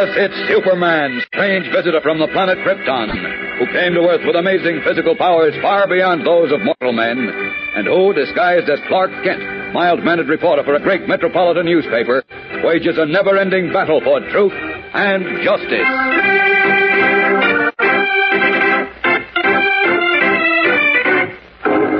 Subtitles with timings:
[0.00, 3.12] Yes, it's Superman, strange visitor from the planet Krypton,
[3.58, 7.28] who came to Earth with amazing physical powers far beyond those of mortal men,
[7.76, 12.24] and who, disguised as Clark Kent, mild-mannered reporter for a great metropolitan newspaper,
[12.64, 15.84] wages a never-ending battle for truth and justice.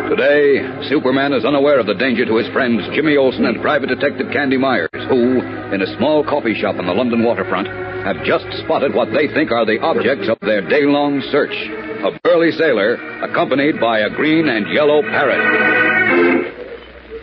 [0.08, 4.32] Today, Superman is unaware of the danger to his friends Jimmy Olsen and Private Detective
[4.32, 5.40] Candy Myers, who,
[5.72, 7.68] in a small coffee shop on the London waterfront,
[8.04, 11.54] have just spotted what they think are the objects of their day-long search.
[12.00, 16.56] A burly sailor, accompanied by a green and yellow parrot.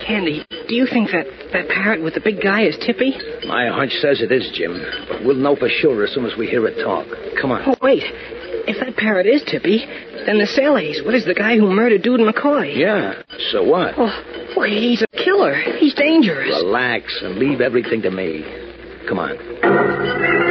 [0.05, 3.13] Candy, do you think that that parrot with the big guy is Tippy?
[3.47, 4.79] My hunch says it is, Jim.
[5.09, 7.07] But we'll know for sure as soon as we hear it talk.
[7.41, 7.63] Come on.
[7.65, 8.03] Oh, wait.
[8.69, 9.85] If that parrot is Tippy,
[10.25, 11.01] then the sailors.
[11.03, 12.77] What is the guy who murdered Dude McCoy?
[12.77, 13.21] Yeah.
[13.51, 13.95] So what?
[13.97, 15.55] Oh, well, he's a killer.
[15.79, 16.49] He's dangerous.
[16.63, 18.43] Relax and leave everything to me.
[19.07, 20.46] Come on.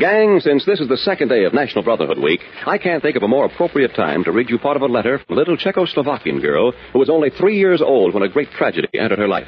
[0.00, 3.22] Gang, since this is the second day of National Brotherhood Week, I can't think of
[3.22, 6.40] a more appropriate time to read you part of a letter from a little Czechoslovakian
[6.40, 9.46] girl who was only three years old when a great tragedy entered her life.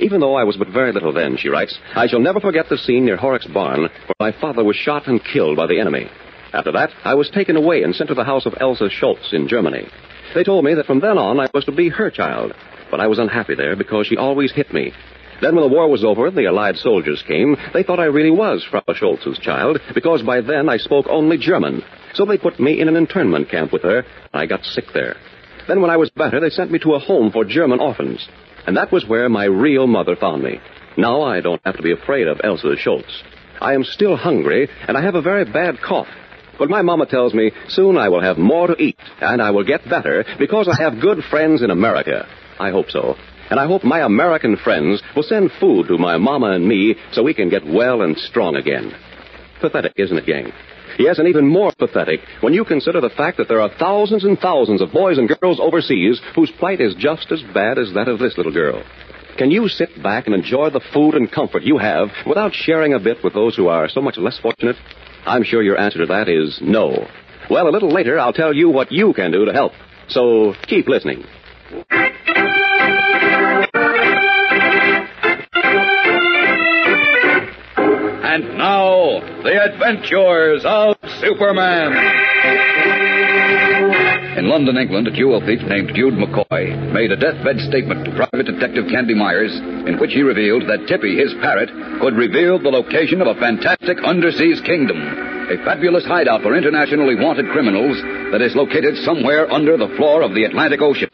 [0.00, 2.76] Even though I was but very little then, she writes, I shall never forget the
[2.76, 6.10] scene near Horrock's barn where my father was shot and killed by the enemy.
[6.52, 9.46] After that, I was taken away and sent to the house of Elsa Schultz in
[9.46, 9.86] Germany.
[10.34, 12.52] They told me that from then on I was to be her child,
[12.90, 14.92] but I was unhappy there because she always hit me.
[15.40, 18.30] Then when the war was over and the Allied soldiers came, they thought I really
[18.30, 21.82] was Frau Schultz's child, because by then I spoke only German.
[22.14, 25.16] So they put me in an internment camp with her, and I got sick there.
[25.68, 28.26] Then when I was better, they sent me to a home for German orphans.
[28.66, 30.60] And that was where my real mother found me.
[30.96, 33.22] Now I don't have to be afraid of Elsa Schultz.
[33.60, 36.08] I am still hungry, and I have a very bad cough.
[36.58, 39.64] But my mama tells me soon I will have more to eat, and I will
[39.64, 42.26] get better because I have good friends in America.
[42.58, 43.14] I hope so.
[43.50, 47.22] And I hope my American friends will send food to my mama and me so
[47.22, 48.94] we can get well and strong again.
[49.60, 50.52] Pathetic, isn't it, gang?
[50.98, 54.38] Yes, and even more pathetic when you consider the fact that there are thousands and
[54.38, 58.18] thousands of boys and girls overseas whose plight is just as bad as that of
[58.18, 58.82] this little girl.
[59.38, 62.98] Can you sit back and enjoy the food and comfort you have without sharing a
[62.98, 64.76] bit with those who are so much less fortunate?
[65.24, 67.06] I'm sure your answer to that is no.
[67.48, 69.72] Well, a little later, I'll tell you what you can do to help.
[70.08, 71.24] So keep listening.
[78.38, 81.90] And now, the adventures of Superman.
[84.38, 88.46] In London, England, a jewel thief named Dude McCoy made a deathbed statement to Private
[88.46, 89.50] Detective Candy Myers
[89.88, 91.68] in which he revealed that Tippy, his parrot,
[92.00, 97.48] could reveal the location of a fantastic undersea kingdom, a fabulous hideout for internationally wanted
[97.48, 97.96] criminals
[98.32, 101.08] that is located somewhere under the floor of the Atlantic Ocean.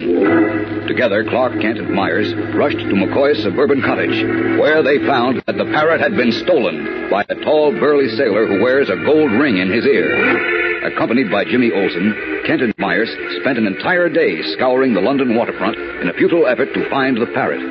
[0.90, 4.19] Together, Clark Kent and Myers rushed to McCoy's suburban cottage,
[4.58, 8.60] where they found that the parrot had been stolen by a tall, burly sailor who
[8.60, 10.90] wears a gold ring in his ear.
[10.90, 13.10] Accompanied by Jimmy Olsen, Kent and Myers
[13.40, 17.31] spent an entire day scouring the London waterfront in a futile effort to find the
[17.32, 17.62] parrot.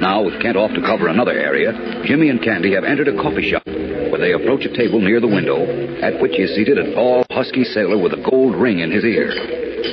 [0.00, 1.72] Now, with Kent off to cover another area,
[2.04, 3.66] Jimmy and Candy have entered a coffee shop
[4.10, 5.60] where where they approach a table near the window,
[6.00, 9.28] at which is seated a tall, husky sailor with a gold ring in his ear.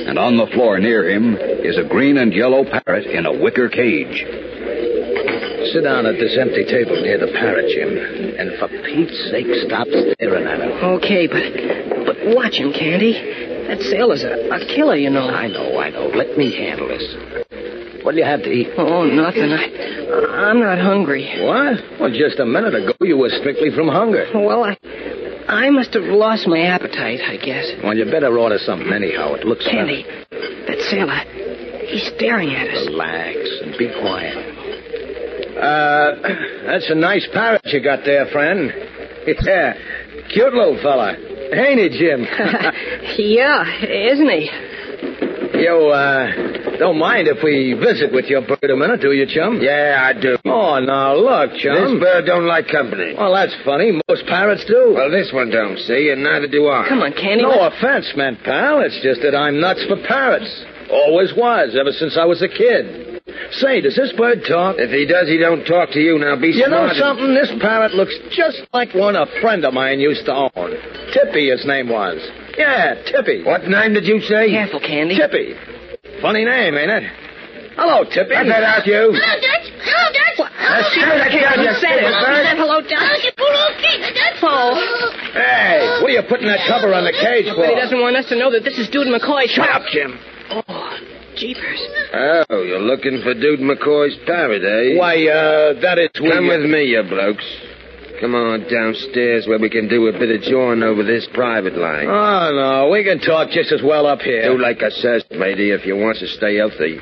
[0.08, 3.68] And on the floor near him is a green and yellow parrot in a wicker
[3.68, 4.24] cage.
[5.72, 7.92] Sit down at this empty table near the parrot, Jim.
[8.38, 10.72] And for Pete's sake, stop staring at him.
[10.96, 11.44] Okay, but
[12.08, 13.12] but watch him, Candy.
[13.68, 15.28] That sailor's a, a killer, you know.
[15.28, 16.08] I know, I know.
[16.08, 17.43] Let me handle this.
[18.04, 18.68] What'll you have to eat?
[18.76, 19.50] Oh, nothing.
[19.50, 21.24] I, I'm not hungry.
[21.40, 21.98] What?
[21.98, 24.26] Well, just a minute ago you were strictly from hunger.
[24.34, 24.76] Well, I
[25.48, 27.72] I must have lost my appetite, I guess.
[27.82, 29.34] Well, you better order something anyhow.
[29.34, 31.20] It looks Candy, that sailor,
[31.86, 32.86] he's staring at us.
[32.86, 34.36] Relax and be quiet.
[35.56, 36.12] Uh,
[36.66, 38.72] that's a nice parrot you got there, friend.
[39.26, 39.74] Yeah,
[40.28, 41.16] cute little fella.
[41.52, 42.24] Ain't he, Jim?
[43.18, 44.50] yeah, isn't he?
[45.54, 49.60] You, uh, don't mind if we visit with your bird a minute, do you, chum?
[49.62, 50.36] Yeah, I do.
[50.44, 51.74] Oh, now look, chum.
[51.94, 53.14] This bird don't like company.
[53.16, 54.00] Well, that's funny.
[54.08, 54.92] Most parrots do.
[54.96, 56.86] Well, this one don't, see, and neither do I.
[56.88, 57.42] Come on, Candy.
[57.42, 58.80] no let's- offense, man, pal.
[58.80, 60.50] It's just that I'm nuts for parrots.
[60.90, 63.22] Always was, ever since I was a kid.
[63.52, 64.76] Say, does this bird talk?
[64.78, 66.18] If he does, he don't talk to you.
[66.18, 66.90] Now be You know smart.
[66.90, 67.34] and- something?
[67.34, 70.76] This parrot looks just like one a friend of mine used to own.
[71.14, 72.20] Tippy, his name was.
[72.58, 73.42] Yeah, Tippy.
[73.44, 74.50] What name did you say?
[74.50, 75.16] Careful, Candy.
[75.16, 75.54] Tippy.
[76.22, 77.04] Funny name, ain't it?
[77.76, 78.30] Hello, Tippy.
[78.34, 79.10] Cut that out, you.
[79.10, 79.66] Hello, Dutch.
[79.82, 80.38] Hello, Dutch.
[80.38, 80.94] Hello, That's Dutch.
[80.94, 82.06] true, that's Can't good, you say it.
[82.14, 83.22] stupid hello, Dutch.
[83.34, 84.38] Hello, Hello, Dutch.
[84.46, 84.74] Oh.
[85.34, 87.56] Hey, what are you putting that cover on the cage for?
[87.66, 89.46] But he doesn't want us to know that this is Dude McCoy.
[89.50, 90.18] Shut up, Jim.
[90.50, 90.98] Oh,
[91.34, 91.80] jeepers.
[92.50, 94.98] Oh, you're looking for Dude McCoy's parrot, eh?
[94.98, 96.10] Why, uh, that is...
[96.14, 97.44] Come with me, you blokes.
[98.20, 102.06] Come on downstairs where we can do a bit of jawing over this private line.
[102.06, 104.42] Oh, no, we can talk just as well up here.
[104.42, 106.98] Do like I says, matey, if you want to stay healthy.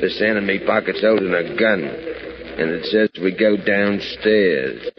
[0.00, 1.84] This enemy pocket's holding a gun.
[1.84, 4.90] And it says we go downstairs.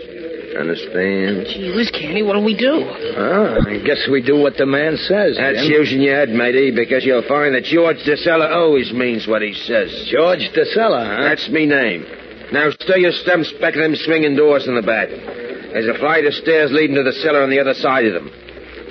[0.57, 1.47] Understand?
[1.47, 2.85] Gee whiz, Candy, what'll we do?
[3.17, 5.71] Oh, I guess we do what the man says, That's Jim.
[5.71, 9.89] using your head, matey, because you'll find that George DeSella always means what he says.
[10.11, 11.23] George DeSella, huh?
[11.23, 12.05] That's me name.
[12.51, 15.07] Now stir your stumps back of them swinging doors in the back.
[15.09, 18.29] There's a flight of stairs leading to the cellar on the other side of them.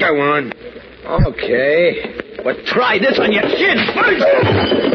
[0.00, 0.52] Go on.
[1.28, 2.16] Okay.
[2.42, 4.24] But try this on your chin first.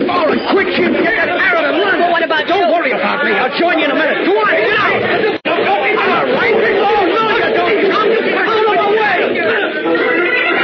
[0.10, 0.94] All right, quick, Jim.
[0.98, 2.00] Get that arrow and run.
[2.02, 2.74] Well, what about Don't you?
[2.74, 3.32] worry about me.
[3.38, 4.26] I'll join you in a minute.
[4.26, 4.98] Go on, get out.
[5.46, 6.58] All right.
[6.82, 7.86] Oh, no, you don't.
[7.94, 8.10] Come
[8.50, 10.56] out of the way.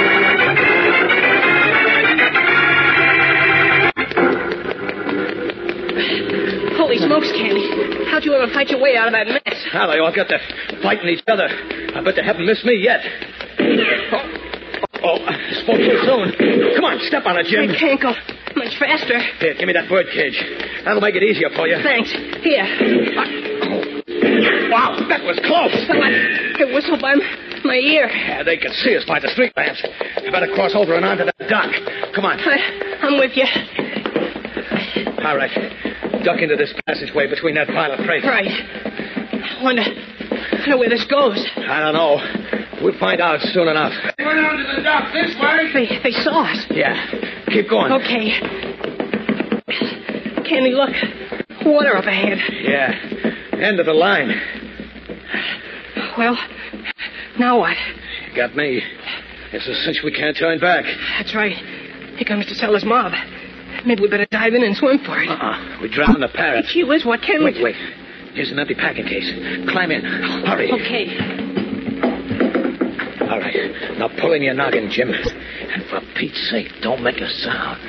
[6.77, 7.60] Holy smokes, Candy.
[8.09, 9.57] How'd you ever fight your way out of that mess?
[9.73, 10.39] Now they all got to
[10.81, 11.47] fighting each other.
[11.47, 13.01] I bet they haven't missed me yet.
[14.11, 14.21] Oh,
[15.03, 16.75] oh I spoke too soon.
[16.75, 17.69] Come on, step on it, Jim.
[17.69, 18.13] I can't go
[18.55, 19.19] much faster.
[19.39, 20.37] Here, give me that bird cage.
[20.83, 21.81] That'll make it easier for you.
[21.81, 22.11] Thanks.
[22.43, 22.67] Here.
[23.63, 24.01] oh
[24.71, 25.73] Wow, that was close.
[25.87, 27.15] Someone it whistled by
[27.63, 28.07] my ear.
[28.07, 29.83] Yeah, they can see us by the street lamps.
[30.23, 31.71] You better cross over and onto that dock.
[32.13, 32.39] Come on.
[32.39, 32.57] I,
[33.01, 33.45] I'm with you.
[35.25, 36.10] All right.
[36.23, 38.23] Duck into this passageway between that pile of freight.
[38.23, 38.47] Right.
[38.47, 41.43] I wonder, I wonder where this goes.
[41.57, 42.21] I don't know.
[42.83, 43.93] We'll find out soon enough.
[44.19, 45.71] Run onto the dock this way.
[45.73, 46.65] They, they saw us.
[46.69, 46.95] Yeah.
[47.47, 47.91] Keep going.
[47.91, 48.39] Okay.
[50.47, 50.91] Candy, look.
[51.65, 52.39] Water up ahead.
[52.63, 52.91] Yeah.
[53.59, 54.29] End of the line.
[56.17, 56.37] Well,
[57.39, 57.77] now what?
[58.29, 58.81] You got me.
[59.53, 60.85] It's a cinch we can't turn back.
[61.17, 61.55] That's right.
[62.15, 63.13] Here comes DeSella's mob.
[63.85, 65.29] Maybe we better dive in and swim for it.
[65.29, 65.79] Uh-uh.
[65.81, 66.65] We drown the parrot.
[66.65, 67.63] Gee whiz, what can Wait, we...
[67.63, 67.75] wait.
[67.75, 67.97] wait.
[68.33, 69.29] Here's an empty packing case.
[69.69, 70.01] Climb in.
[70.03, 70.71] Hurry.
[70.71, 71.07] Okay.
[73.29, 73.97] All right.
[73.97, 75.09] Now pull in your noggin, Jim.
[75.11, 77.81] And for Pete's sake, don't make a sound.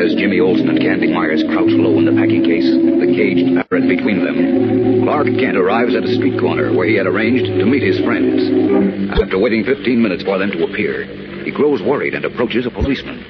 [0.00, 3.84] As Jimmy Olsen and Candy Myers crouch low in the packing case, the caged parrot
[3.84, 7.84] between them, Clark Kent arrives at a street corner where he had arranged to meet
[7.84, 8.40] his friends.
[9.20, 11.04] After waiting 15 minutes for them to appear,
[11.44, 13.20] he grows worried and approaches a policeman.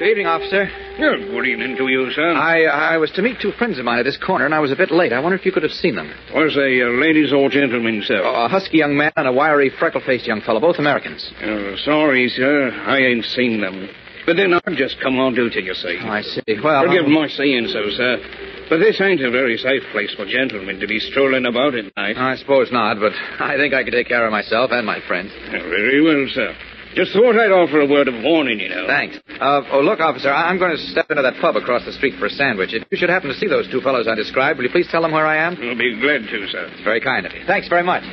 [0.00, 0.70] Good evening, officer.
[0.96, 2.32] good evening to you, sir.
[2.32, 4.72] I I was to meet two friends of mine at this corner, and I was
[4.72, 5.12] a bit late.
[5.12, 6.08] I wonder if you could have seen them.
[6.32, 8.22] Was a uh, ladies or gentlemen, sir?
[8.22, 11.30] A husky young man and a wiry, freckle-faced young fellow, both Americans.
[11.42, 12.70] Uh, sorry, sir.
[12.86, 13.90] I ain't seen them.
[14.28, 15.96] But then I've just come on duty, you see.
[15.96, 16.60] I see.
[16.62, 18.20] Well, Forgive um, my saying so, sir.
[18.68, 22.18] But this ain't a very safe place for gentlemen to be strolling about at night.
[22.18, 25.32] I suppose not, but I think I could take care of myself and my friends.
[25.50, 26.54] Very well, sir.
[26.94, 28.86] Just thought I'd offer a word of warning, you know.
[28.86, 29.16] Thanks.
[29.40, 32.26] Uh, oh, look, officer, I'm going to step into that pub across the street for
[32.26, 32.74] a sandwich.
[32.74, 35.00] If you should happen to see those two fellows I described, will you please tell
[35.00, 35.56] them where I am?
[35.56, 36.68] I'll be glad to, sir.
[36.70, 37.44] It's very kind of you.
[37.46, 38.04] Thanks very much.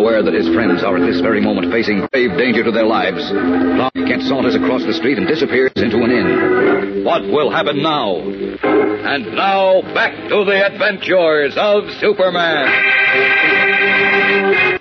[0.00, 3.20] Unaware that his friends are at this very moment facing grave danger to their lives,
[3.20, 7.04] Clark Kent saunters across the street and disappears into an inn.
[7.04, 8.16] What will happen now?
[8.16, 12.64] And now, back to the adventures of Superman.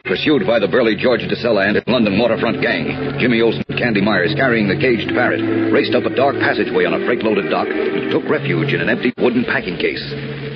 [0.07, 3.99] Pursued by the burly George DeSella and his London waterfront gang, Jimmy Olsen and Candy
[4.01, 8.09] Myers, carrying the caged parrot, raced up a dark passageway on a freight-loaded dock and
[8.09, 10.01] took refuge in an empty wooden packing case.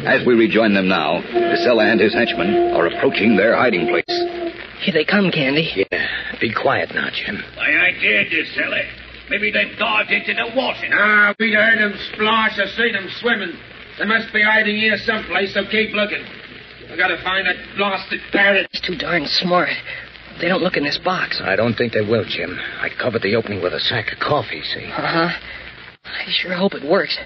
[0.08, 4.53] As we rejoin them now, DeSella and his henchmen are approaching their hiding place.
[4.84, 5.88] Here they come, Candy.
[5.92, 6.08] Yeah,
[6.42, 7.42] be quiet now, Jim.
[7.56, 8.84] Why I ain't did you silly.
[9.30, 10.90] Maybe they've dived into the water.
[10.92, 13.56] Ah, we heard them splash or seen them swimming.
[13.98, 16.24] They must be hiding here someplace, so keep looking.
[16.92, 18.68] I gotta find that blasted parrot.
[18.72, 19.70] He's too darn smart.
[20.42, 21.42] They don't look in this box.
[21.42, 22.60] I don't think they will, Jim.
[22.82, 24.86] I covered the opening with a sack of coffee, see?
[24.86, 25.30] Uh huh.
[26.04, 27.18] I sure hope it works.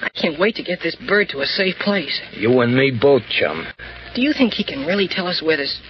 [0.00, 2.20] I can't wait to get this bird to a safe place.
[2.32, 3.66] You and me both, chum.
[4.14, 5.80] Do you think he can really tell us where this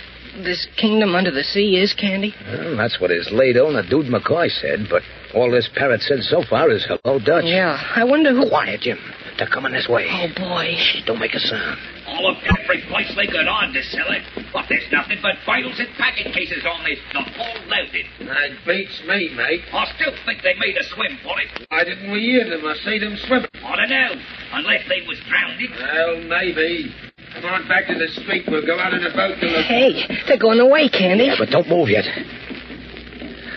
[0.44, 2.34] this kingdom under the sea is, Candy?
[2.46, 5.02] Well, that's what his late owner, Dude McCoy, said, but
[5.34, 7.44] all this parrot said so far is hello, Dutch.
[7.44, 8.48] Yeah, I wonder who.
[8.48, 8.98] Quiet, Jim.
[9.38, 10.06] They're coming this way.
[10.08, 10.74] Oh, boy.
[10.76, 11.78] Shh, don't make a sound.
[12.06, 14.22] All of every place they got on to sell it.
[14.52, 18.06] But there's nothing but bottles and packing cases on this, the whole loaded.
[18.28, 19.64] That beats me, mate.
[19.72, 21.66] I still think they made a swim for it.
[21.70, 22.66] Why didn't we hear them?
[22.66, 23.48] I see them swimming.
[23.64, 24.12] I don't know.
[24.52, 25.60] Unless they was drowned.
[25.80, 26.92] Well, maybe.
[27.34, 28.44] Come on back to the street.
[28.48, 29.64] We'll go out in a boat to look.
[29.64, 31.24] Hey, they're going away, Candy.
[31.24, 32.04] Yeah, but don't move yet.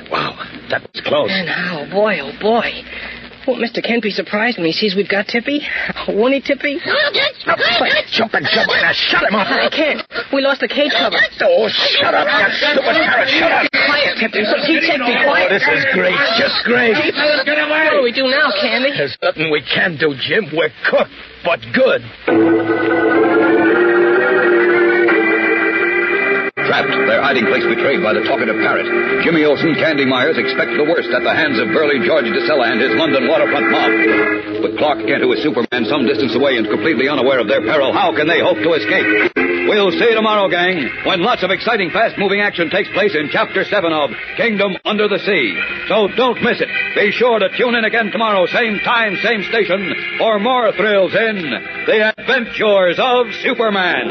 [0.09, 0.37] Wow,
[0.69, 1.29] that was close.
[1.31, 2.71] And oh, boy, oh, boy.
[3.47, 3.83] Won't Mr.
[3.83, 5.61] Kent be surprised when he sees we've got Tippy?
[6.09, 6.79] Won't he, Tippy?
[6.85, 8.95] Now, quit jumping, jump on that.
[8.95, 9.47] Shut him up.
[9.47, 10.01] I can't.
[10.33, 11.17] We lost the cage cover.
[11.41, 13.29] Oh, shut up, you stupid parrot.
[13.29, 13.65] Shut up.
[13.71, 14.41] Quiet, Tippy.
[14.45, 15.49] For Pete's sake, be Oh, quiet.
[15.49, 16.17] this is great.
[16.37, 16.95] Just great.
[16.97, 17.85] Let's get away.
[17.93, 18.91] What do we do now, Candy?
[18.97, 20.49] There's nothing we can do, Jim.
[20.53, 21.11] We're cooked,
[21.45, 22.01] but good.
[26.65, 28.89] Trapped, their hiding place betrayed by the talkative parrot,
[29.21, 32.81] Jimmy Olsen, Candy Myers expect the worst at the hands of burly George DeSella and
[32.81, 33.91] his London waterfront mob.
[34.65, 37.93] With Clark Kent, who is Superman, some distance away and completely unaware of their peril,
[37.93, 39.05] how can they hope to escape?
[39.69, 43.63] We'll see you tomorrow, gang, when lots of exciting, fast-moving action takes place in Chapter
[43.63, 45.53] 7 of Kingdom Under the Sea.
[45.87, 46.69] So don't miss it.
[46.97, 51.45] Be sure to tune in again tomorrow, same time, same station, for more thrills in
[51.85, 54.09] The Adventures of Superman.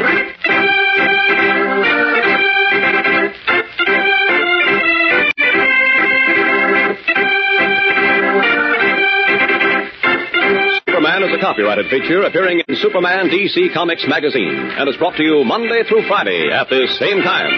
[11.44, 16.08] Copyrighted feature appearing in Superman DC Comics magazine and is brought to you Monday through
[16.08, 17.52] Friday at this same time.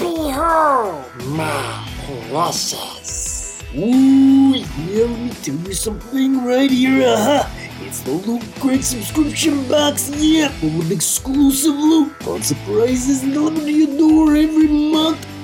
[0.00, 1.88] Behold my
[2.28, 3.62] precious.
[3.76, 7.06] Ooh, yeah, let me tell you something right here.
[7.06, 7.48] Uh-huh.
[7.82, 13.96] It's the Loot Crate subscription box, yeah, of exclusive loot, fun surprises delivered to your
[13.96, 15.24] door every month.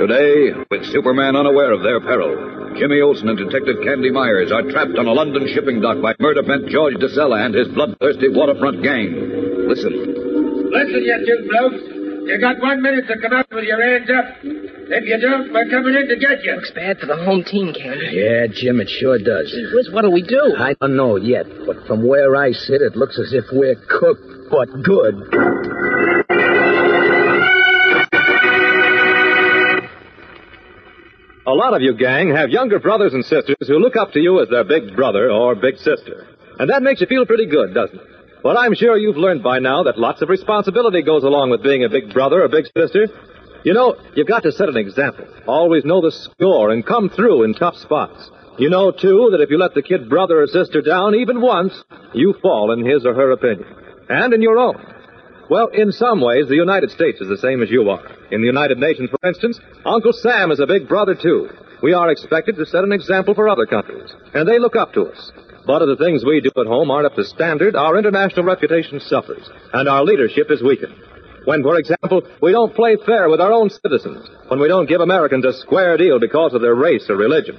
[0.00, 4.96] Today, with Superman unaware of their peril, Jimmy Olsen and Detective Candy Myers are trapped
[4.96, 9.12] on a London shipping dock by murder bent George DeSella and his bloodthirsty waterfront gang.
[9.68, 9.92] Listen.
[10.72, 11.84] Listen, you two blokes.
[12.32, 14.40] You got one minute to come out with your hands up.
[14.40, 16.54] If you don't, we're coming in to get you.
[16.56, 18.08] Looks bad for the home team, Candy.
[18.16, 19.52] Yeah, Jim, it sure does.
[19.52, 20.56] Gee whiz, what'll we do?
[20.56, 24.48] I don't know yet, but from where I sit, it looks as if we're cooked,
[24.48, 25.28] but good.
[31.46, 34.42] A lot of you, gang, have younger brothers and sisters who look up to you
[34.42, 36.26] as their big brother or big sister.
[36.58, 38.06] And that makes you feel pretty good, doesn't it?
[38.44, 41.84] Well, I'm sure you've learned by now that lots of responsibility goes along with being
[41.84, 43.08] a big brother or big sister.
[43.64, 45.26] You know, you've got to set an example.
[45.46, 48.30] Always know the score and come through in tough spots.
[48.58, 51.72] You know, too, that if you let the kid brother or sister down even once,
[52.12, 53.66] you fall in his or her opinion.
[54.10, 54.76] And in your own.
[55.50, 58.06] Well, in some ways, the United States is the same as you are.
[58.30, 61.50] In the United Nations, for instance, Uncle Sam is a big brother, too.
[61.82, 65.06] We are expected to set an example for other countries, and they look up to
[65.06, 65.32] us.
[65.66, 69.00] But if the things we do at home aren't up to standard, our international reputation
[69.00, 70.94] suffers, and our leadership is weakened.
[71.46, 75.00] When, for example, we don't play fair with our own citizens, when we don't give
[75.00, 77.58] Americans a square deal because of their race or religion,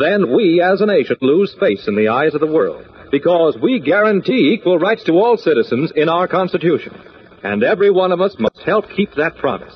[0.00, 3.78] then we as a nation lose face in the eyes of the world, because we
[3.78, 7.00] guarantee equal rights to all citizens in our Constitution.
[7.42, 9.74] And every one of us must help keep that promise.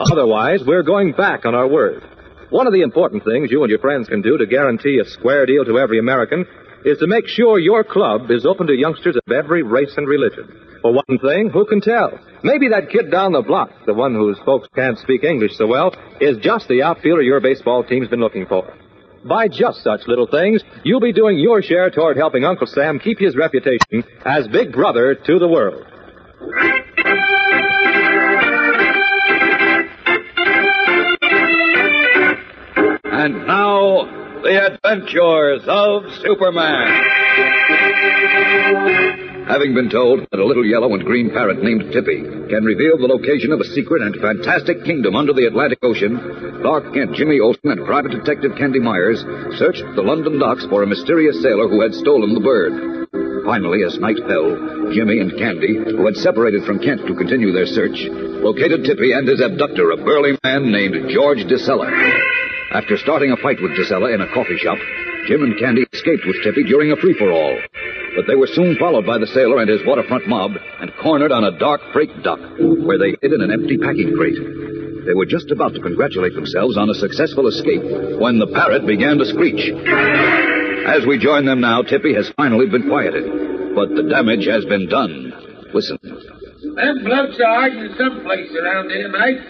[0.00, 2.02] Otherwise, we're going back on our word.
[2.50, 5.46] One of the important things you and your friends can do to guarantee a square
[5.46, 6.46] deal to every American
[6.84, 10.48] is to make sure your club is open to youngsters of every race and religion.
[10.82, 12.18] For one thing, who can tell?
[12.42, 15.94] Maybe that kid down the block, the one whose folks can't speak English so well,
[16.20, 18.74] is just the outfielder your baseball team's been looking for.
[19.24, 23.20] By just such little things, you'll be doing your share toward helping Uncle Sam keep
[23.20, 25.86] his reputation as big brother to the world.
[33.12, 34.08] And now,
[34.40, 36.88] the adventures of Superman.
[39.52, 43.12] Having been told that a little yellow and green parrot named Tippy can reveal the
[43.12, 46.16] location of a secret and fantastic kingdom under the Atlantic Ocean,
[46.62, 49.20] Clark Kent, Jimmy Olsen, and Private Detective Candy Myers
[49.60, 53.12] searched the London docks for a mysterious sailor who had stolen the bird.
[53.44, 57.66] Finally, as night fell, Jimmy and Candy, who had separated from Kent to continue their
[57.66, 58.08] search,
[58.40, 61.92] located Tippy and his abductor, a burly man named George DeSella.
[62.72, 64.78] After starting a fight with DeSella in a coffee shop,
[65.28, 67.60] Jim and Candy escaped with Tippy during a free-for-all.
[68.16, 71.44] But they were soon followed by the sailor and his waterfront mob and cornered on
[71.44, 74.40] a dark freight dock, where they hid in an empty packing crate.
[75.04, 77.82] They were just about to congratulate themselves on a successful escape
[78.18, 79.68] when the parrot began to screech.
[80.88, 84.88] As we join them now, Tippy has finally been quieted, but the damage has been
[84.88, 85.32] done.
[85.74, 85.98] Listen.
[86.00, 89.40] Them blokes are hiding someplace around here, mate.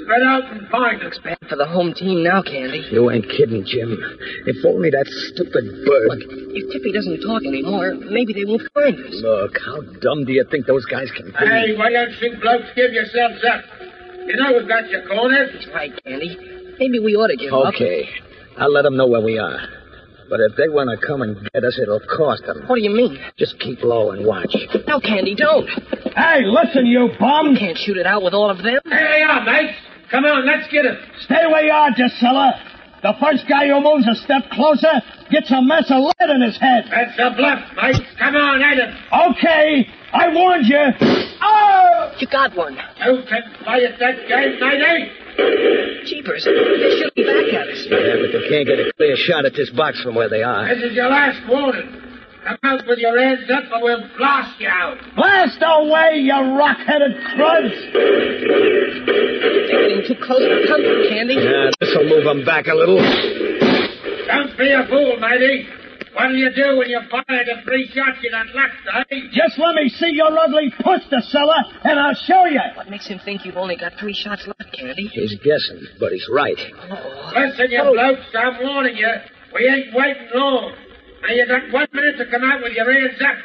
[0.00, 1.06] Spread out and find them.
[1.06, 2.86] Looks bad for the home team now, Candy.
[2.90, 3.98] You ain't kidding, Jim.
[4.46, 6.08] If only that stupid bird.
[6.08, 6.24] Look,
[6.56, 9.14] if Tippy doesn't talk anymore, maybe they won't find us.
[9.20, 11.36] Look, how dumb do you think those guys can be?
[11.36, 13.64] Hey, why don't you blokes give yourselves up?
[14.26, 15.50] You know we've got your cornered.
[15.52, 16.36] That's right, Candy.
[16.78, 17.74] Maybe we ought to give up.
[17.74, 18.08] Okay.
[18.56, 19.60] I'll let them know where we are.
[20.28, 22.64] But if they want to come and get us, it'll cost them.
[22.66, 23.18] What do you mean?
[23.38, 24.54] Just keep low and watch.
[24.86, 25.68] No, Candy, don't.
[26.16, 27.56] Hey, listen, you bum!
[27.56, 28.78] Can't shoot it out with all of them.
[28.84, 29.78] There they are, mates.
[30.10, 30.96] Come on, let's get him.
[31.20, 32.68] Stay where you are, DeSella.
[33.02, 36.56] The first guy who moves a step closer gets a mess of lead in his
[36.60, 36.84] head.
[36.88, 37.98] That's a bluff, mates.
[38.18, 38.94] Come on, at him.
[39.30, 40.84] Okay, I warned you.
[41.42, 42.12] Oh!
[42.20, 42.74] You got one.
[43.04, 45.10] You can play at that game, matey.
[46.04, 47.86] Jeepers, they're shooting back at us.
[47.88, 50.68] Yeah, but they can't get a clear shot at this box from where they are.
[50.74, 52.00] This is your last warning.
[52.44, 54.98] Come out with your hands up or we'll blast you out.
[55.14, 57.74] Blast away, you rock-headed cruds!
[57.94, 61.34] They're getting too close for comfort, Candy.
[61.34, 62.98] Yeah, this'll move them back a little.
[64.26, 65.68] Don't be a fool, matey.
[66.14, 69.16] What'll you do when you fire the three shots you got left, eh?
[69.32, 72.60] Just let me see your ugly puss, DeSella, and I'll show you.
[72.74, 75.08] What makes him think you've only got three shots left, Candy?
[75.08, 76.56] He's guessing, but he's right.
[76.56, 79.08] Listen, you blokes, I'm warning you.
[79.54, 80.74] We ain't waiting long.
[81.22, 83.36] Now you got one minute to come out with your hands up.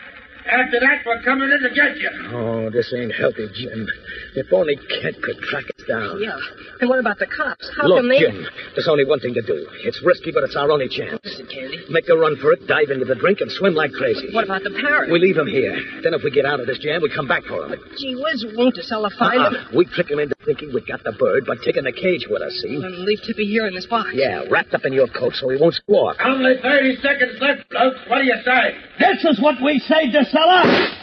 [0.48, 2.10] After that, we're coming in to get you.
[2.32, 3.88] Oh, this ain't healthy, Jim.
[4.36, 6.22] If only Kent could track us down.
[6.22, 6.38] Yeah.
[6.80, 7.70] And what about the cops?
[7.76, 8.20] How Look, come they...
[8.20, 9.68] Jim, there's only one thing to do.
[9.84, 11.20] It's risky, but it's our only chance.
[11.24, 11.84] Listen, Candy.
[11.90, 14.32] Make a run for it, dive into the drink, and swim like crazy.
[14.32, 15.12] What about the parrot?
[15.12, 15.76] We leave him here.
[16.04, 17.76] Then if we get out of this jam, we come back for him.
[17.98, 19.54] Gee whiz, won't DeSella find him?
[19.56, 19.76] Uh-uh.
[19.76, 22.54] We trick him into thinking we got the bird by taking the cage with us,
[22.64, 22.76] see?
[22.78, 24.10] And leave Tippy here in this box.
[24.14, 26.18] Yeah, wrapped up in your coat so he won't squawk.
[26.24, 28.00] Only 30 seconds left, blokes.
[28.08, 28.78] What do you say?
[29.00, 30.93] This is what we say, DeSella.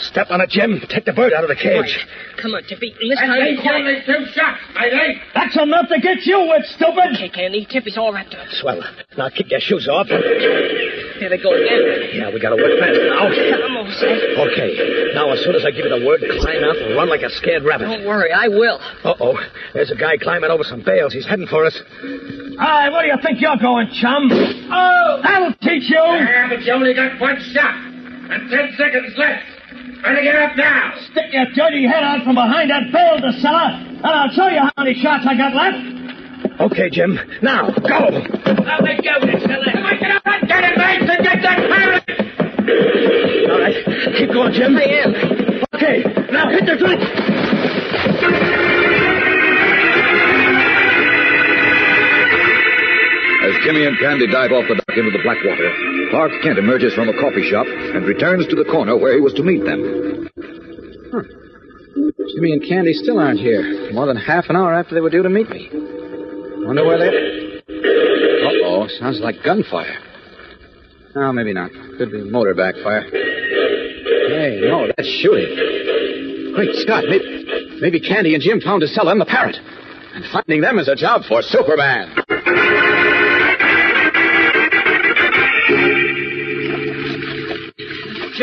[0.00, 0.80] Step on it, Jim.
[0.88, 1.76] Take the bird out of the cage.
[1.76, 2.40] Right.
[2.40, 2.96] Come on, Tippy.
[2.98, 3.84] And this And time he's be quiet.
[3.84, 5.20] only two shots, matey.
[5.34, 7.12] That's enough to get you with, stupid.
[7.20, 7.66] Okay, Candy.
[7.68, 8.48] Tippy's all wrapped up.
[8.48, 8.80] Swell.
[9.18, 10.08] Now kick your shoes off.
[10.08, 12.16] Here they go again.
[12.16, 13.28] Yeah, we gotta work fast now.
[13.28, 14.18] I'm all set.
[14.48, 15.12] Okay.
[15.14, 17.30] Now, as soon as I give you the word, climb out and run like a
[17.30, 17.84] scared rabbit.
[17.84, 18.80] Don't worry, I will.
[19.04, 19.36] Uh-oh.
[19.74, 21.12] There's a guy climbing over some bales.
[21.12, 21.76] He's heading for us.
[22.58, 24.28] Hi, where do you think you're going, chum?
[24.32, 25.20] Oh!
[25.22, 26.00] That'll teach you!
[26.00, 27.92] Yeah, but you only got one shot.
[28.34, 29.46] And ten seconds left.
[30.02, 30.92] Better get up now.
[31.12, 34.72] Stick your dirty head out from behind that bale, DeSella, and I'll show you how
[34.76, 35.78] many shots I got left.
[36.60, 37.16] Okay, Jim.
[37.42, 38.10] Now, go!
[38.10, 39.70] Now let go, Priscilla.
[39.70, 42.02] Come on, get up and get it, mates, and get that parrot.
[43.50, 43.78] All right.
[44.18, 44.76] Keep going, Jim.
[44.76, 45.14] I am.
[45.74, 46.02] Okay.
[46.32, 48.43] Now, hit the drink.
[53.64, 55.72] Jimmy and Candy dive off the dock into the black water,
[56.10, 59.32] Clark Kent emerges from a coffee shop and returns to the corner where he was
[59.34, 60.28] to meet them.
[62.34, 63.90] Jimmy and Candy still aren't here.
[63.92, 65.70] More than half an hour after they were due to meet me.
[66.66, 67.08] Wonder where they.
[67.68, 69.96] Uh oh, sounds like gunfire.
[71.14, 71.70] No, maybe not.
[71.96, 73.02] Could be motor backfire.
[73.08, 76.52] Hey, no, that's shooting.
[76.54, 79.56] Great Scott, maybe, maybe Candy and Jim found DeSella in the parrot.
[80.14, 82.14] And finding them is a job for Superman.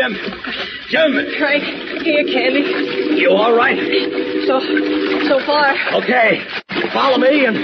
[0.02, 0.18] Jim.
[0.90, 1.14] Jim.
[1.40, 1.62] Right
[2.02, 3.22] here, Candy.
[3.22, 3.78] You all right?
[4.48, 4.60] So,
[5.30, 5.78] so far.
[6.02, 6.42] Okay.
[6.92, 7.56] Follow me and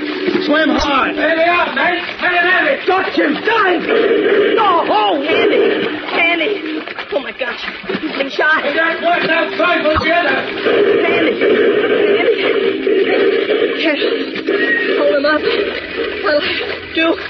[0.45, 1.17] swim hard.
[1.17, 1.97] There they are, mate.
[2.21, 2.85] Let it have it.
[2.85, 3.33] Duck, Jim.
[3.33, 3.81] Dive.
[4.53, 4.85] No.
[4.85, 5.25] Oh.
[5.25, 5.81] Candy.
[6.13, 6.85] Candy.
[7.11, 7.65] Oh, my gosh.
[8.01, 8.63] He's been shot.
[8.63, 10.37] We got one outside for the other.
[11.01, 11.41] Candy.
[11.41, 12.37] Candy.
[13.81, 13.97] Can't
[15.01, 15.41] hold him up.
[16.21, 17.26] What'll I do?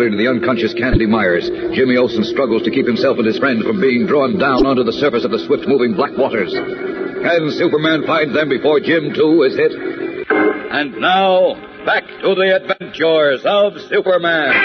[0.00, 1.44] Desperately to the unconscious Candy Myers,
[1.76, 4.96] Jimmy Olsen struggles to keep himself and his friend from being drawn down onto the
[4.96, 6.56] surface of the swift moving black waters.
[6.56, 9.76] Can Superman find them before Jim, too, is hit?
[9.76, 11.52] And now,
[11.84, 14.56] back to the adventures of Superman.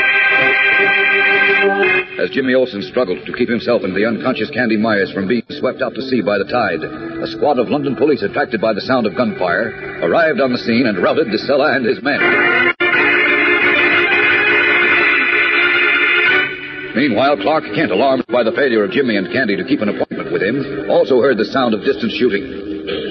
[2.15, 5.81] As Jimmy Olsen struggled to keep himself and the unconscious Candy Myers from being swept
[5.81, 9.03] out to sea by the tide, a squad of London police, attracted by the sound
[9.03, 12.74] of gunfire, arrived on the scene and routed DeSella and his men.
[16.95, 20.31] Meanwhile, Clark Kent, alarmed by the failure of Jimmy and Candy to keep an appointment
[20.31, 22.47] with him, also heard the sound of distant shooting.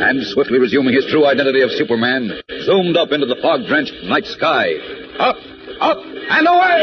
[0.00, 2.32] And, swiftly resuming his true identity of Superman,
[2.64, 4.72] zoomed up into the fog drenched night sky.
[5.20, 5.36] Up,
[5.80, 6.80] up, and away!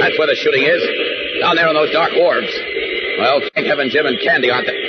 [0.00, 0.80] That's where the shooting is.
[1.44, 2.56] Down there on those dark wharves.
[3.18, 4.80] Well, thank heaven Jim and Candy aren't there.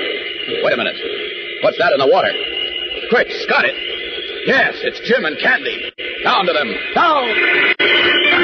[0.63, 0.95] Wait a minute.
[1.63, 2.31] What's that in the water?
[3.09, 3.75] Great Scott, it.
[4.47, 5.91] Yes, it's Jim and Candy.
[6.23, 6.73] Down to them.
[6.95, 8.41] Down!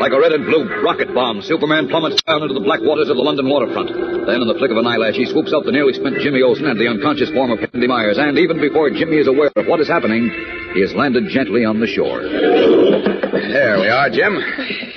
[0.00, 3.16] Like a red and blue rocket bomb, Superman plummets down into the black waters of
[3.18, 3.90] the London waterfront.
[3.90, 6.66] Then, in the flick of an eyelash, he swoops up the nearly spent Jimmy Olsen
[6.70, 9.80] and the unconscious form of Candy Myers, and even before Jimmy is aware of what
[9.82, 10.30] is happening,
[10.72, 12.22] he has landed gently on the shore.
[12.22, 14.38] There we are, Jim.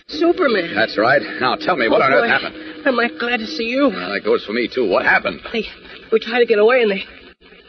[0.08, 0.76] Superman.
[0.78, 1.22] That's right.
[1.42, 2.56] Now tell me, what Oh, on earth oh, happened?
[2.86, 3.90] I'm mighty glad to see you.
[3.90, 4.90] Well, that goes for me, too.
[4.90, 5.42] What happened?
[5.54, 5.66] They,
[6.12, 7.04] we tried to get away and they.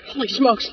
[0.08, 0.68] Holy smokes.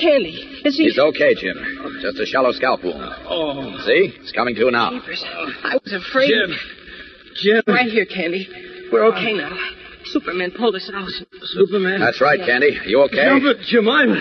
[0.00, 0.62] Candy.
[0.64, 0.84] Is he.
[0.84, 1.54] He's okay, Jim.
[2.02, 2.98] Just a shallow scalp wound.
[3.28, 3.78] Oh.
[3.86, 4.12] See?
[4.20, 4.90] It's coming to now.
[4.90, 5.24] Jeepers.
[5.62, 6.28] I was afraid.
[6.28, 6.56] Jim.
[7.36, 7.62] Jim.
[7.66, 8.48] Right here, Candy.
[8.92, 9.56] We're okay now.
[10.06, 11.08] Superman pulled us out.
[11.42, 12.00] Superman?
[12.00, 12.46] That's right, Yeah.
[12.46, 12.78] Candy.
[12.86, 13.24] You okay?
[13.26, 14.20] No, but Jemima.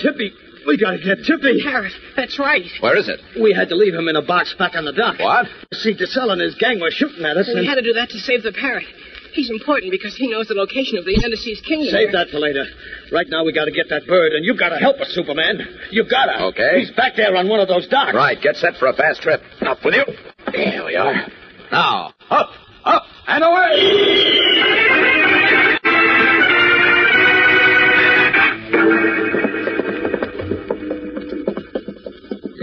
[0.00, 0.32] Tippy.
[0.66, 1.62] We gotta get Tippy.
[1.64, 1.92] Parrot.
[2.16, 2.64] That's right.
[2.80, 3.20] Where is it?
[3.40, 5.18] We had to leave him in a box back on the dock.
[5.18, 5.46] What?
[5.72, 7.48] See, DeSella and his gang were shooting at us.
[7.48, 7.68] We and...
[7.68, 8.84] had to do that to save the parrot.
[9.32, 11.90] He's important because he knows the location of the Underseas Kingdom.
[11.90, 12.64] Save that for later.
[13.12, 15.60] Right now, we gotta get that bird, and you've gotta help us, Superman.
[15.90, 16.44] You've gotta.
[16.46, 16.80] Okay.
[16.80, 18.14] He's back there on one of those docks.
[18.14, 19.42] Right, get set for a fast trip.
[19.62, 20.04] Up with you.
[20.52, 21.28] Here we are.
[21.70, 22.50] Now, up,
[22.84, 24.48] up, and away!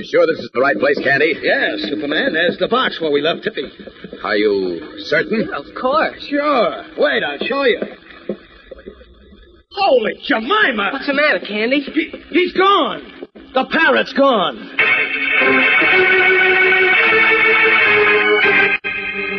[0.05, 1.35] Sure this is the right place, Candy?
[1.41, 2.33] Yes, Superman.
[2.33, 3.65] There's the box where we left Tippy.
[4.23, 5.49] Are you certain?
[5.53, 6.25] Of course.
[6.29, 6.85] Sure.
[6.97, 7.81] Wait, I'll show you.
[9.71, 10.89] Holy Jemima!
[10.93, 11.81] What's the matter, Candy?
[11.81, 13.27] He, he's gone.
[13.53, 14.71] The parrot's gone.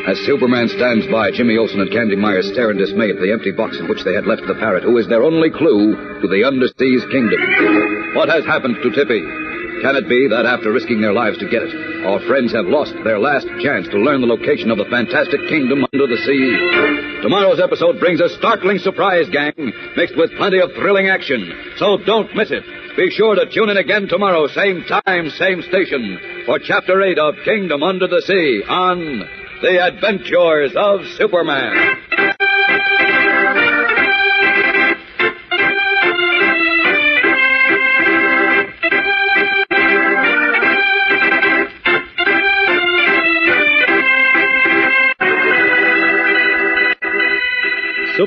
[0.06, 3.50] As Superman stands by, Jimmy Olsen and Candy Myers stare in dismay at the empty
[3.50, 6.46] box in which they had left the parrot, who is their only clue to the
[6.46, 8.14] underseas kingdom.
[8.14, 9.45] What has happened to Tippy?
[9.86, 11.70] Can it be that after risking their lives to get it,
[12.02, 15.86] our friends have lost their last chance to learn the location of the fantastic kingdom
[15.86, 17.22] under the sea?
[17.22, 19.54] Tomorrow's episode brings a startling surprise, gang,
[19.94, 21.38] mixed with plenty of thrilling action.
[21.78, 22.66] So don't miss it.
[22.96, 27.34] Be sure to tune in again tomorrow, same time, same station, for Chapter 8 of
[27.44, 29.22] Kingdom Under the Sea on
[29.62, 32.42] The Adventures of Superman.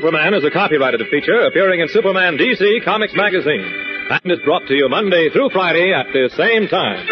[0.00, 3.60] Superman is a copyrighted feature appearing in Superman DC Comics Magazine
[4.08, 7.06] and is brought to you Monday through Friday at the same time.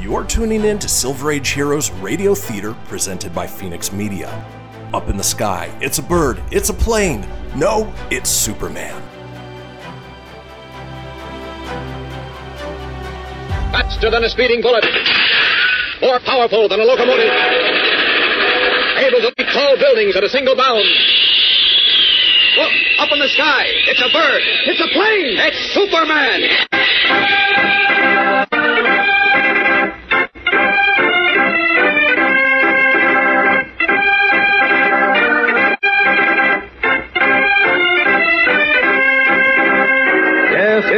[0.00, 4.30] You're tuning in to Silver Age Heroes Radio Theater presented by Phoenix Media.
[4.94, 7.26] Up in the sky, it's a bird, it's a plane.
[7.54, 8.98] No, it's Superman.
[13.72, 14.86] Faster than a speeding bullet.
[16.02, 17.30] More powerful than a locomotive.
[18.98, 20.84] Able to leap tall buildings at a single bound.
[22.58, 23.64] Look, up in the sky.
[23.86, 24.42] It's a bird.
[24.66, 25.38] It's a plane.
[25.38, 26.42] It's Superman.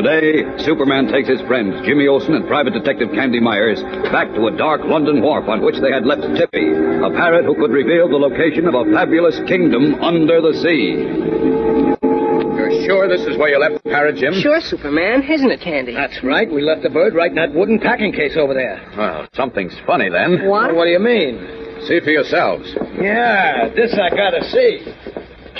[0.00, 4.56] Today, Superman takes his friends, Jimmy Olsen and Private Detective Candy Myers, back to a
[4.56, 8.16] dark London wharf on which they had left Tippy, a parrot who could reveal the
[8.16, 11.04] location of a fabulous kingdom under the sea.
[12.00, 14.32] You're sure this is where you left the parrot, Jim?
[14.40, 15.92] Sure, Superman, isn't it, Candy?
[15.92, 16.50] That's right.
[16.50, 18.80] We left the bird right in that wooden packing case over there.
[18.96, 20.48] Well, something's funny then.
[20.48, 20.74] What?
[20.74, 21.84] What do you mean?
[21.84, 22.72] See for yourselves.
[22.98, 24.80] Yeah, this I gotta see.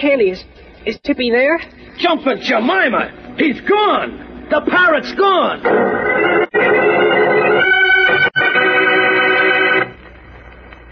[0.01, 0.43] Candy, is,
[0.87, 1.61] is Tippy there?
[1.99, 3.37] Jumping Jemima!
[3.37, 4.30] He's gone!
[4.51, 5.63] The parrot's gone!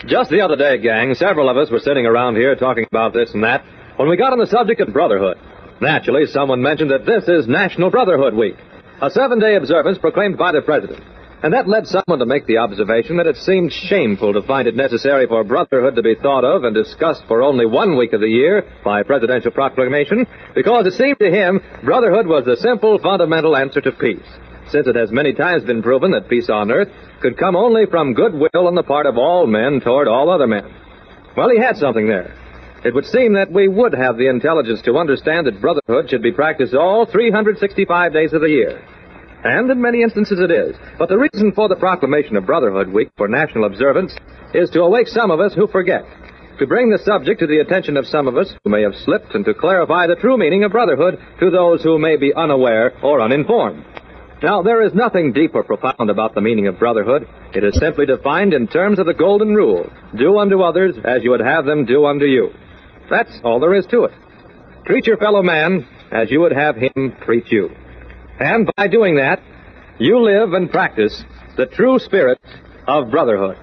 [0.07, 3.35] Just the other day, gang, several of us were sitting around here talking about this
[3.35, 3.65] and that
[3.97, 5.39] when we got on the subject of brotherhood.
[5.81, 8.57] Naturally, someone mentioned that this is National Brotherhood Week,
[9.03, 11.03] a seven day observance proclaimed by the President.
[11.41, 14.75] And that led someone to make the observation that it seemed shameful to find it
[14.75, 18.29] necessary for brotherhood to be thought of and discussed for only one week of the
[18.29, 23.81] year by presidential proclamation, because it seemed to him brotherhood was the simple, fundamental answer
[23.81, 24.27] to peace,
[24.71, 26.89] since it has many times been proven that peace on earth
[27.21, 30.75] could come only from goodwill on the part of all men toward all other men.
[31.37, 32.35] Well, he had something there.
[32.85, 36.33] It would seem that we would have the intelligence to understand that brotherhood should be
[36.33, 38.83] practiced all 365 days of the year.
[39.45, 40.77] And in many instances it is.
[40.99, 44.15] But the reason for the proclamation of Brotherhood Week for national observance
[44.53, 46.05] is to awake some of us who forget,
[46.59, 49.35] to bring the subject to the attention of some of us who may have slipped,
[49.35, 53.21] and to clarify the true meaning of brotherhood to those who may be unaware or
[53.21, 53.85] uninformed.
[54.43, 57.29] Now, there is nothing deep or profound about the meaning of brotherhood.
[57.55, 61.31] It is simply defined in terms of the golden rule do unto others as you
[61.31, 62.51] would have them do unto you.
[63.11, 64.13] That's all there is to it.
[64.87, 67.71] Treat your fellow man as you would have him treat you.
[68.41, 69.43] And by doing that,
[69.99, 71.25] you live and practice
[71.57, 72.41] the true spirit
[72.87, 73.57] of brotherhood.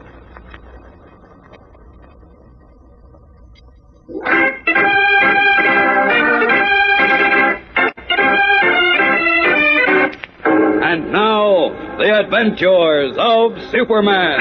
[10.83, 14.39] And now, the adventures of Superman.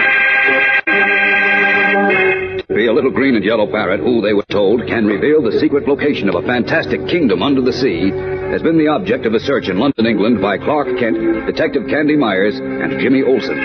[2.68, 5.86] Be a little green and yellow parrot who, they were told, can reveal the secret
[5.86, 8.10] location of a fantastic kingdom under the sea,
[8.54, 12.14] has been the object of a search in London, England by Clark Kent, Detective Candy
[12.14, 13.58] Myers, and Jimmy Olsen.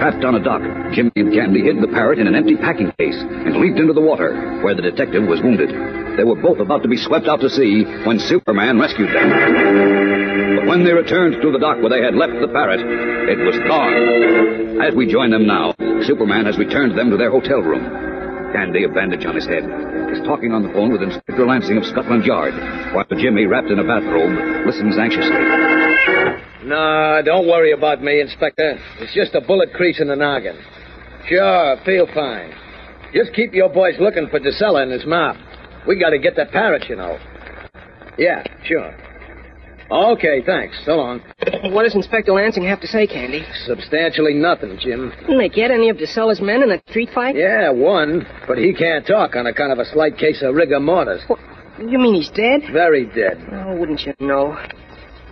[0.00, 0.64] Trapped on a dock,
[0.96, 4.00] Jimmy and Candy hid the parrot in an empty packing case and leaped into the
[4.00, 5.68] water, where the detective was wounded.
[6.16, 9.28] They were both about to be swept out to sea when Superman rescued them.
[10.56, 13.60] But when they returned to the dock where they had left the parrot, it was
[13.68, 14.80] gone.
[14.80, 15.76] As we join them now,
[16.08, 18.13] Superman has returned them to their hotel room.
[18.54, 19.66] Candy, a bandage on his head,
[20.14, 22.54] is talking on the phone with Inspector Lansing of Scotland Yard,
[22.94, 24.30] while Jimmy, wrapped in a bathrobe,
[24.64, 25.42] listens anxiously.
[26.62, 28.78] No, don't worry about me, Inspector.
[29.00, 30.54] It's just a bullet crease in the noggin.
[31.26, 32.54] Sure, feel fine.
[33.12, 35.36] Just keep your boys looking for DeSella and his mouth.
[35.88, 37.18] We gotta get that parrot, you know.
[38.16, 38.94] Yeah, sure.
[39.90, 40.76] Okay, thanks.
[40.84, 41.20] So long.
[41.72, 43.44] What does Inspector Lansing have to say, Candy?
[43.66, 45.12] Substantially nothing, Jim.
[45.20, 47.36] Didn't they get any of DeSella's men in that street fight?
[47.36, 51.22] Yeah, one, but he can't talk on account of a slight case of rigor mortis.
[51.78, 52.62] You mean he's dead?
[52.72, 53.46] Very dead.
[53.52, 54.56] Oh, wouldn't you know?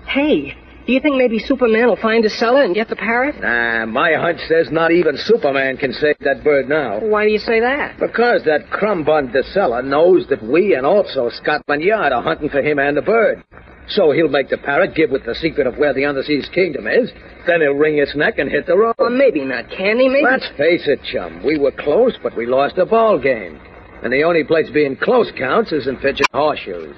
[0.07, 0.55] Hey,
[0.87, 3.41] do you think maybe Superman will find DeSella and get the parrot?
[3.41, 6.99] Nah, my hunch says not even Superman can save that bird now.
[6.99, 8.01] Why do you say that?
[8.01, 12.81] Because that crumbun DeSella knows that we and also Scotland Yard are hunting for him
[12.81, 13.45] and the bird.
[13.89, 17.11] So he'll make the parrot give with the secret of where the Underseas Kingdom is.
[17.47, 18.95] Then he'll wring its neck and hit the road.
[18.99, 20.09] Well, maybe not, Candy.
[20.09, 20.25] Maybe.
[20.25, 21.43] Let's face it, chum.
[21.45, 23.61] We were close, but we lost a ball game.
[24.03, 26.97] And the only place being close counts is in pitching horseshoes.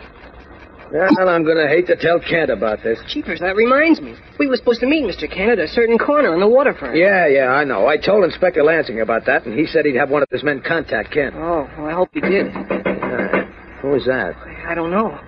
[0.92, 2.98] Well, I'm going to hate to tell Kent about this.
[3.08, 4.14] Jeepers, that reminds me.
[4.38, 5.28] We were supposed to meet Mr.
[5.28, 6.96] Kent at a certain corner on the waterfront.
[6.96, 7.88] Yeah, yeah, I know.
[7.88, 10.62] I told Inspector Lansing about that, and he said he'd have one of his men
[10.64, 11.34] contact Kent.
[11.36, 12.46] Oh, well, I hope you did.
[12.54, 13.44] Uh,
[13.82, 14.36] who was that?
[14.68, 15.18] I don't know.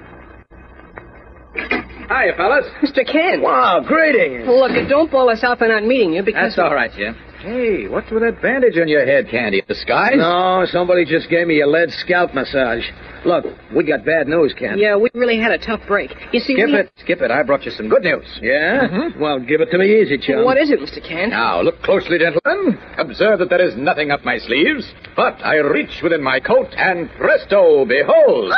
[1.56, 2.66] Hiya, fellas.
[2.82, 3.04] Mr.
[3.10, 3.42] Kent.
[3.42, 4.46] Wow, greetings.
[4.46, 6.54] Look, don't ball us out for not meeting you because.
[6.54, 7.16] That's all right, Jim.
[7.40, 9.60] Hey, what's with that bandage on your head, Candy?
[9.60, 10.14] A disguise?
[10.16, 12.82] No, somebody just gave me a lead scalp massage.
[13.24, 14.78] Look, we got bad news, Kent.
[14.78, 16.10] Yeah, we really had a tough break.
[16.32, 16.74] You see, Skip we...
[16.76, 17.30] it, skip it.
[17.30, 18.24] I brought you some good news.
[18.42, 18.88] Yeah?
[18.88, 19.18] Mhm.
[19.20, 20.44] Well, give it to me easy, chum.
[20.44, 21.06] What is it, Mr.
[21.06, 21.30] Kent?
[21.30, 22.78] Now, look closely, gentlemen.
[22.98, 27.08] Observe that there is nothing up my sleeves, but I reach within my coat, and
[27.18, 28.52] presto, behold!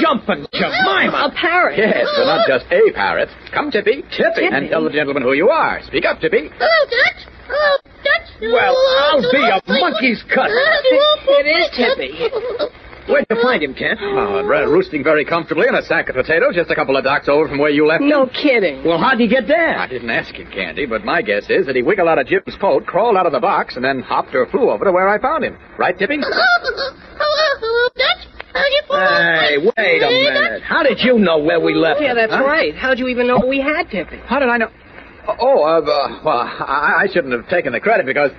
[0.00, 1.30] Jumping Jemima!
[1.30, 1.78] A parrot.
[1.78, 3.28] Yes, but not just a parrot.
[3.52, 4.02] Come, Tippy.
[4.16, 4.46] Tippy.
[4.50, 5.80] And tell the gentleman who you are.
[5.86, 6.50] Speak up, Tippy.
[6.60, 7.32] Oh, Dutch.
[7.50, 8.28] Oh, Dutch.
[8.52, 10.50] Well, I'll be a monkey's cut.
[10.50, 12.70] It is Tippy.
[13.08, 13.98] Where'd you find him, Kent?
[14.02, 17.28] Oh, uh, roosting very comfortably in a sack of potatoes just a couple of docks
[17.28, 18.30] over from where you left No him.
[18.30, 18.84] kidding.
[18.84, 19.76] Well, how'd he get there?
[19.78, 22.54] I didn't ask you, Candy, but my guess is that he wiggled out of Jim's
[22.60, 25.18] coat, crawled out of the box, and then hopped or flew over to where I
[25.20, 25.58] found him.
[25.78, 26.18] Right, Tippy?
[27.22, 28.26] Oh, Dutch.
[28.28, 30.62] How you Hey, wait a minute.
[30.62, 32.04] How did you know where we left him?
[32.04, 32.16] Yeah, him?
[32.16, 32.44] that's huh?
[32.44, 32.74] right.
[32.74, 34.18] How'd you even know we had Tippy?
[34.26, 34.68] How did I know?
[35.38, 38.30] Oh, uh, uh, well, I, I shouldn't have taken the credit because,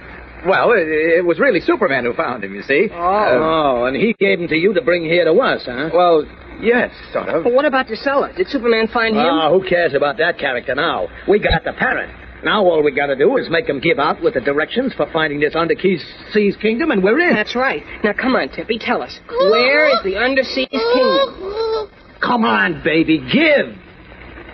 [0.46, 2.90] well, it, it was really Superman who found him, you see.
[2.92, 5.90] Uh, Oh, and he gave him to you to bring here to us, huh?
[5.94, 6.26] well,
[6.60, 7.44] yes, sort of.
[7.44, 8.34] But what about the seller?
[8.36, 9.24] Did Superman find him?
[9.24, 11.08] Ah, who cares about that character now?
[11.28, 12.10] We got the parrot.
[12.44, 15.40] Now all we gotta do is make him give out with the directions for finding
[15.40, 16.02] this underseas
[16.32, 17.36] seas kingdom, and we're in.
[17.36, 17.84] That's right.
[18.04, 19.20] Now, come on, Tippy, tell us.
[19.30, 21.90] Where is the Underseas Kingdom?
[22.20, 23.76] Come on, baby, give.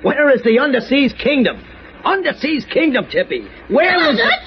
[0.04, 1.64] Where is the underseas kingdom?
[2.06, 3.46] Underseas kingdom, Tippy.
[3.70, 4.40] Where is it?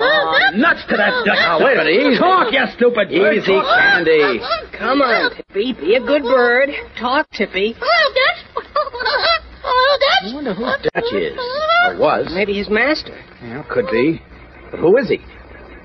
[0.00, 1.38] Oh, nuts to that Dutch.
[1.38, 2.18] Now, wait a minute, easy.
[2.18, 3.36] Talk, you stupid bird.
[3.36, 4.40] Easy, Candy.
[4.76, 5.72] Come on, Tippy.
[5.74, 6.70] Be a good bird.
[6.98, 7.76] Talk, Tippy.
[9.64, 10.10] Oh, Dutch.
[10.24, 10.30] Oh, Dutch.
[10.30, 11.38] I wonder who Dutch is,
[11.88, 12.32] or was.
[12.34, 13.16] Maybe his master.
[13.42, 14.20] Yeah, could be.
[14.70, 15.16] But who is he?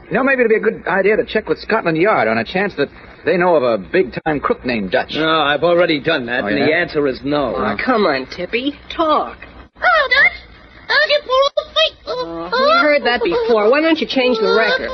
[0.09, 2.43] You know, maybe it'd be a good idea to check with Scotland Yard on a
[2.43, 2.89] chance that
[3.25, 5.11] they know of a big-time crook named Dutch.
[5.13, 6.65] No, I've already done that, Oh, and yeah?
[6.65, 7.55] the answer is no.
[7.55, 8.73] Oh, come on, Tippy.
[8.95, 9.37] Talk.
[9.77, 10.37] Oh, Dutch.
[10.87, 11.97] How you pull up the feet?
[12.07, 13.69] Oh, we heard that before.
[13.69, 14.89] Why don't you change the record?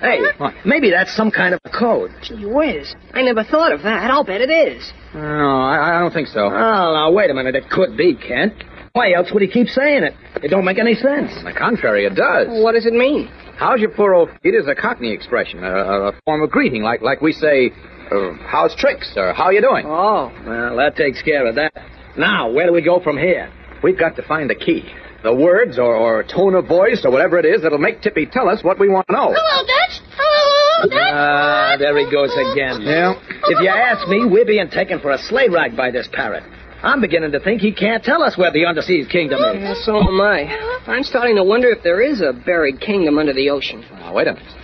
[0.00, 0.18] Hey,
[0.64, 2.10] maybe that's some kind of a code.
[2.22, 2.94] Gee whiz.
[3.12, 4.10] I never thought of that.
[4.10, 4.92] I'll bet it is.
[5.14, 6.46] No, I, I don't think so.
[6.46, 7.54] Oh, now, wait a minute.
[7.56, 8.54] It could be, Kent.
[8.92, 10.14] Why else would he keep saying it?
[10.42, 11.32] It don't make any sense.
[11.38, 12.46] On the contrary, it does.
[12.62, 13.28] What does it mean?
[13.56, 16.82] How's your poor old feet is a Cockney expression, a, a, a form of greeting,
[16.82, 17.70] like like we say,
[18.10, 19.84] uh, how's tricks, or how you doing?
[19.86, 20.32] Oh.
[20.46, 21.72] Well, that takes care of that.
[22.16, 23.52] Now, where do we go from here?
[23.82, 24.84] We've got to find the key.
[25.22, 28.48] The words or, or tone of voice or whatever it is that'll make Tippy tell
[28.48, 29.34] us what we want to know.
[29.34, 30.00] Hello, Dutch.
[30.16, 31.12] Hello, Dutch.
[31.12, 32.82] Ah, there he goes again.
[32.82, 33.14] Yeah.
[33.28, 36.44] If you ask me, we're being taken for a sleigh ride by this parrot.
[36.82, 39.60] I'm beginning to think he can't tell us where the underseas kingdom is.
[39.60, 40.46] Yeah, so am I.
[40.86, 43.84] I'm starting to wonder if there is a buried kingdom under the ocean.
[43.90, 44.54] Now, wait a minute.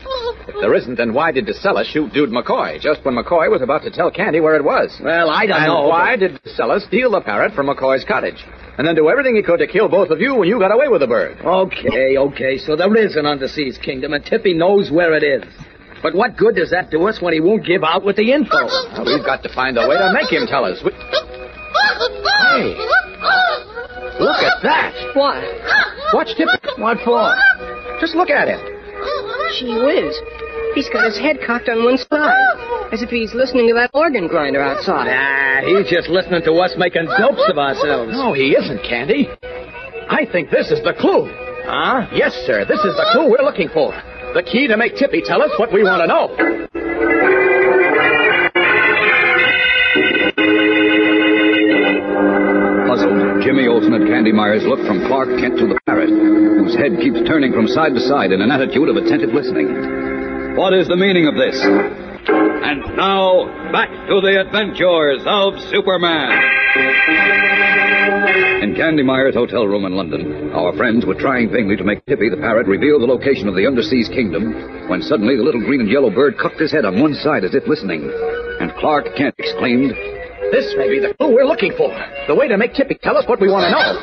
[0.48, 3.82] If there isn't, then why did DeSella shoot Dude McCoy just when McCoy was about
[3.82, 4.96] to tell Candy where it was?
[5.02, 5.88] Well, I don't and know.
[5.88, 8.42] why did DeSella steal the parrot from McCoy's cottage?
[8.78, 10.88] And then do everything he could to kill both of you when you got away
[10.88, 11.38] with the bird?
[11.44, 15.44] Okay, okay, so there is an underseas kingdom, and Tippy knows where it is.
[16.02, 18.66] But what good does that do us when he won't give out with the info?
[18.66, 20.82] Well, we've got to find a way to make him tell us.
[20.84, 22.74] We- Hey,
[24.20, 24.92] look at that.
[25.14, 25.42] What?
[26.14, 26.50] Watch Tippy.
[26.80, 27.34] What for?
[28.00, 28.73] Just look at him.
[29.58, 30.16] Gee whiz.
[30.74, 34.26] He's got his head cocked on one side, as if he's listening to that organ
[34.26, 35.06] grinder outside.
[35.06, 38.12] Nah, he's just listening to us making dopes of ourselves.
[38.12, 39.28] No, he isn't, Candy.
[40.10, 41.30] I think this is the clue.
[41.64, 42.08] Huh?
[42.12, 42.64] Yes, sir.
[42.64, 43.92] This is the clue we're looking for.
[44.34, 46.66] The key to make Tippy tell us what we want to know.
[53.84, 57.68] And Candy Myers look from Clark Kent to the parrot, whose head keeps turning from
[57.68, 60.56] side to side in an attitude of attentive listening.
[60.56, 61.60] What is the meaning of this?
[61.60, 66.32] And now, back to the adventures of Superman.
[68.64, 72.30] In Candy Myers' hotel room in London, our friends were trying vainly to make Tippy
[72.30, 75.90] the parrot reveal the location of the underseas kingdom when suddenly the little green and
[75.90, 78.10] yellow bird cocked his head on one side as if listening.
[78.60, 79.92] And Clark Kent exclaimed,
[80.52, 81.88] This may be the clue we're looking for.
[82.26, 84.00] The way to make Tippy tell us what we want to know.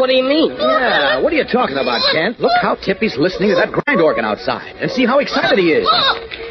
[0.00, 0.52] What do you mean?
[0.56, 2.40] Yeah, what are you talking about, Kent?
[2.40, 4.76] Look how Tippy's listening to that grind organ outside.
[4.76, 5.86] And see how excited he is.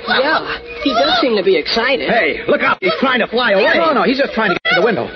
[0.08, 2.10] Yeah, he does seem to be excited.
[2.10, 2.78] Hey, look out.
[2.82, 3.78] He's trying to fly away.
[3.78, 5.08] No, no, he's just trying to get to the window.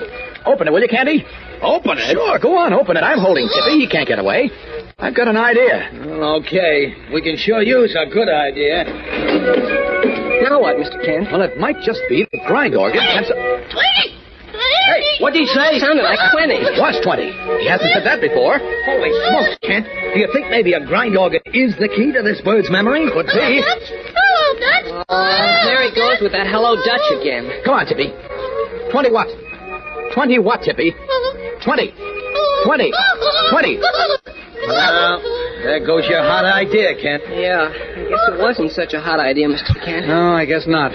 [0.46, 1.24] Open it, will you, Candy?
[1.62, 2.12] Open it?
[2.12, 3.00] Sure, go on, open it.
[3.00, 3.80] I'm holding Tippy.
[3.80, 4.50] He can't get away.
[4.98, 5.90] I've got an idea.
[5.92, 8.84] Okay, we can sure use a good idea.
[10.44, 11.00] Now what, Mr.
[11.00, 11.32] Kent?
[11.32, 13.00] Well, it might just be the grind organ.
[13.00, 13.36] That's a...
[13.64, 15.80] Hey, what'd he say?
[15.80, 16.52] Sounded like 20.
[16.52, 17.64] It was 20.
[17.64, 18.60] He hasn't said that before.
[18.84, 19.88] Holy smokes, Kent.
[19.88, 23.08] Do you think maybe a grind organ is the key to this bird's memory?
[23.08, 23.64] Could be.
[23.64, 25.08] Hello, Dutch.
[25.08, 27.48] Uh, there he goes with that hello Dutch again.
[27.64, 28.12] Come on, Tippy.
[28.92, 29.32] 20 what?
[30.12, 30.92] 20 what, Tippy?
[31.64, 31.88] 20.
[32.68, 32.92] 20.
[33.48, 33.80] 20.
[34.66, 35.20] Well,
[35.62, 37.22] there goes your hot idea, Kent.
[37.28, 39.74] Yeah, I guess it wasn't such a hot idea, Mr.
[39.84, 40.06] Kent.
[40.06, 40.92] No, I guess not.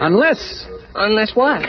[0.00, 0.66] Unless.
[0.94, 1.60] Unless what?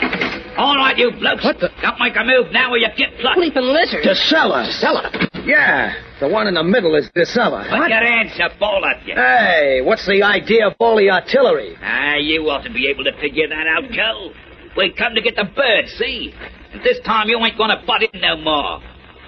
[0.56, 1.44] All right, you blokes.
[1.44, 1.68] What the?
[1.82, 3.38] Don't make a move now or you get plucked.
[3.38, 4.02] Leaping lizard.
[4.04, 4.70] DeSella.
[4.72, 5.10] Stella.
[5.44, 7.68] Yeah, the one in the middle is DeSella.
[7.68, 9.14] Put your hands up, all of you.
[9.14, 11.76] Hey, what's the idea of all the artillery?
[11.82, 14.32] Ah, you ought to be able to figure that out, Cole.
[14.76, 16.34] We come to get the bird, see?
[16.72, 18.80] And this time you ain't gonna butt in no more.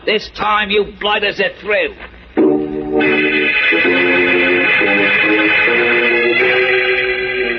[0.09, 1.93] This time you blighters are through.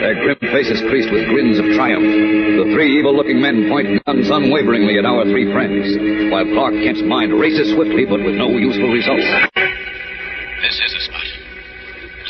[0.02, 2.02] Their grim faces creased with grins of triumph.
[2.02, 5.94] The three evil-looking men point guns unwaveringly at our three friends,
[6.34, 9.30] while Clark Kent's mind races swiftly but with no useful results.
[9.54, 11.30] This is a spot.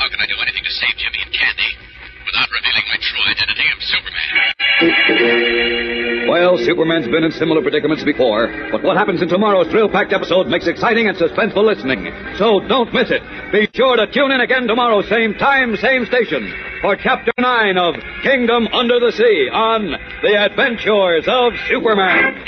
[0.04, 1.89] How can I do anything to save Jimmy and Candy
[2.30, 4.30] without revealing my true identity Superman?
[6.30, 10.68] Well, Superman's been in similar predicaments before, but what happens in tomorrow's thrill-packed episode makes
[10.68, 12.06] exciting and suspenseful listening.
[12.38, 13.24] So don't miss it.
[13.52, 17.96] Be sure to tune in again tomorrow, same time, same station, for Chapter 9 of
[18.22, 22.46] Kingdom Under the Sea on The Adventures of Superman.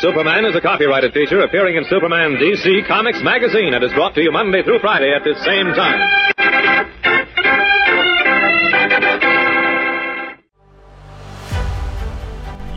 [0.00, 4.20] Superman is a copyrighted feature appearing in Superman DC Comics magazine and is brought to
[4.20, 6.02] you Monday through Friday at this same time.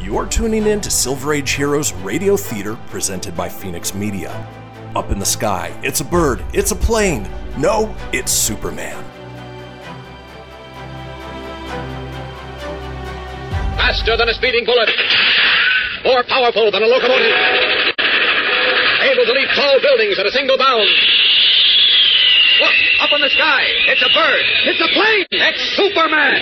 [0.02, 4.32] You're tuning in to Silver Age Heroes Radio Theater presented by Phoenix Media.
[4.96, 7.30] Up in the sky, it's a bird, it's a plane.
[7.58, 9.04] No, it's Superman.
[13.76, 14.90] Faster than a speeding bullet.
[16.04, 17.36] More powerful than a locomotive.
[19.02, 20.88] Able to leap tall buildings at a single bound.
[22.62, 23.64] Look, up in the sky.
[23.88, 24.45] It's a bird.
[24.68, 25.28] It's a plane.
[25.32, 26.39] It's Superman.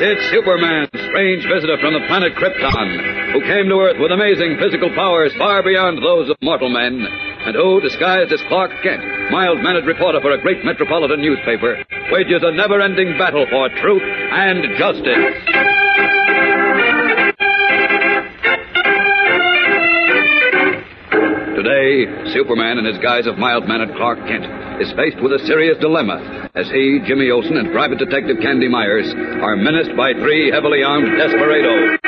[0.00, 4.94] It's Superman, strange visitor from the planet Krypton, who came to Earth with amazing physical
[4.94, 10.20] powers far beyond those of mortal men, and who, disguised as Clark Kent, mild-mannered reporter
[10.20, 11.82] for a great metropolitan newspaper,
[12.12, 15.34] wages a never-ending battle for truth and justice.
[21.58, 24.46] Today, Superman, in his guise of mild-mannered Clark Kent,
[24.80, 29.06] is faced with a serious dilemma as he, Jimmy Olsen, and Private Detective Candy Myers
[29.14, 32.00] are menaced by three heavily armed desperados.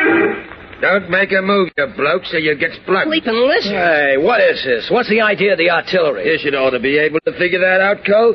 [0.83, 3.09] Don't make a move, you bloke, so you get plucked.
[3.09, 3.73] Leaping lizard.
[3.73, 4.91] Hey, what is this?
[4.91, 6.33] What's the idea of the artillery?
[6.33, 8.35] You should ought to be able to figure that out, Cole.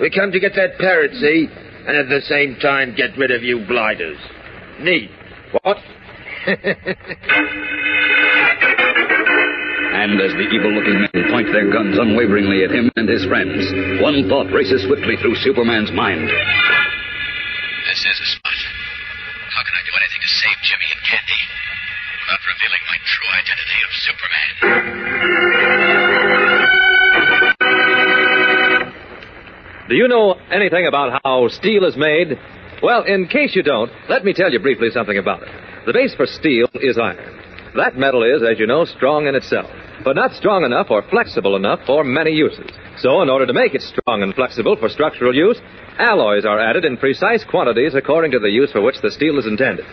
[0.00, 1.48] We come to get that parrot, see?
[1.50, 4.18] And at the same time get rid of you blighters.
[4.80, 5.10] Neat.
[5.62, 5.78] What?
[9.98, 13.66] And as the evil-looking men point their guns unwaveringly at him and his friends,
[13.98, 16.22] one thought races swiftly through Superman's mind.
[16.22, 18.54] This is a spot.
[19.50, 21.42] How can I do anything to save Jimmy and Candy
[22.14, 24.54] without revealing my true identity of Superman?
[29.90, 32.38] Do you know anything about how steel is made?
[32.84, 35.48] Well, in case you don't, let me tell you briefly something about it.
[35.86, 37.34] The base for steel is iron.
[37.74, 39.66] That metal is, as you know, strong in itself,
[40.04, 42.70] but not strong enough or flexible enough for many uses.
[42.98, 45.60] So, in order to make it strong and flexible for structural use,
[45.98, 49.46] alloys are added in precise quantities according to the use for which the steel is
[49.46, 49.84] intended.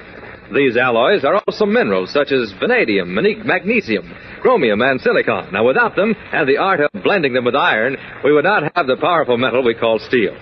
[0.54, 5.52] These alloys are also minerals such as vanadium, magnesium, chromium, and silicon.
[5.52, 8.86] Now, without them and the art of blending them with iron, we would not have
[8.86, 10.38] the powerful metal we call steel.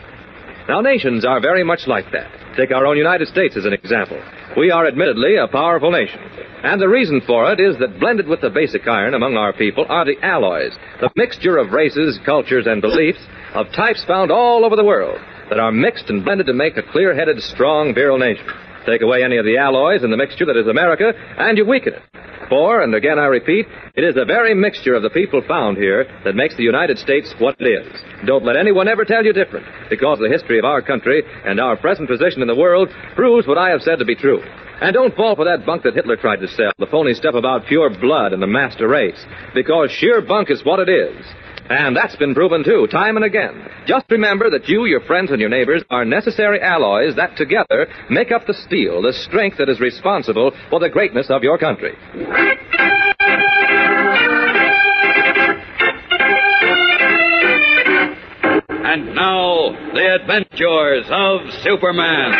[0.67, 2.31] Now, nations are very much like that.
[2.55, 4.21] Take our own United States as an example.
[4.55, 6.21] We are admittedly a powerful nation.
[6.63, 9.85] And the reason for it is that blended with the basic iron among our people
[9.89, 13.19] are the alloys, the mixture of races, cultures, and beliefs
[13.53, 16.91] of types found all over the world that are mixed and blended to make a
[16.91, 18.47] clear-headed, strong, virile nation.
[18.85, 21.93] Take away any of the alloys in the mixture that is America, and you weaken
[21.93, 22.01] it.
[22.49, 23.65] For, and again I repeat,
[23.95, 27.33] it is the very mixture of the people found here that makes the United States
[27.39, 27.87] what it is.
[28.25, 31.77] Don't let anyone ever tell you different, because the history of our country and our
[31.77, 34.43] present position in the world proves what I have said to be true.
[34.81, 37.65] And don't fall for that bunk that Hitler tried to sell, the phony stuff about
[37.67, 39.23] pure blood and the master race,
[39.53, 41.25] because sheer bunk is what it is.
[41.69, 43.69] And that's been proven too, time and again.
[43.87, 48.31] Just remember that you, your friends, and your neighbors are necessary alloys that together make
[48.31, 51.95] up the steel, the strength that is responsible for the greatness of your country.
[58.85, 62.33] And now, the adventures of Superman.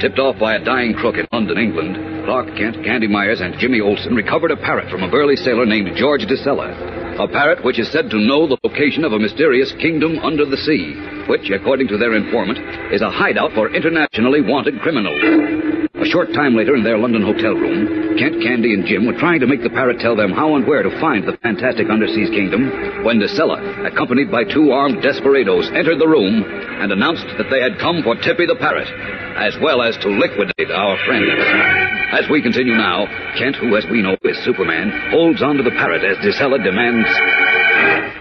[0.00, 3.80] Tipped off by a dying crook in London, England, Clark Kent, Candy Myers, and Jimmy
[3.80, 7.22] Olsen recovered a parrot from a burly sailor named George DeSella.
[7.22, 10.56] A parrot which is said to know the location of a mysterious kingdom under the
[10.56, 10.98] sea,
[11.30, 12.58] which, according to their informant,
[12.92, 15.65] is a hideout for internationally wanted criminals.
[16.06, 19.40] A short time later, in their London hotel room, Kent, Candy, and Jim were trying
[19.40, 23.02] to make the parrot tell them how and where to find the fantastic underseas kingdom
[23.02, 23.58] when DeSella,
[23.90, 28.14] accompanied by two armed desperados, entered the room and announced that they had come for
[28.14, 28.86] Tippy the parrot,
[29.34, 31.26] as well as to liquidate our friends.
[32.14, 35.74] As we continue now, Kent, who, as we know, is Superman, holds on to the
[35.74, 37.10] parrot as DeSella demands.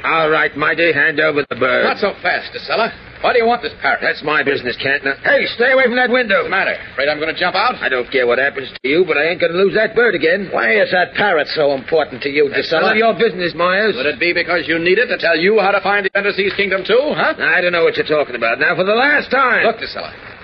[0.04, 1.86] All right, Mighty, hand over the bird.
[1.86, 2.90] Not so fast, DeSella.
[3.26, 4.06] Why do you want this parrot?
[4.06, 5.02] That's my business, Kent.
[5.02, 6.46] Now, hey, stay away from that window.
[6.46, 6.78] What's the matter?
[6.94, 7.74] Afraid I'm going to jump out?
[7.82, 10.14] I don't care what happens to you, but I ain't going to lose that bird
[10.14, 10.54] again.
[10.54, 12.94] Why is that parrot so important to you, That's DeSella?
[12.94, 13.98] none of your business, Myers.
[13.98, 16.54] Would it be because you need it to tell you how to find the Underseas
[16.54, 17.34] Kingdom too, huh?
[17.42, 18.60] I don't know what you're talking about.
[18.62, 19.66] Now, for the last time.
[19.66, 20.35] Look, DeSella.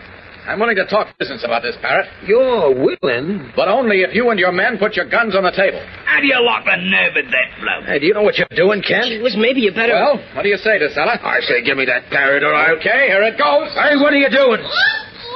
[0.42, 3.54] I'm willing to talk business about this parrot, You're willing?
[3.56, 5.78] but only if you and your men put your guns on the table.
[6.10, 7.86] How do you like the nerve of that bloke?
[7.86, 9.06] Hey, do you know what you're doing, Kent?
[9.06, 9.94] Gee whiz, maybe you better.
[9.94, 11.22] Well, what do you say, DeSella?
[11.22, 12.74] I say, give me that parrot, all right?
[12.82, 13.70] Okay, here it goes.
[13.78, 14.60] Hey, what are you doing?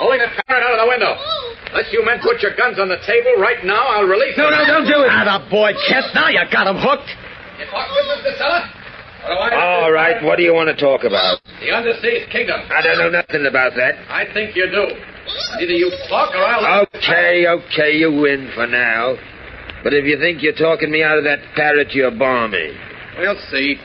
[0.01, 1.13] Pulling the parrot out of the window.
[1.71, 4.57] Unless you men put your guns on the table right now, I'll release No, it.
[4.57, 5.11] no, don't do it.
[5.13, 6.11] Atta boy, Kent.
[6.17, 7.07] Now you got him hooked.
[7.61, 8.73] You talk business, DeSella?
[9.27, 11.39] Oh, All right, what do you want to talk about?
[11.59, 12.61] The Underseas Kingdom.
[12.69, 13.95] I don't know nothing about that.
[14.09, 14.85] I think you do.
[15.61, 16.85] Either you talk or I'll...
[16.95, 19.15] Okay, okay, you win for now.
[19.83, 22.71] But if you think you're talking me out of that parrot, you're balmy.
[23.17, 23.75] We'll see.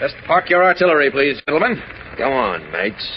[0.00, 1.82] Just park your artillery, please, gentlemen.
[2.18, 3.10] Go on, mates.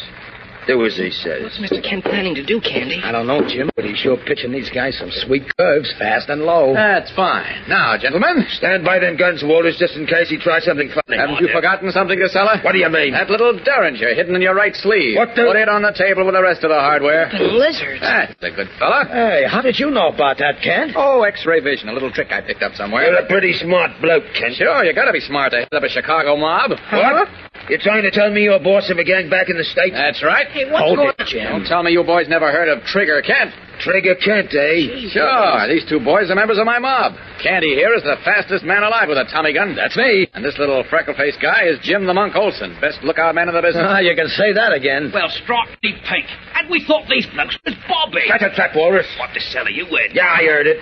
[0.68, 1.44] Do as he says.
[1.44, 1.84] What's Mr.
[1.84, 3.00] Kent planning to do, Candy?
[3.04, 6.42] I don't know, Jim, but he's sure pitching these guys some sweet curves, fast and
[6.42, 6.74] low.
[6.74, 7.64] That's fine.
[7.70, 11.18] Now, gentlemen, Stand by them guns, Walters, just in case he tries something funny.
[11.18, 12.64] haven't you forgotten something, DeSella?
[12.64, 13.14] What do you mean?
[13.14, 15.18] That little derringer hidden in your right sleeve.
[15.18, 17.30] What the- Put it on the table with the rest of the hardware.
[17.32, 18.02] The lizards.
[18.02, 19.06] That's a good fella.
[19.06, 20.94] Hey, how did you know about that, Kent?
[20.96, 23.06] Oh, X-ray vision, a little trick I picked up somewhere.
[23.06, 24.56] You're a pretty smart bloke, Kent.
[24.56, 26.72] Sure, you gotta be smart to head up a Chicago mob.
[26.72, 27.28] What?
[27.70, 29.98] You're trying to tell me you're boss of a gang back in the States?
[29.98, 30.46] That's right.
[30.54, 31.26] Hey, what's Hold going it, on?
[31.26, 31.50] Jim.
[31.50, 33.58] Don't tell me you boys never heard of Trigger Kent.
[33.82, 35.10] Trigger Kent, eh?
[35.10, 37.18] Sure, these two boys are members of my mob.
[37.42, 39.76] Candy here is the fastest man alive with a Tommy gun.
[39.76, 40.30] That's me.
[40.34, 43.62] And this little freckle-faced guy is Jim the Monk Olsen, best lookout man in the
[43.66, 43.84] business.
[43.84, 45.10] Ah, you can say that again.
[45.12, 46.30] Well, strike me pink.
[46.54, 48.30] And we thought these blokes was Bobby.
[48.30, 49.10] That's a trap, Walrus.
[49.18, 50.14] What the cell are you in?
[50.14, 50.78] Yeah, I heard it.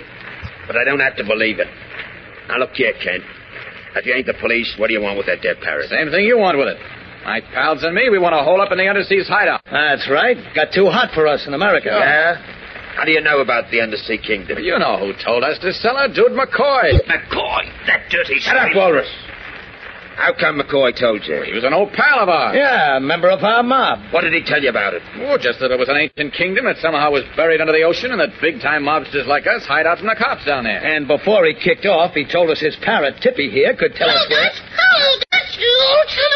[0.67, 1.67] But I don't have to believe it.
[2.49, 3.23] Now, look here, Kent.
[3.95, 5.89] If you ain't the police, what do you want with that dead parrot?
[5.89, 6.77] Same thing you want with it.
[7.25, 9.61] My pals and me, we want to hole up in the underseas hideout.
[9.69, 10.35] That's right.
[10.53, 11.87] Got too hot for us in America.
[11.87, 12.35] Yeah?
[12.95, 14.59] How do you know about the Undersea Kingdom?
[14.61, 16.93] You know who told us to sell it, Dude McCoy.
[17.09, 18.69] McCoy, that dirty Shut up.
[18.75, 19.09] Walrus.
[20.15, 21.41] How come McCoy told you?
[21.41, 22.55] He was an old pal of ours.
[22.55, 24.13] Yeah, a member of our mob.
[24.13, 25.01] What did he tell you about it?
[25.25, 28.11] Oh, just that it was an ancient kingdom that somehow was buried under the ocean
[28.11, 30.79] and that big-time mobsters like us hide out from the cops down there.
[30.79, 34.21] And before he kicked off, he told us his parrot, Tippy, here, could tell us
[34.29, 34.51] where.
[34.53, 35.75] Oh, that's you.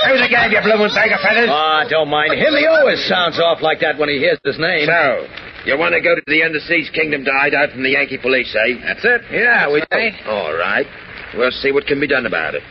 [0.09, 1.49] Who's the gang, you bloomin' bag of feathers?
[1.51, 2.53] Ah, don't mind him.
[2.57, 4.87] He always sounds off like that when he hears his name.
[4.89, 5.27] So,
[5.65, 8.49] you want to go to the Underseas Kingdom to hide out from the Yankee police,
[8.55, 8.79] eh?
[8.83, 9.21] That's it.
[9.31, 10.29] Yeah, we do.
[10.29, 10.87] All right.
[11.35, 12.63] We'll see what can be done about it.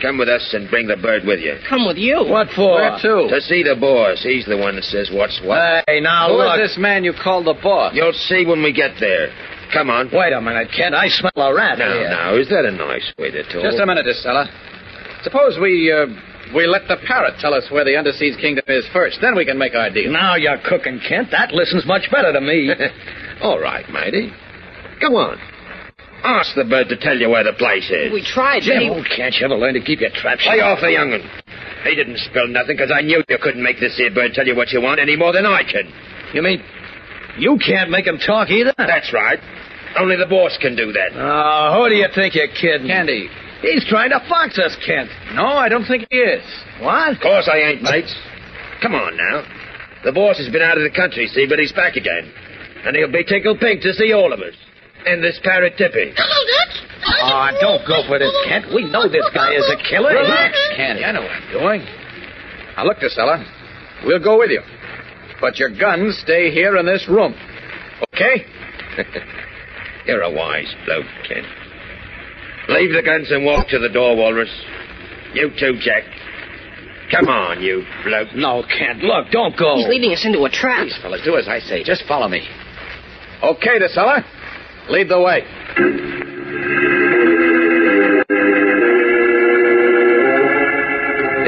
[0.00, 1.58] Come with us and bring the bird with you.
[1.68, 2.22] Come with you.
[2.22, 2.74] What for?
[2.78, 3.26] Where to?
[3.34, 4.22] To see the boss.
[4.22, 5.84] He's the one that says what's what.
[5.88, 6.60] Hey, now Who look.
[6.60, 7.94] is this man you call the boss?
[7.94, 9.28] You'll see when we get there.
[9.72, 10.08] Come on.
[10.12, 10.94] Wait a minute, Kent.
[10.94, 12.08] I smell a rat Now, here.
[12.08, 13.62] now, is that a nice way to talk?
[13.62, 14.46] Just a minute, DeSella.
[15.24, 16.06] Suppose we, uh,
[16.54, 19.18] we let the parrot tell us where the Underseas Kingdom is first.
[19.20, 20.10] Then we can make our deal.
[20.12, 21.28] Now you're cooking, Kent.
[21.32, 22.70] That listens much better to me.
[23.42, 24.30] All right, matey.
[25.00, 25.38] Go on.
[26.24, 28.12] Ask the bird to tell you where the place is.
[28.12, 28.90] We tried, Jim, Jimmy.
[29.00, 30.66] oh, can't you ever learn to keep your trap Play shut?
[30.66, 31.22] off the young'un.
[31.84, 34.56] He didn't spill nothing because I knew you couldn't make this here bird tell you
[34.56, 35.86] what you want any more than I can.
[36.34, 36.62] You mean
[37.38, 38.74] you can't make him talk either?
[38.76, 39.38] That's right.
[39.96, 41.10] Only the boss can do that.
[41.14, 42.88] Oh, who do you think you're kidding?
[42.88, 43.28] Candy.
[43.62, 45.10] He's trying to fox us, Kent.
[45.34, 46.44] No, I don't think he is.
[46.80, 47.14] What?
[47.16, 48.14] Of course I ain't, mates.
[48.82, 49.42] Come on now.
[50.04, 52.30] The boss has been out of the country, see, but he's back again.
[52.84, 54.54] And he'll be tickled pink to see all of us.
[55.06, 56.12] And this parrot tipping.
[57.20, 58.66] Oh, don't go for this, Kent.
[58.74, 60.12] We know this guy is a killer.
[60.12, 61.04] Relax, Candy.
[61.04, 61.80] I know what I'm doing.
[62.76, 63.44] Now, look, DeSella.
[64.04, 64.62] We'll go with you.
[65.40, 67.34] But your guns stay here in this room.
[68.14, 68.44] Okay?
[70.06, 71.46] You're a wise bloke, Kent.
[72.68, 74.50] Leave the guns and walk to the door, Walrus.
[75.34, 76.04] You too, Jack.
[77.10, 78.34] Come on, you bloke.
[78.34, 79.02] No, Kent.
[79.02, 79.76] Look, don't go.
[79.76, 80.82] He's leading us into a trap.
[80.82, 81.82] Please, fellas, do as I say.
[81.82, 82.46] Just follow me.
[83.42, 84.24] Okay, DeSella.
[84.88, 85.44] Lead the way.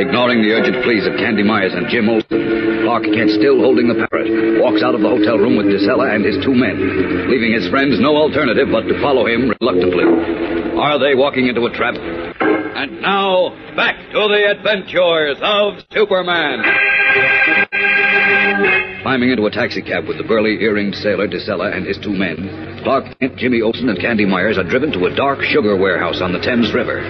[0.01, 3.95] Ignoring the urgent pleas of Candy Myers and Jim Olsen, Clark Kent, still holding the
[4.09, 7.69] parrot, walks out of the hotel room with DeSella and his two men, leaving his
[7.69, 10.05] friends no alternative but to follow him reluctantly.
[10.77, 11.95] Are they walking into a trap?
[11.97, 16.65] And now, back to the adventures of Superman.
[19.03, 23.17] Climbing into a taxicab with the burly, earringed sailor DeSella and his two men, Clark
[23.19, 26.39] Kent, Jimmy Olsen, and Candy Myers are driven to a dark sugar warehouse on the
[26.39, 27.01] Thames River.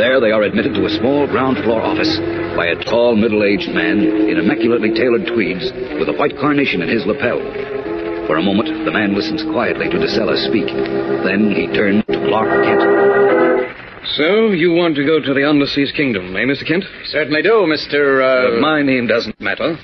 [0.00, 2.16] There they are admitted to a small ground floor office
[2.56, 5.68] by a tall, middle-aged man in immaculately tailored tweeds
[6.00, 7.36] with a white carnation in his lapel.
[8.24, 10.72] For a moment, the man listens quietly to DeSella speak.
[11.20, 12.82] Then he turns to Clark Kent.
[14.16, 16.66] So, you want to go to the Underseas Kingdom, eh, Mr.
[16.66, 16.84] Kent?
[17.12, 18.24] Certainly do, Mr.
[18.24, 18.56] Uh...
[18.56, 19.76] Uh, my name doesn't matter.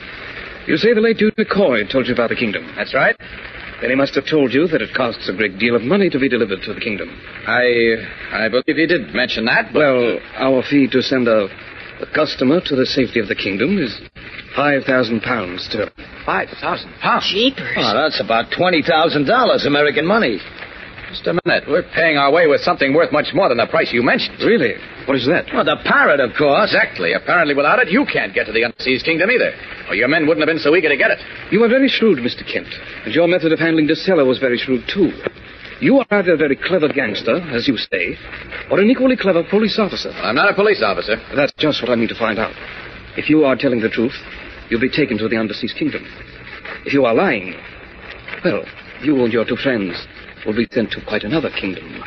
[0.66, 2.72] You say the late Dude McCoy told you about the kingdom.
[2.76, 3.16] That's right.
[3.80, 6.18] Then he must have told you that it costs a great deal of money to
[6.18, 7.10] be delivered to the kingdom.
[7.46, 7.96] I
[8.30, 9.72] I believe he did mention that.
[9.72, 9.80] But...
[9.80, 11.48] Well, our fee to send a,
[12.00, 13.90] a customer to the safety of the kingdom is
[14.54, 15.90] five thousand pounds sterling.
[16.24, 17.26] Five thousand pounds?
[17.28, 17.74] Jeepers.
[17.76, 20.38] Oh, that's about $20,000 American money.
[21.12, 21.68] Just a minute.
[21.68, 24.40] We're paying our way with something worth much more than the price you mentioned.
[24.40, 24.80] Really?
[25.04, 25.44] What is that?
[25.52, 26.72] Well, the parrot, of course.
[26.72, 27.12] Exactly.
[27.12, 29.52] Apparently, without it, you can't get to the Underseas Kingdom either.
[29.90, 31.20] Or your men wouldn't have been so eager to get it.
[31.52, 32.40] You are very shrewd, Mr.
[32.50, 32.72] Kent.
[33.04, 35.12] And your method of handling DeSella was very shrewd, too.
[35.84, 38.16] You are either a very clever gangster, as you say,
[38.70, 40.12] or an equally clever police officer.
[40.16, 41.16] I'm not a police officer.
[41.36, 42.54] That's just what I mean to find out.
[43.18, 44.16] If you are telling the truth,
[44.70, 46.06] you'll be taken to the Underseas Kingdom.
[46.86, 47.54] If you are lying,
[48.42, 48.64] well,
[49.02, 50.06] you and your two friends
[50.46, 52.02] will be sent to quite another kingdom.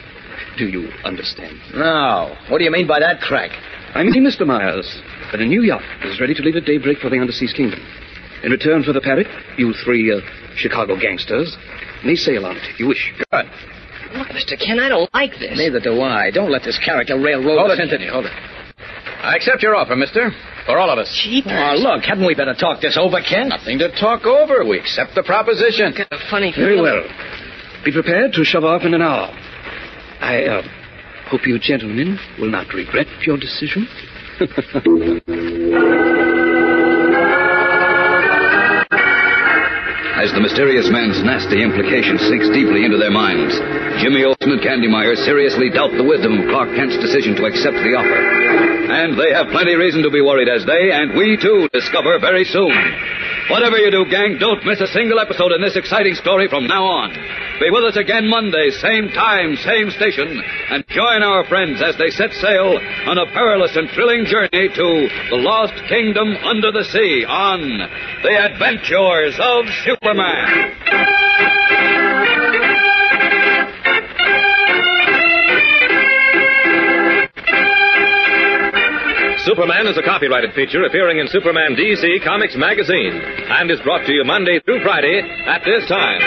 [0.58, 1.60] Do you understand?
[1.74, 2.36] No.
[2.50, 3.52] What do you mean by that crack?
[3.94, 4.46] I mean, Mr.
[4.46, 4.88] Myers,
[5.32, 7.80] that a new yacht is ready to leave at daybreak for the Underseas Kingdom.
[8.44, 9.28] In return for the parrot,
[9.58, 10.20] you three uh,
[10.56, 11.56] Chicago gangsters
[12.04, 13.14] may sail on it if you wish.
[13.32, 13.46] Good.
[14.14, 14.60] Look, Mr.
[14.60, 15.58] Kent, I don't like this.
[15.58, 16.32] Neither do I.
[16.32, 17.98] Don't let this character railroad Hold us it, into...
[17.98, 18.32] Kenny, hold it.
[19.24, 20.32] I accept your offer, mister.
[20.66, 21.10] For all of us.
[21.24, 21.52] Jeepers.
[21.52, 23.50] Oh, look, hadn't we better talk this over, Kent?
[23.50, 24.64] Nothing to talk over.
[24.64, 25.94] We accept the proposition.
[25.98, 27.04] Got a funny Very well.
[27.86, 29.30] Be prepared to shove off in an hour.
[30.20, 30.64] I uh,
[31.30, 33.88] hope you gentlemen will not regret your decision.
[40.18, 43.54] As the mysterious man's nasty implication sinks deeply into their minds,
[44.02, 47.78] Jimmy Olsen and Candy Myers seriously doubt the wisdom of Clark Kent's decision to accept
[47.86, 48.18] the offer.
[48.90, 52.50] And they have plenty reason to be worried as they, and we too, discover very
[52.50, 52.74] soon.
[53.50, 56.84] Whatever you do, gang, don't miss a single episode in this exciting story from now
[56.84, 57.14] on.
[57.60, 60.42] Be with us again Monday, same time, same station,
[60.72, 65.08] and join our friends as they set sail on a perilous and thrilling journey to
[65.30, 67.62] the lost kingdom under the sea on
[68.24, 71.25] The Adventures of Superman.
[79.46, 84.12] Superman is a copyrighted feature appearing in Superman DC Comics magazine and is brought to
[84.12, 86.20] you Monday through Friday at this time.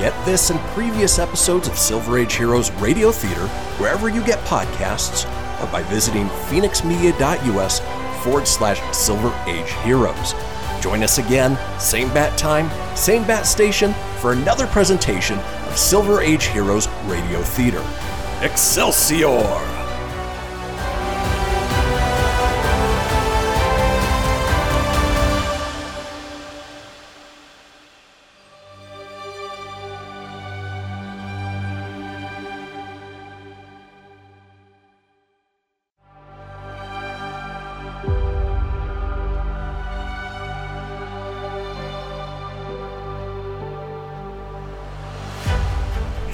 [0.00, 3.46] Get this and previous episodes of Silver Age Heroes Radio Theater
[3.78, 5.26] wherever you get podcasts
[5.62, 7.78] or by visiting phoenixmedia.us
[8.24, 10.34] forward slash Silver Age Heroes.
[10.80, 15.38] Join us again, same bat time, same bat station, for another presentation
[15.76, 17.84] Silver Age Heroes Radio Theater.
[18.42, 19.79] Excelsior!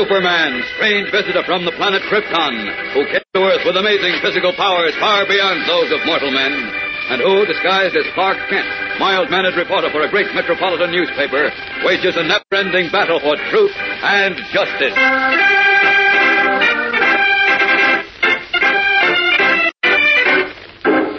[0.00, 2.56] Superman, strange visitor from the planet Krypton,
[2.96, 6.56] who came to Earth with amazing physical powers far beyond those of mortal men,
[7.12, 8.64] and who, disguised as Clark Kent,
[8.96, 11.52] mild-mannered reporter for a great metropolitan newspaper,
[11.84, 14.96] wages a never-ending battle for truth and justice.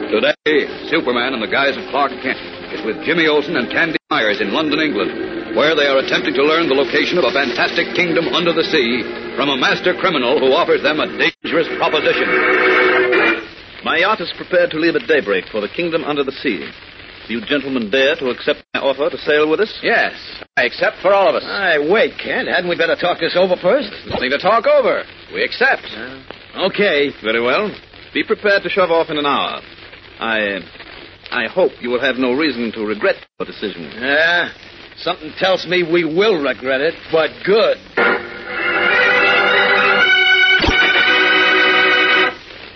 [0.10, 2.42] Today, Superman in the guise of Clark Kent
[2.74, 6.44] is with Jimmy Olsen and Candy Myers in London, England, where they are attempting to
[6.44, 9.04] learn the location of a fantastic kingdom under the sea
[9.36, 12.28] from a master criminal who offers them a dangerous proposition.
[13.84, 16.70] My yacht is prepared to leave at daybreak for the kingdom under the sea.
[17.28, 19.72] Do you gentlemen dare to accept my offer to sail with us?
[19.84, 20.14] Yes,
[20.58, 21.44] I accept for all of us.
[21.46, 22.48] Aye, wait, Kent.
[22.48, 23.90] Hadn't we better talk this over first?
[24.08, 25.04] Nothing to talk over.
[25.34, 25.86] We accept.
[26.56, 27.12] Okay.
[27.24, 27.72] Very well.
[28.14, 29.62] Be prepared to shove off in an hour.
[30.20, 30.60] I.
[31.32, 33.90] I hope you will have no reason to regret your decision.
[33.96, 34.52] Yeah,
[35.02, 37.78] something tells me we will regret it, but good.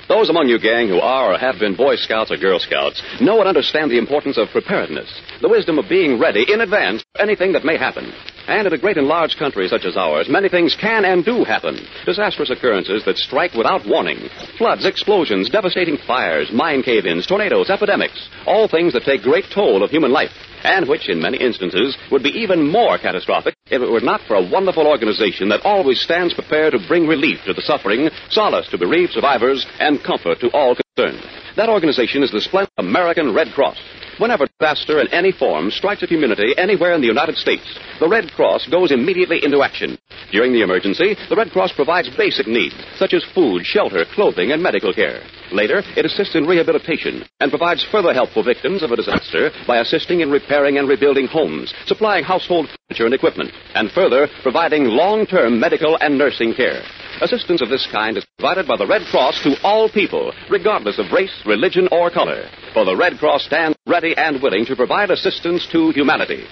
[0.07, 3.39] Those among you, gang, who are or have been Boy Scouts or Girl Scouts know
[3.39, 5.09] and understand the importance of preparedness,
[5.41, 8.11] the wisdom of being ready in advance for anything that may happen.
[8.47, 11.43] And in a great and large country such as ours, many things can and do
[11.43, 11.79] happen.
[12.05, 14.29] Disastrous occurrences that strike without warning.
[14.57, 18.29] Floods, explosions, devastating fires, mine cave-ins, tornadoes, epidemics.
[18.45, 20.31] All things that take great toll of human life.
[20.63, 24.36] And which, in many instances, would be even more catastrophic if it were not for
[24.36, 28.77] a wonderful organization that always stands prepared to bring relief to the suffering, solace to
[28.77, 31.23] bereaved survivors, and comfort to all concerned.
[31.55, 33.77] That organization is the splendid American Red Cross.
[34.18, 38.32] Whenever disaster in any form strikes a community anywhere in the United States, the Red
[38.32, 39.97] Cross goes immediately into action.
[40.32, 44.63] During the emergency, the Red Cross provides basic needs, such as food, shelter, clothing, and
[44.63, 45.22] medical care.
[45.51, 49.80] Later, it assists in rehabilitation and provides further help for victims of a disaster by
[49.80, 55.59] assisting in repairing and rebuilding homes, supplying household furniture and equipment, and further providing long-term
[55.59, 56.84] medical and nursing care.
[57.22, 61.13] Assistance of this kind is provided by the Red Cross to all people, regardless of
[61.13, 62.49] race, religion, or color.
[62.74, 66.43] For the Red Cross stands ready and willing to provide assistance to humanity.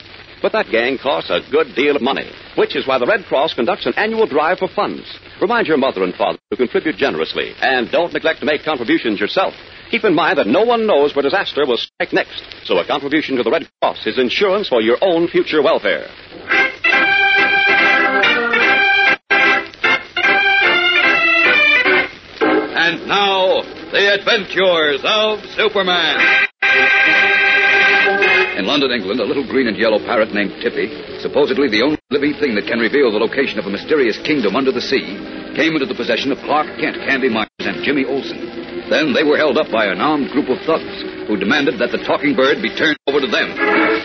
[0.42, 3.56] But that gang costs a good deal of money, which is why the Red Cross
[3.56, 5.04] conducts an annual drive for funds.
[5.42, 9.54] Remind your mother and father to contribute generously, and don't neglect to make contributions yourself.
[9.92, 13.36] Keep in mind that no one knows where disaster will strike next, so a contribution
[13.36, 16.08] to the Red Cross is insurance for your own future welfare.
[22.84, 23.64] And now,
[23.96, 26.20] the adventures of Superman.
[28.60, 32.34] In London, England, a little green and yellow parrot named Tippy, supposedly the only living
[32.42, 35.16] thing that can reveal the location of a mysterious kingdom under the sea,
[35.56, 38.73] came into the possession of Clark Kent, Candy Myers, and Jimmy Olsen.
[38.90, 42.04] Then they were held up by an armed group of thugs who demanded that the
[42.04, 43.56] talking bird be turned over to them.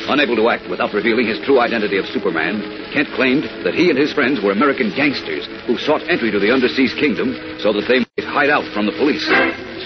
[0.09, 2.63] Unable to act without revealing his true identity of Superman,
[2.95, 6.55] Kent claimed that he and his friends were American gangsters who sought entry to the
[6.55, 9.27] underseas kingdom so that they might hide out from the police.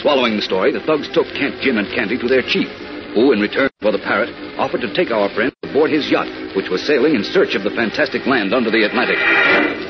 [0.03, 2.68] Swallowing the story, the thugs took Kent, Jim, and Candy to their chief,
[3.14, 6.68] who, in return for the parrot, offered to take our friend aboard his yacht, which
[6.68, 9.18] was sailing in search of the fantastic land under the Atlantic.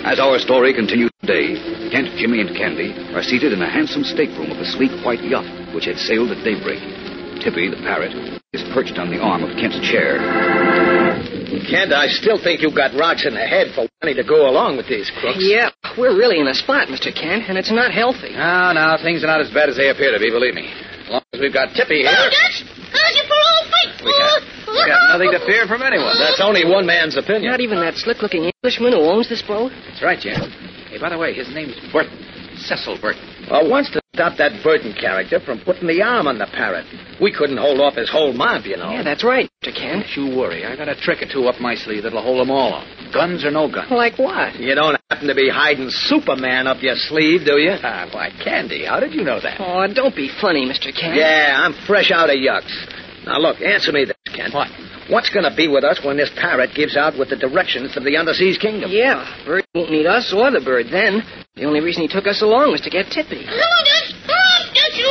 [0.07, 1.55] As our story continues today,
[1.91, 5.47] Kent, Jimmy, and Candy are seated in a handsome stateroom of a sleek white yacht,
[5.75, 6.83] which had sailed at daybreak.
[7.43, 8.15] Tippy, the parrot,
[8.53, 10.19] is perched on the arm of Kent's chair.
[11.67, 14.77] Kent, I still think you've got rocks in the head for wanting to go along
[14.77, 15.39] with these crooks.
[15.39, 17.15] Yeah, we're really in a spot, Mr.
[17.15, 18.35] Kent, and it's not healthy.
[18.35, 20.67] No, no, things are not as bad as they appear to be, believe me.
[21.05, 22.31] As long as we've got Tippy here,
[24.03, 26.15] we've got nothing to fear from anyone.
[26.19, 27.51] That's only one man's opinion.
[27.51, 29.73] Not even that slick-looking Englishman who owns this boat?
[29.89, 30.41] That's right, Jim.
[30.91, 32.19] Hey, by the way, his name's Burton.
[32.63, 33.47] Cecil Burton.
[33.51, 36.87] Well, once to stop that Burton character from putting the arm on the parrot.
[37.21, 38.91] We couldn't hold off his whole mob, you know.
[38.91, 39.75] Yeah, that's right, Mr.
[39.75, 40.07] Kent.
[40.07, 40.65] Don't you worry.
[40.65, 42.87] I got a trick or two up my sleeve that'll hold them all off.
[43.13, 43.91] Guns or no guns.
[43.91, 44.57] Like what?
[44.61, 47.73] You don't happen to be hiding Superman up your sleeve, do you?
[47.83, 49.61] Ah, why, Candy, how did you know that?
[49.61, 50.95] Oh, don't be funny, Mr.
[50.95, 51.17] Kent.
[51.17, 52.73] Yeah, I'm fresh out of yucks.
[53.25, 54.55] Now, look, answer me this, Kent.
[54.55, 54.69] What?
[55.09, 58.01] What's going to be with us when this parrot gives out with the directions to
[58.01, 58.91] the Underseas Kingdom?
[58.91, 61.23] Yeah, Burton won't need us or the bird then.
[61.55, 63.45] The only reason he took us along was to get Tippy.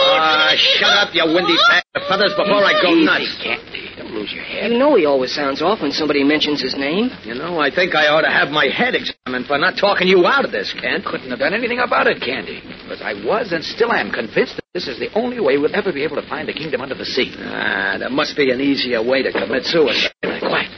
[0.02, 3.38] Ah, shut up, you windy pack of feathers, before I go Easy, nuts.
[3.44, 3.90] Candy.
[3.98, 4.72] Don't lose your head.
[4.72, 7.10] You know he always sounds off when somebody mentions his name.
[7.24, 10.26] You know, I think I ought to have my head examined for not talking you
[10.26, 11.06] out of this, Kent.
[11.06, 12.62] Couldn't have done anything about it, Candy.
[12.84, 15.92] Because I was and still am convinced that this is the only way we'll ever
[15.94, 17.34] be able to find the kingdom under the sea.
[17.40, 20.12] Ah, there must be an easier way to commit suicide.
[20.22, 20.72] Quiet.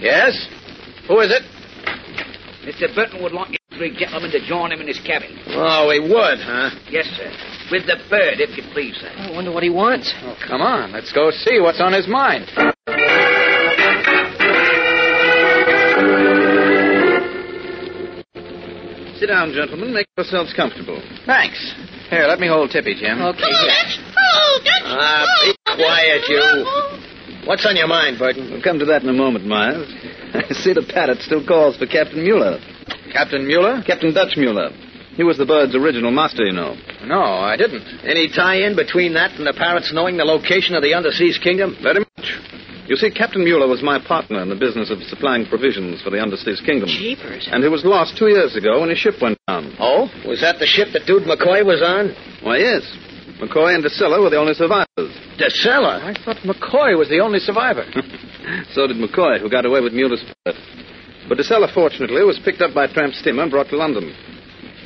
[0.00, 0.32] Yes?
[1.08, 1.42] Who is it?
[2.64, 2.94] Mr.
[2.94, 5.36] Burton would like you three gentlemen to join him in his cabin.
[5.48, 6.70] Oh, he would, huh?
[6.90, 7.30] Yes, sir.
[7.70, 9.12] With the bird, if you please, sir.
[9.16, 10.12] I wonder what he wants.
[10.22, 10.90] Oh, come on.
[10.90, 12.46] Let's go see what's on his mind.
[19.20, 19.94] Sit down, gentlemen.
[19.94, 21.00] Make yourselves comfortable.
[21.26, 21.58] Thanks.
[22.08, 23.22] Here, let me hold Tippy, Jim.
[23.22, 24.02] Okay, here.
[24.86, 27.46] Ah, be quiet, you.
[27.46, 28.50] What's on your mind, Burton?
[28.50, 29.86] We'll come to that in a moment, Myers.
[30.34, 32.58] I see the parrot still calls for Captain Mueller.
[33.12, 33.82] Captain Mueller?
[33.86, 34.70] Captain Dutch Mueller.
[35.20, 36.72] He was the bird's original master, you know.
[37.04, 37.84] No, I didn't.
[38.08, 41.76] Any tie-in between that and the parrots knowing the location of the Underseas Kingdom?
[41.84, 42.40] Very much.
[42.88, 46.16] You see, Captain Mueller was my partner in the business of supplying provisions for the
[46.16, 46.88] Underseas Kingdom.
[46.88, 47.52] Jeepers.
[47.52, 49.76] And he was lost two years ago when his ship went down.
[49.78, 50.08] Oh?
[50.24, 52.16] Was that the ship that Dude McCoy was on?
[52.40, 52.80] Why, yes.
[53.44, 55.12] McCoy and DeSella were the only survivors.
[55.36, 56.00] DeSella?
[56.00, 57.84] I thought McCoy was the only survivor.
[58.72, 60.56] so did McCoy, who got away with Mueller's parrot.
[61.28, 64.16] But DeSella, fortunately, was picked up by a tramp steamer and brought to London.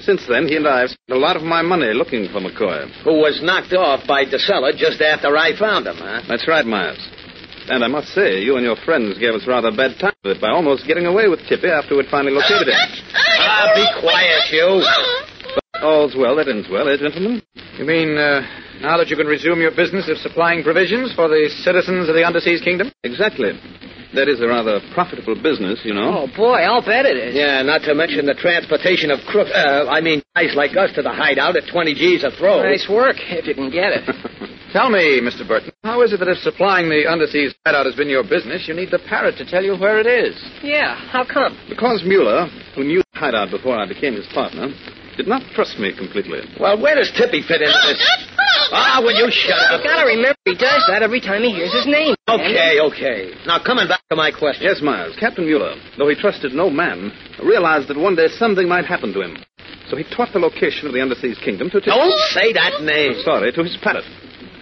[0.05, 2.84] Since then, he and I have spent a lot of my money looking for McCoy.
[3.05, 6.20] Who was knocked off by DeSella just after I found him, huh?
[6.28, 7.00] That's right, Myers.
[7.72, 10.40] And I must say, you and your friends gave us rather bad time with it
[10.42, 12.76] by almost getting away with Tippy after we'd finally located him.
[13.16, 14.84] Ah, be quiet, you.
[15.57, 17.40] But all's well that ends well, eh, gentlemen?
[17.80, 18.44] You mean, uh,
[18.84, 22.20] now that you can resume your business of supplying provisions for the citizens of the
[22.20, 22.92] Underseas Kingdom?
[23.05, 23.57] Exactly.
[24.14, 26.22] That is a rather profitable business, you know.
[26.22, 27.34] Oh, boy, I'll bet it is.
[27.34, 31.02] Yeah, not to mention the transportation of crook, uh, I mean, guys like us to
[31.02, 32.62] the hideout at 20 G's a throw.
[32.62, 34.06] Nice work, if you can get it.
[34.72, 35.46] Tell me, Mr.
[35.46, 38.74] Burton, how is it that if supplying the underseas hideout has been your business, you
[38.74, 40.34] need the parrot to tell you where it is?
[40.62, 41.58] Yeah, how come?
[41.68, 44.70] Because Mueller, who knew the hideout before I became his partner,
[45.16, 46.40] did not trust me completely.
[46.58, 48.02] Well, where does Tippy fit into this?
[48.72, 49.80] Ah, will you shut up?
[49.80, 52.14] You gotta remember, he does that every time he hears his name.
[52.28, 53.34] Okay, okay.
[53.46, 54.64] Now, coming back to my question.
[54.64, 55.14] Yes, Myers.
[55.18, 57.12] Captain Mueller, though he trusted no man,
[57.42, 59.36] realized that one day something might happen to him.
[59.88, 61.80] So he taught the location of the Underseas Kingdom to...
[61.80, 63.20] Don't say that name.
[63.22, 64.04] Sorry, to his parrot.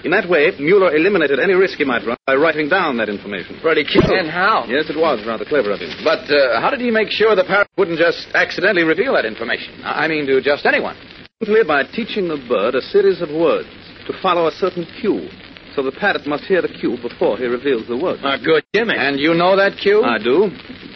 [0.05, 3.59] In that way, Mueller eliminated any risk he might run by writing down that information.
[3.63, 4.05] Pretty cute.
[4.05, 4.65] And how?
[4.67, 5.91] Yes, it was rather clever of him.
[6.03, 9.81] But uh, how did he make sure the parrot wouldn't just accidentally reveal that information?
[9.85, 10.97] I mean, to just anyone.
[11.43, 13.69] Simply by teaching the bird a series of words
[14.07, 15.29] to follow a certain cue.
[15.75, 18.21] So the parrot must hear the cue before he reveals the word.
[18.23, 18.95] Ah, good Jimmy.
[18.97, 20.03] And you know that cue?
[20.03, 20.51] I do.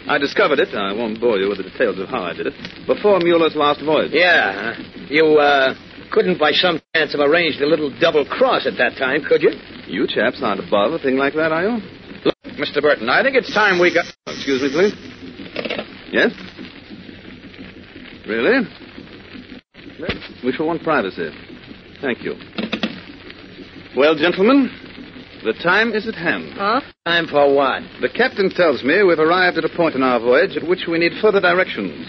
[0.07, 2.53] I discovered it, I won't bore you with the details of how I did it,
[2.87, 4.11] before Mueller's last voyage.
[4.13, 4.77] Yeah.
[5.09, 5.75] You, uh,
[6.11, 9.51] couldn't by some chance have arranged a little double cross at that time, could you?
[9.87, 11.77] You chaps aren't above a thing like that, are you?
[12.25, 12.81] Look, Mr.
[12.81, 14.05] Burton, I think it's time we got.
[14.27, 14.93] Oh, excuse me, please.
[16.11, 16.31] Yes?
[18.27, 18.67] Really?
[20.43, 21.29] We shall want privacy.
[22.01, 22.35] Thank you.
[23.95, 24.69] Well, gentlemen,
[25.43, 26.53] the time is at hand.
[26.53, 26.81] Huh?
[27.05, 27.81] Time for what?
[28.01, 30.99] The captain tells me we've arrived at a point in our voyage at which we
[30.99, 32.07] need further directions.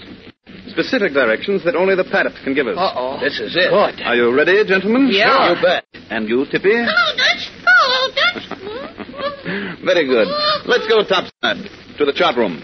[0.79, 2.79] Specific directions that only the parrot can give us.
[2.79, 3.18] Uh-oh.
[3.18, 3.66] This is it.
[3.70, 4.07] Good.
[4.07, 5.09] Are you ready, gentlemen?
[5.11, 5.51] Yeah.
[5.57, 5.83] You bet.
[6.09, 6.70] And you, Tippy?
[6.70, 7.51] Oh, Dutch.
[7.66, 8.47] Oh, Dutch.
[9.85, 10.29] Very good.
[10.66, 11.66] Let's go topside
[11.99, 12.62] to the chart room.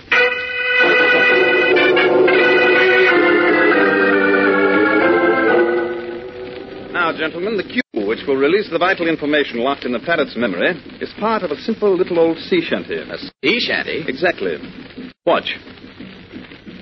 [6.92, 10.70] Now, gentlemen, the cue which will release the vital information locked in the parrot's memory
[11.00, 12.94] is part of a simple little old sea shanty.
[12.94, 14.04] A sea shanty?
[14.06, 14.56] Exactly.
[15.26, 15.56] Watch.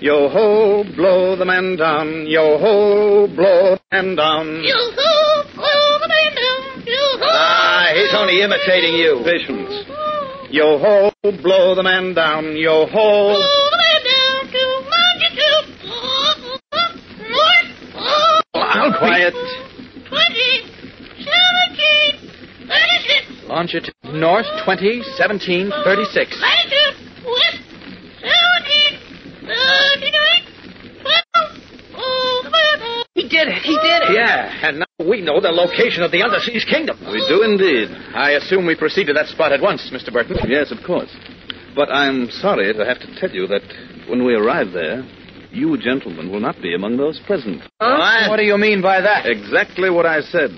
[0.02, 2.26] Yo ho, blow the man down.
[2.26, 4.48] Yo ho, blow the man down.
[4.64, 6.82] Yoo-hoo, oh, the man down.
[6.84, 7.22] Yoo-hoo.
[7.22, 9.22] Ah, he's only imitating you.
[9.22, 9.86] Patience.
[10.50, 12.56] Yo ho, blow the man down.
[12.56, 13.38] Yo ho.
[13.38, 15.70] The man down to longitude.
[17.30, 17.70] North.
[18.56, 19.34] Now, quiet.
[20.08, 20.66] 20,
[21.22, 22.26] 17,
[22.66, 23.46] 36.
[23.46, 26.42] Longitude north 20, 17, 36.
[26.42, 27.62] Latitude west
[28.18, 28.30] 17, 39, 12.
[28.32, 29.31] Oh, the man down.
[33.14, 33.62] He did it.
[33.62, 34.14] He did it.
[34.14, 36.98] Yeah, and now We know the location of the Underseas Kingdom.
[37.10, 37.88] We do indeed.
[38.14, 40.12] I assume we proceed to that spot at once, Mr.
[40.12, 40.36] Burton.
[40.48, 41.10] Yes, of course.
[41.74, 43.62] But I'm sorry to have to tell you that
[44.08, 45.02] when we arrive there,
[45.50, 47.62] you gentlemen will not be among those present.
[47.78, 48.30] What?
[48.30, 49.26] What do you mean by that?
[49.26, 50.50] Exactly what I said.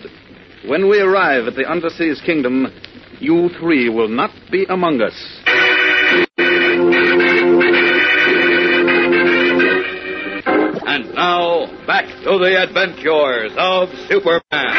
[0.69, 2.67] When we arrive at the Underseas Kingdom,
[3.19, 5.15] you three will not be among us.
[10.95, 14.71] And now, back to the adventures of Superman.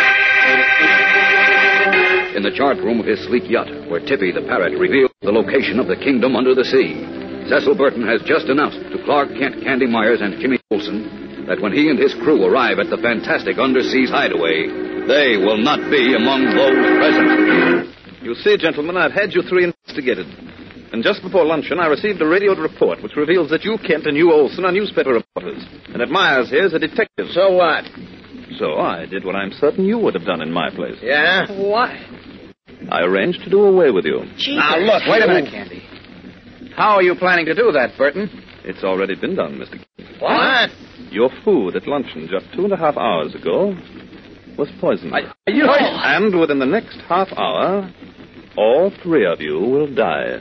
[2.39, 5.75] In the chart room of his sleek yacht, where Tippy the parrot reveals the location
[5.75, 7.03] of the kingdom under the sea,
[7.51, 11.75] Cecil Burton has just announced to Clark Kent, Candy Myers, and Jimmy Olsen that when
[11.75, 14.71] he and his crew arrive at the fantastic undersea hideaway,
[15.11, 17.91] they will not be among those present.
[18.23, 20.31] You see, gentlemen, I've had you three investigated.
[20.93, 24.15] And just before luncheon, I received a radioed report which reveals that you, Kent, and
[24.15, 25.65] you, Olsen, are newspaper reporters.
[25.87, 27.27] And that Myers here is a detective.
[27.31, 27.85] So what?
[28.57, 30.95] So I did what I'm certain you would have done in my place.
[31.01, 31.51] Yeah?
[31.51, 31.91] What?
[32.89, 34.21] I arranged to do away with you.
[34.55, 35.83] Now, look, wait a minute, Candy.
[36.75, 38.29] How are you planning to do that, Burton?
[38.63, 39.71] It's already been done, Mr.
[39.71, 40.21] Kent.
[40.21, 40.69] What?
[41.11, 43.75] Your food at luncheon just two and a half hours ago
[44.57, 45.13] was poisoned.
[45.13, 45.65] Are you...
[45.65, 45.99] Oh.
[46.03, 47.91] And within the next half hour,
[48.57, 50.39] all three of you will die.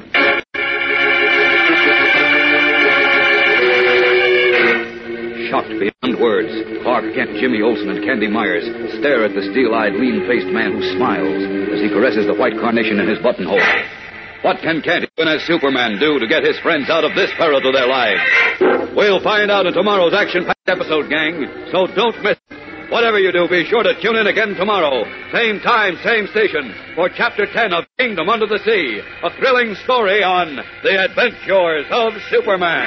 [5.51, 6.51] Shocked beyond words,
[6.83, 8.65] Clark Kent, Jimmy Olsen, and Candy Myers
[8.99, 11.43] stare at the steel-eyed, lean-faced man who smiles
[11.73, 13.61] as he caresses the white carnation in his buttonhole.
[14.43, 17.61] What can Candy and as Superman do to get his friends out of this peril
[17.61, 18.21] to their lives?
[18.95, 22.64] We'll find out in tomorrow's action-packed episode, gang, so don't miss it.
[22.95, 25.03] Whatever you do, be sure to tune in again tomorrow.
[25.33, 30.23] Same time, same station, for Chapter 10 of Kingdom Under the Sea, a thrilling story
[30.23, 32.87] on the adventures of Superman.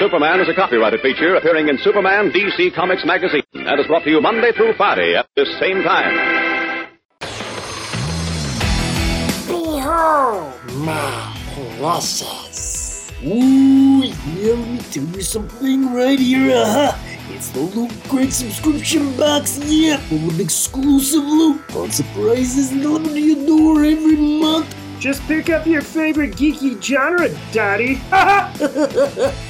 [0.00, 4.10] Superman is a copyrighted feature appearing in Superman DC Comics magazine and is brought to
[4.10, 6.66] you Monday through Friday at this same time.
[9.46, 10.52] Behold
[10.84, 12.69] my precious.
[13.22, 16.56] Ooh, yeah, let me tell you something right here.
[16.56, 16.96] Uh-huh.
[17.28, 23.20] It's the Loot Crate subscription box, yeah, full of exclusive loot, fun surprises delivered to
[23.20, 24.74] your door every month.
[24.98, 28.00] Just pick up your favorite geeky genre, Daddy.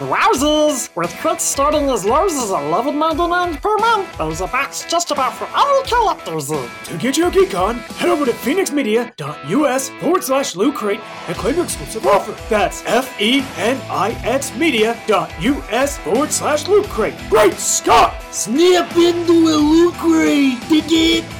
[0.00, 0.88] Wowzers!
[0.96, 5.46] With crits starting as low as 11.99 per month, there's a box just about for
[5.54, 6.48] all collectors.
[6.48, 11.56] To get your geek on, head over to phoenixmedia.us forward slash loot crate and claim
[11.56, 12.34] your exclusive offer.
[12.48, 17.14] That's F-E-N-I-X media.us forward slash loot crate.
[17.28, 18.14] Great Scott!
[18.32, 21.39] Snap into a Loot Crate, dig it?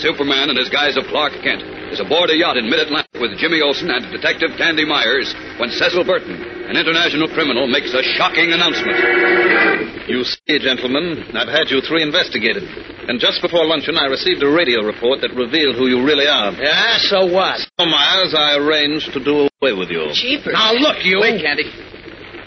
[0.00, 1.60] Superman in his guise of Clark Kent
[1.92, 5.28] is aboard a yacht in mid-Atlantic with Jimmy Olsen and Detective Candy Myers
[5.60, 6.40] when Cecil Burton,
[6.72, 10.08] an international criminal, makes a shocking announcement.
[10.08, 12.64] You see, gentlemen, I've had you three investigated.
[13.12, 16.56] And just before luncheon, I received a radio report that revealed who you really are.
[16.56, 17.60] Yeah, so what?
[17.76, 20.08] So, Myers, I arranged to do away with you.
[20.16, 20.52] Cheaper.
[20.56, 21.20] Now, look, you.
[21.20, 21.68] Wait, Candy.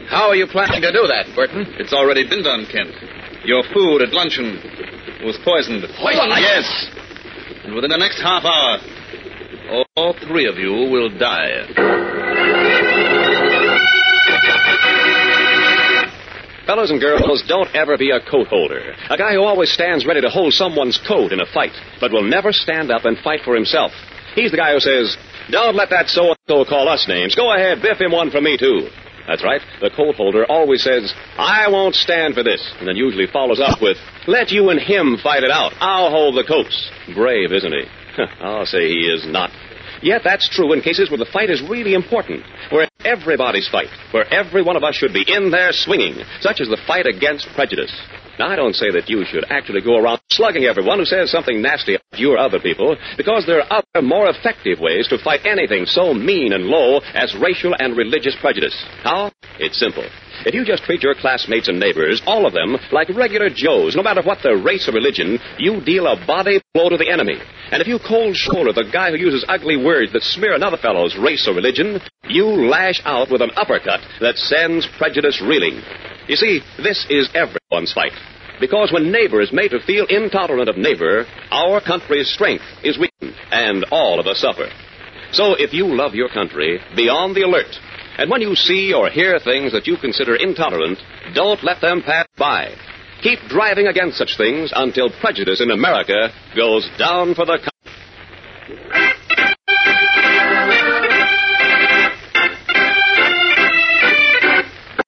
[0.10, 1.70] How are you planning to do that, Burton?
[1.78, 2.98] It's already been done, Kent.
[3.46, 4.58] Your food at luncheon
[5.26, 5.84] was poisoned.
[5.98, 6.32] Poisoned?
[6.38, 6.66] Yes.
[7.66, 8.78] And within the next half hour,
[9.98, 11.66] all three of you will die.
[16.66, 18.94] Fellows and girls, don't ever be a coat holder.
[19.10, 22.24] A guy who always stands ready to hold someone's coat in a fight, but will
[22.24, 23.92] never stand up and fight for himself.
[24.34, 25.16] He's the guy who says,
[25.52, 27.36] Don't let that so and so call us names.
[27.36, 28.90] Go ahead, biff him one for me, too.
[29.28, 29.62] That's right.
[29.82, 33.82] The coat holder always says, I won't stand for this, and then usually follows up
[33.82, 33.98] with,
[34.28, 35.74] Let you and him fight it out.
[35.80, 36.92] I'll hold the coats.
[37.14, 37.86] Brave, isn't he?
[38.40, 39.52] I'll ah, say he is not.
[40.02, 44.32] Yet that's true in cases where the fight is really important, where everybody's fight, where
[44.34, 47.94] every one of us should be in there swinging, such as the fight against prejudice.
[48.38, 51.62] Now, I don't say that you should actually go around slugging everyone who says something
[51.62, 55.46] nasty about you or other people, because there are other, more effective ways to fight
[55.46, 58.76] anything so mean and low as racial and religious prejudice.
[59.04, 59.32] How?
[59.60, 60.04] It's simple.
[60.46, 64.04] If you just treat your classmates and neighbors, all of them, like regular Joes, no
[64.04, 67.40] matter what their race or religion, you deal a body blow to the enemy.
[67.72, 71.18] And if you cold shoulder the guy who uses ugly words that smear another fellow's
[71.18, 75.82] race or religion, you lash out with an uppercut that sends prejudice reeling.
[76.28, 78.14] You see, this is everyone's fight.
[78.60, 83.36] Because when neighbor is made to feel intolerant of neighbor, our country's strength is weakened,
[83.52, 84.70] and all of us suffer.
[85.32, 87.76] So if you love your country, be on the alert.
[88.18, 91.00] And when you see or hear things that you consider intolerant,
[91.34, 92.74] don't let them pass by.
[93.22, 97.72] Keep driving against such things until prejudice in America goes down for the count.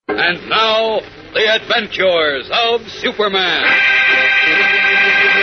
[0.10, 0.99] And now,
[1.34, 4.07] the adventures of Superman.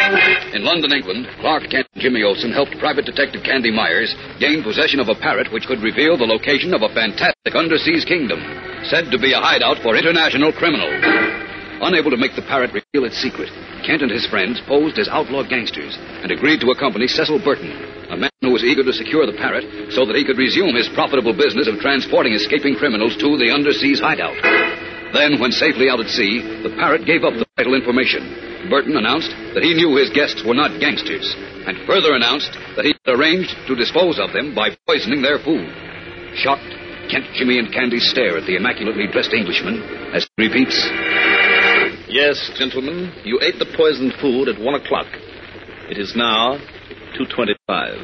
[0.05, 5.01] In London, England, Clark Kent and Jimmy Olsen helped Private Detective Candy Myers gain possession
[5.01, 8.37] of a parrot which could reveal the location of a fantastic underseas kingdom,
[8.85, 11.01] said to be a hideout for international criminals.
[11.81, 13.49] Unable to make the parrot reveal its secret,
[13.81, 17.73] Kent and his friends posed as outlaw gangsters and agreed to accompany Cecil Burton,
[18.13, 20.93] a man who was eager to secure the parrot so that he could resume his
[20.93, 24.37] profitable business of transporting escaping criminals to the underseas hideout.
[25.17, 28.54] Then, when safely out at sea, the parrot gave up the vital information.
[28.71, 31.27] Burton announced that he knew his guests were not gangsters,
[31.67, 35.69] and further announced that he had arranged to dispose of them by poisoning their food.
[36.37, 36.69] Shocked,
[37.11, 39.83] Kent, Jimmy, and Candy stare at the immaculately dressed Englishman
[40.15, 40.77] as he repeats,
[42.09, 45.07] Yes, gentlemen, you ate the poisoned food at one o'clock.
[45.91, 46.59] It is now
[47.17, 47.99] two twenty-five.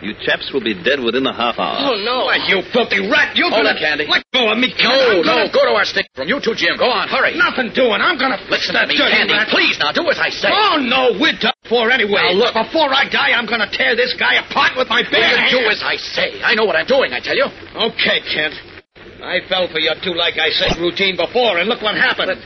[0.00, 1.76] You chaps will be dead within a half hour.
[1.76, 2.32] Oh, no.
[2.32, 3.36] Why, you filthy rat!
[3.36, 3.76] You Hold gonna...
[3.76, 4.08] it, Candy.
[4.08, 4.88] Let go of me, Kent.
[4.88, 6.24] No, no, go to our stick room.
[6.24, 6.80] You too, Jim.
[6.80, 7.36] Go on, hurry.
[7.36, 8.00] Nothing doing.
[8.00, 9.36] I'm gonna fix Listen that to me, Candy.
[9.36, 9.52] rat.
[9.52, 10.48] Please, now, do as I say.
[10.48, 12.32] Oh, no, we're done for anyway.
[12.32, 12.56] Now, look.
[12.56, 15.62] Before I die, I'm gonna tear this guy apart with my bare Will you do
[15.68, 16.40] as I say?
[16.40, 17.52] I know what I'm doing, I tell you.
[17.92, 18.56] Okay, Kent.
[19.20, 22.40] I fell for your two, like I said, routine before, and look what happened.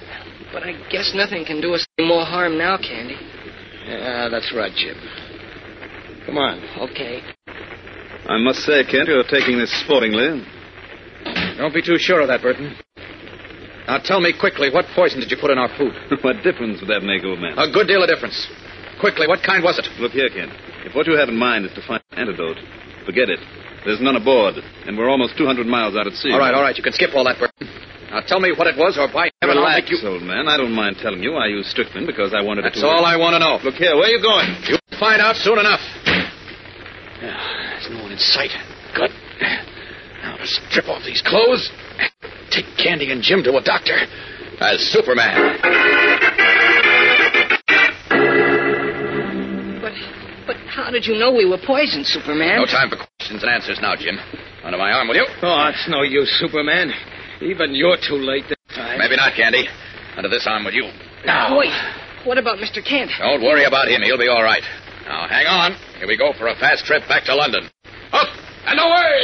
[0.50, 3.16] But I guess nothing can do us any more harm now, Candy.
[3.86, 4.98] Yeah, that's right, Jim.
[6.26, 6.60] Come on.
[6.90, 7.22] Okay.
[8.26, 10.42] I must say, Kent, you're taking this sportingly.
[11.58, 12.74] Don't be too sure of that, Burton.
[13.86, 15.92] Now tell me quickly, what poison did you put in our food?
[16.24, 17.58] what difference would that make, old man?
[17.58, 18.48] A good deal of difference.
[19.00, 19.84] Quickly, what kind was it?
[20.00, 20.52] Look here, Kent.
[20.88, 22.56] If what you have in mind is to find an antidote,
[23.04, 23.40] forget it.
[23.84, 24.56] There's none aboard,
[24.88, 26.32] and we're almost 200 miles out at sea.
[26.32, 27.68] All right, all right, you can skip all that, Burton.
[28.08, 30.08] Now tell me what it was, or by heaven, I'll Relax, make you...
[30.08, 30.48] old man.
[30.48, 31.34] I don't mind telling you.
[31.34, 32.86] I used strychnine because I wanted That's it to...
[32.86, 33.60] all I want to know.
[33.60, 34.48] Look here, where are you going?
[34.64, 35.82] You'll find out soon enough.
[37.26, 38.50] There's no one in sight.
[38.94, 39.10] Good.
[40.22, 41.70] Now let's strip off these clothes.
[42.50, 43.96] Take Candy and Jim to a doctor.
[44.60, 45.58] As Superman.
[49.82, 49.92] But,
[50.46, 52.58] but how did you know we were poisoned, Superman?
[52.60, 54.18] No time for questions and answers now, Jim.
[54.62, 55.26] Under my arm will you.
[55.42, 56.92] Oh, it's no use, Superman.
[57.42, 58.98] Even you're too late this time.
[58.98, 59.66] Maybe not, Candy.
[60.16, 60.88] Under this arm with you.
[61.26, 61.58] Now.
[61.58, 61.72] Wait.
[62.24, 62.80] What about Mr.
[62.82, 63.10] Kent?
[63.18, 64.00] Don't worry about him.
[64.00, 64.62] He'll be all right.
[65.04, 65.76] Now, hang on.
[65.98, 67.68] Here we go for a fast trip back to London.
[68.12, 68.28] Up
[68.64, 69.20] and away!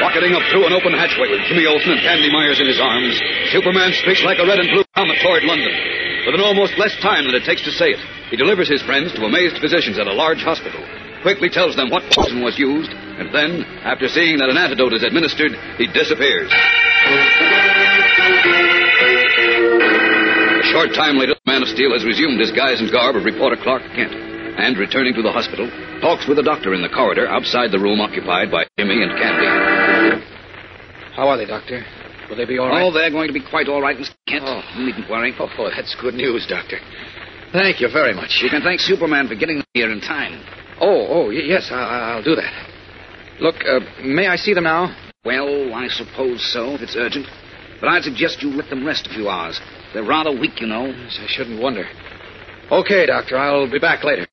[0.00, 3.20] Rocketing up through an open hatchway with Jimmy Olsen and Candy Myers in his arms,
[3.52, 5.74] Superman streaks like a red and blue comet toward London.
[6.24, 9.24] Within almost less time than it takes to say it, he delivers his friends to
[9.28, 10.80] amazed physicians at a large hospital,
[11.20, 15.04] quickly tells them what poison was used, and then, after seeing that an antidote is
[15.04, 16.48] administered, he disappears.
[19.36, 23.56] A short time later, Man of Steel has resumed his guise and garb of reporter
[23.62, 25.70] Clark Kent, and returning to the hospital,
[26.00, 29.46] talks with a doctor in the corridor outside the room occupied by Jimmy and Candy.
[31.14, 31.84] How are they, Doctor?
[32.28, 32.82] Will they be all right?
[32.82, 34.12] Oh, they're going to be quite all right, Mr.
[34.28, 34.44] Kent.
[34.76, 35.32] You needn't worry.
[35.38, 36.78] Oh, that's good news, Doctor.
[37.52, 38.40] Thank you very much.
[38.42, 40.42] You can thank Superman for getting them here in time.
[40.80, 42.52] Oh, oh, yes, I- I'll do that.
[43.40, 44.94] Look, uh, may I see them now?
[45.24, 47.26] Well, I suppose so, if it's urgent.
[47.80, 49.60] But I'd suggest you let them rest a few hours.
[49.92, 50.86] They're rather weak, you know.
[50.86, 51.84] Yes, I shouldn't wonder.
[52.70, 54.26] Okay, Doctor, I'll be back later.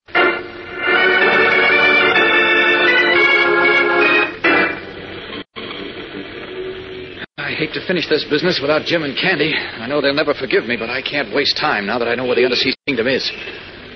[7.37, 9.53] I hate to finish this business without Jim and Candy.
[9.53, 12.25] I know they'll never forgive me, but I can't waste time now that I know
[12.25, 13.31] where the Undersea Kingdom is.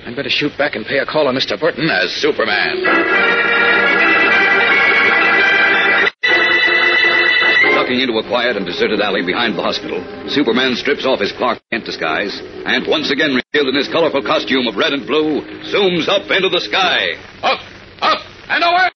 [0.06, 1.58] I'd better shoot back and pay a call on Mr.
[1.58, 3.67] Burton as Superman.
[7.88, 11.56] Ducking into a quiet and deserted alley behind the hospital, Superman strips off his Clark
[11.72, 12.36] Kent disguise
[12.68, 15.40] and, once again revealed in his colorful costume of red and blue,
[15.72, 17.16] zooms up into the sky.
[17.40, 17.56] Up,
[18.04, 18.20] up,
[18.52, 18.92] and away!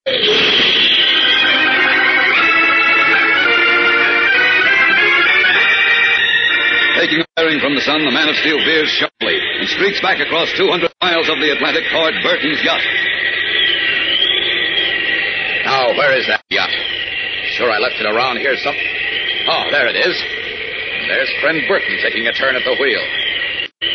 [7.01, 10.21] Taking a bearing from the sun, the man of steel veers sharply and streaks back
[10.21, 12.85] across 200 miles of the Atlantic toward Burton's yacht.
[15.65, 16.69] Now, where is that yacht?
[17.57, 18.75] Sure, I left it around here some.
[18.75, 20.17] Oh, there it is.
[21.09, 23.05] There's friend Burton taking a turn at the wheel.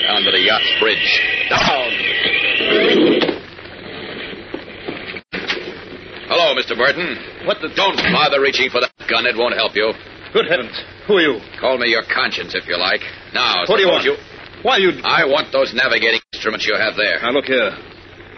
[0.05, 1.09] Down to the yacht's bridge.
[1.49, 1.89] Down!
[6.29, 6.77] Hello, Mr.
[6.77, 7.17] Burton.
[7.47, 7.69] What the...
[7.73, 9.25] Don't bother reaching for that gun.
[9.25, 9.93] It won't help you.
[10.33, 10.75] Good heavens.
[11.07, 11.39] Who are you?
[11.59, 13.01] Call me your conscience, if you like.
[13.33, 14.03] Now, what do you want?
[14.03, 14.17] You...
[14.61, 14.91] Why you...
[15.03, 17.21] I want those navigating instruments you have there.
[17.23, 17.71] Now, look here.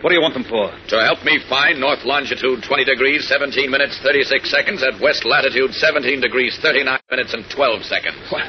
[0.01, 0.71] What do you want them for?
[0.71, 5.73] To help me find north longitude 20 degrees, 17 minutes, 36 seconds, at west latitude
[5.73, 8.15] 17 degrees, 39 minutes, and 12 seconds.
[8.31, 8.47] What?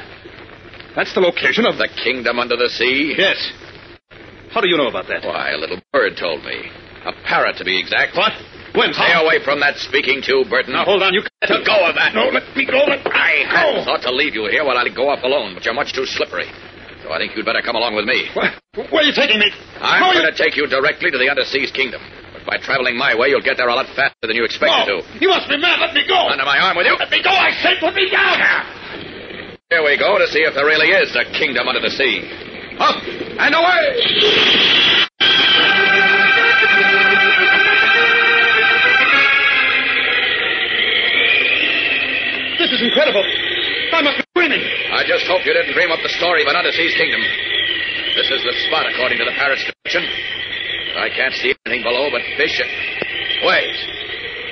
[0.95, 1.75] That's the location of...
[1.77, 3.15] The kingdom under the sea?
[3.17, 3.35] Yes.
[4.51, 5.23] How do you know about that?
[5.27, 6.71] Why, a little bird told me.
[7.03, 8.15] A parrot, to be exact.
[8.15, 8.31] What?
[8.75, 8.93] When?
[8.93, 9.25] Stay How?
[9.25, 10.73] away from that speaking tube, Burton.
[10.73, 11.13] Now, hold on.
[11.13, 11.51] You can't.
[11.51, 12.15] Let go of that.
[12.15, 12.79] No, let me go.
[12.87, 13.03] Let...
[13.11, 13.79] I Go.
[13.79, 16.05] had thought to leave you here while I go off alone, but you're much too
[16.05, 16.47] slippery.
[17.11, 18.31] So I think you'd better come along with me.
[18.31, 18.55] What?
[18.87, 19.51] Where are you taking me?
[19.83, 20.31] I'm How going you...
[20.31, 21.99] to take you directly to the Underseas Kingdom.
[22.31, 25.03] But by traveling my way, you'll get there a lot faster than you expected No.
[25.03, 25.19] to.
[25.19, 25.83] You must be mad.
[25.83, 26.15] Let me go.
[26.31, 26.95] Under my arm with you.
[26.95, 27.35] Let me go.
[27.35, 28.39] I said put me down.
[29.67, 32.23] Here we go to see if there really is a kingdom under the sea.
[32.79, 35.01] Up and away!
[42.59, 43.23] This is incredible.
[43.93, 44.65] I must dreaming.
[44.89, 47.21] I just hope you didn't dream up the story of an underseas kingdom.
[48.17, 50.01] This is the spot, according to the parrot's description.
[50.97, 52.69] I can't see anything below but fish and...
[53.45, 53.77] Wait.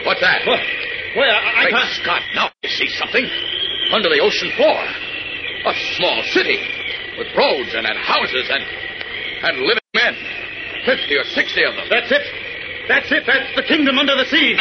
[0.06, 0.46] What's that?
[0.46, 0.62] What?
[1.18, 1.34] Where?
[1.34, 1.90] I, I Great can't...
[2.06, 3.26] Scott, now I see something.
[3.92, 4.78] Under the ocean floor.
[4.78, 6.62] A small city.
[7.18, 8.62] With roads and, and houses and...
[8.62, 10.14] and living men.
[10.86, 11.90] Fifty or sixty of them.
[11.90, 12.22] That's it.
[12.88, 13.26] That's it.
[13.26, 14.54] That's the kingdom under the sea.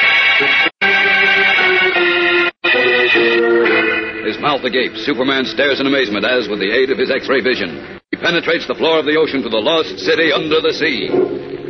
[4.25, 8.01] His mouth agape, Superman stares in amazement as, with the aid of his X-ray vision,
[8.11, 11.09] he penetrates the floor of the ocean to the lost city under the sea.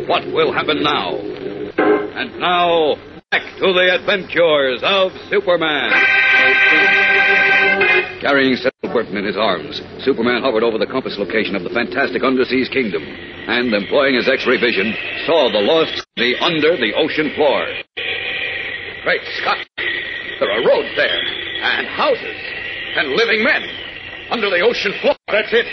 [0.08, 1.18] What will happen now?
[1.18, 2.96] And now,
[3.30, 5.92] back to the adventures of Superman.
[8.20, 12.22] Carrying Cecil Burton in his arms, Superman hovered over the compass location of the fantastic
[12.22, 14.94] underseas kingdom, and, employing his X-ray vision,
[15.26, 17.66] saw the lost city under the ocean floor.
[19.04, 19.66] Great Scott!
[20.38, 22.38] There are roads there, and houses,
[22.96, 23.62] and living men
[24.30, 25.16] under the ocean floor.
[25.26, 25.66] That's it.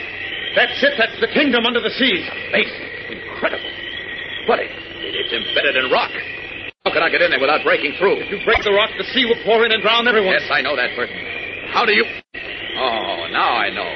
[0.56, 0.94] That's it.
[0.98, 2.26] That's the kingdom under the sea.
[2.50, 3.22] Amazing.
[3.30, 3.72] Incredible.
[4.48, 6.12] But it, it's embedded in rock.
[6.86, 8.22] How can I get in there without breaking through?
[8.22, 10.34] If you break the rock, the sea will pour in and drown everyone.
[10.34, 11.18] Yes, I know that, Burton.
[11.74, 12.06] How do you...
[12.78, 13.90] Oh, now I know.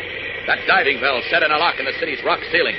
[0.50, 2.74] That diving bell set in a lock in the city's rock ceiling.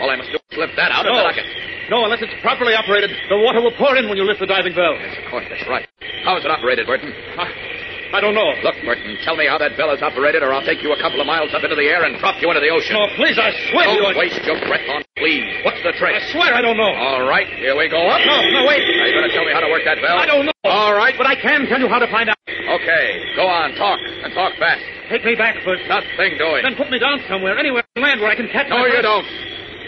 [0.00, 1.14] All I must do is lift that out No.
[1.14, 1.46] and then I can...
[1.92, 4.72] No, unless it's properly operated, the water will pour in when you lift the diving
[4.72, 4.96] bell.
[4.96, 5.84] Yes, of course, that's right.
[6.24, 7.12] How is it operated, Burton?
[7.36, 8.56] I, I don't know.
[8.64, 11.20] Look, Burton, tell me how that bell is operated, or I'll take you a couple
[11.20, 12.96] of miles up into the air and drop you into the ocean.
[12.96, 14.00] No, please, I swear to you.
[14.00, 15.44] Don't waste your breath on, please.
[15.60, 16.16] What's the trick?
[16.16, 16.88] I swear I don't know.
[16.88, 18.16] All right, here we go up.
[18.24, 18.80] No, no, wait.
[18.80, 20.16] Are you going to tell me how to work that bell?
[20.16, 20.56] I don't know.
[20.64, 21.12] All right.
[21.20, 22.38] But I can tell you how to find out.
[22.48, 24.80] Okay, go on, talk, and talk fast.
[25.12, 25.84] Take me back first.
[25.84, 26.64] Nothing doing.
[26.64, 29.04] Then put me down somewhere, anywhere on land where I can catch No, you breath.
[29.04, 29.26] don't.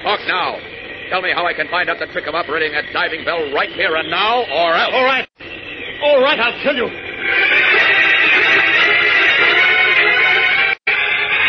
[0.07, 0.55] Talk now.
[1.11, 3.75] Tell me how I can find out the trick of operating that diving bell right
[3.75, 4.95] here and now, or else.
[4.95, 5.27] All right.
[5.99, 6.87] All right, I'll tell you.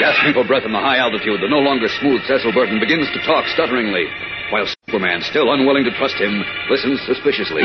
[0.02, 3.22] Gasping for breath in the high altitude, the no longer smooth Cecil Burton begins to
[3.30, 4.10] talk stutteringly,
[4.50, 6.42] while Superman, still unwilling to trust him,
[6.74, 7.62] listens suspiciously.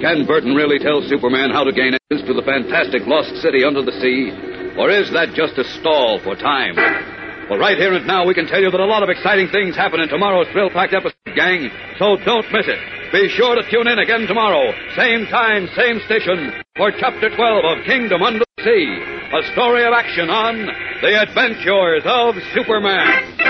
[0.00, 3.84] Can Burton really tell Superman how to gain entrance to the fantastic lost city under
[3.84, 4.32] the sea?
[4.80, 7.20] Or is that just a stall for time?
[7.52, 9.76] Well, right here and now, we can tell you that a lot of exciting things
[9.76, 11.68] happen in tomorrow's thrill-packed episode, gang,
[11.98, 12.80] so don't miss it.
[13.12, 17.84] Be sure to tune in again tomorrow, same time, same station, for Chapter 12 of
[17.84, 18.88] Kingdom Under the Sea,
[19.36, 20.64] a story of action on
[21.02, 23.41] The Adventures of Superman.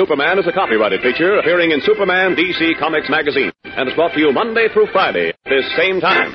[0.00, 4.18] Superman is a copyrighted feature appearing in Superman DC Comics magazine and is brought to
[4.18, 6.32] you Monday through Friday at this same time.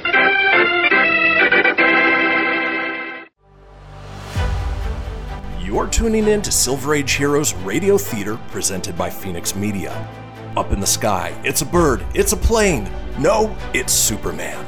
[5.60, 9.94] You're tuning in to Silver Age Heroes Radio Theater presented by Phoenix Media.
[10.56, 11.36] up in the sky.
[11.44, 12.06] It's a bird.
[12.14, 12.88] It's a plane.
[13.18, 14.64] No, it's Superman.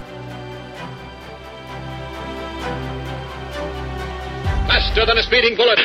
[4.67, 5.79] Faster than a speeding bullet.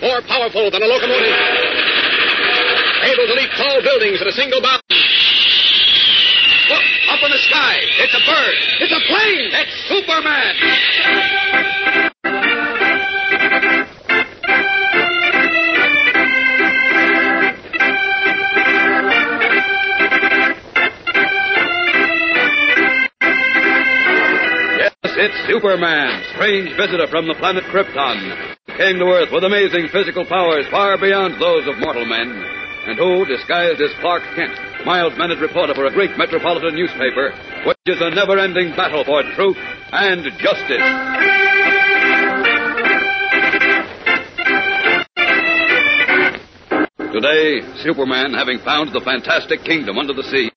[0.00, 1.36] More powerful than a locomotive.
[3.04, 4.80] Able to leap tall buildings at a single bound.
[6.70, 7.76] Look, up in the sky.
[8.00, 8.54] It's a bird.
[8.80, 9.52] It's a plane.
[9.52, 10.56] It's Superman.
[24.78, 28.56] Yes, it's Superman, strange visitor from the planet Krypton.
[28.80, 32.32] Came to Earth with amazing physical powers far beyond those of mortal men,
[32.88, 37.36] and who, disguised as Clark Kent, mild-mannered reporter for a great metropolitan newspaper,
[37.66, 39.58] wages a never-ending battle for truth
[39.92, 40.80] and justice.
[47.12, 50.48] Today, Superman, having found the fantastic kingdom under the sea,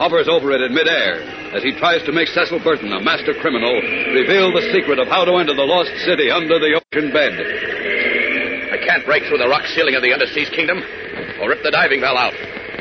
[0.00, 3.72] hovers over it in midair as he tries to make Cecil Burton, a master criminal,
[4.12, 7.32] reveal the secret of how to enter the lost city under the ocean bed.
[7.32, 10.84] I can't break through the rock ceiling of the Underseas Kingdom
[11.40, 12.36] or rip the diving bell out.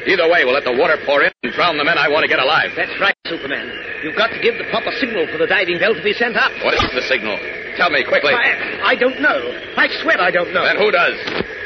[0.06, 2.30] Either way, we'll let the water pour in and drown the men I want to
[2.30, 2.76] get alive.
[2.76, 3.72] That's right, Superman.
[4.04, 6.52] You've got to give the proper signal for the diving bell to be sent up.
[6.62, 7.40] What is the signal?
[7.80, 8.36] Tell me quickly.
[8.36, 9.40] I, I don't know.
[9.80, 10.62] I swear I don't know.
[10.68, 11.16] Then who does?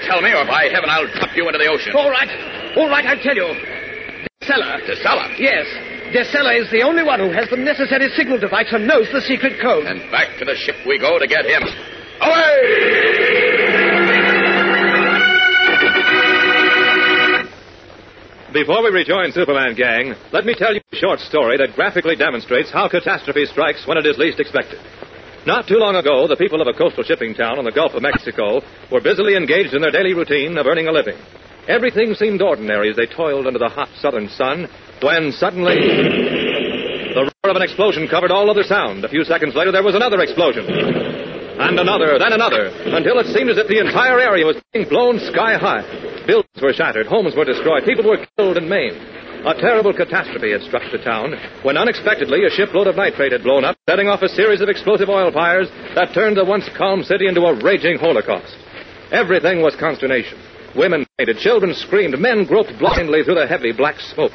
[0.08, 1.92] Tell me, or by heaven, I'll drop you into the ocean.
[1.98, 2.30] All right.
[2.78, 3.79] All right, I'll tell you.
[4.50, 4.82] DeSella.
[4.82, 5.38] DeSella?
[5.38, 5.66] Yes.
[6.10, 9.62] DeSella is the only one who has the necessary signal device and knows the secret
[9.62, 9.86] code.
[9.86, 11.62] And back to the ship we go to get him.
[12.22, 12.56] Away!
[18.52, 22.72] Before we rejoin Superman Gang, let me tell you a short story that graphically demonstrates
[22.72, 24.80] how catastrophe strikes when it is least expected.
[25.46, 28.02] Not too long ago, the people of a coastal shipping town on the Gulf of
[28.02, 28.62] Mexico
[28.92, 31.18] were busily engaged in their daily routine of earning a living.
[31.70, 34.68] Everything seemed ordinary as they toiled under the hot southern sun,
[35.06, 39.06] when suddenly the roar of an explosion covered all other sound.
[39.06, 40.66] A few seconds later, there was another explosion.
[40.66, 45.20] And another, then another, until it seemed as if the entire area was being blown
[45.30, 45.86] sky high.
[46.26, 48.98] Buildings were shattered, homes were destroyed, people were killed and maimed.
[49.46, 53.64] A terrible catastrophe had struck the town when unexpectedly a shipload of nitrate had blown
[53.64, 57.28] up, setting off a series of explosive oil fires that turned the once calm city
[57.28, 58.58] into a raging holocaust.
[59.12, 60.42] Everything was consternation.
[60.76, 61.06] Women
[61.40, 64.32] children screamed, men groped blindly through the heavy black smoke.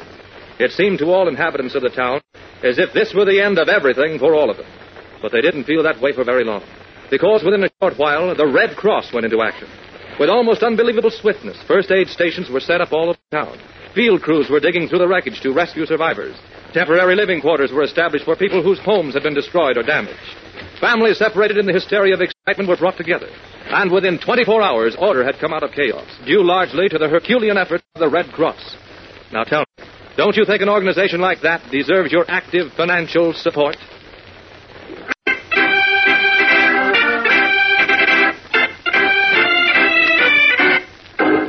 [0.59, 2.21] It seemed to all inhabitants of the town
[2.63, 4.67] as if this were the end of everything for all of them.
[5.21, 6.63] But they didn't feel that way for very long,
[7.09, 9.67] because within a short while the Red Cross went into action.
[10.19, 13.59] With almost unbelievable swiftness, first aid stations were set up all over town.
[13.93, 16.35] Field crews were digging through the wreckage to rescue survivors.
[16.73, 20.19] Temporary living quarters were established for people whose homes had been destroyed or damaged.
[20.79, 23.27] Families separated in the hysteria of excitement were brought together.
[23.67, 27.57] And within 24 hours, order had come out of chaos, due largely to the Herculean
[27.57, 28.75] efforts of the Red Cross.
[29.31, 29.85] Now tell me,
[30.17, 33.77] don't you think an organization like that deserves your active financial support?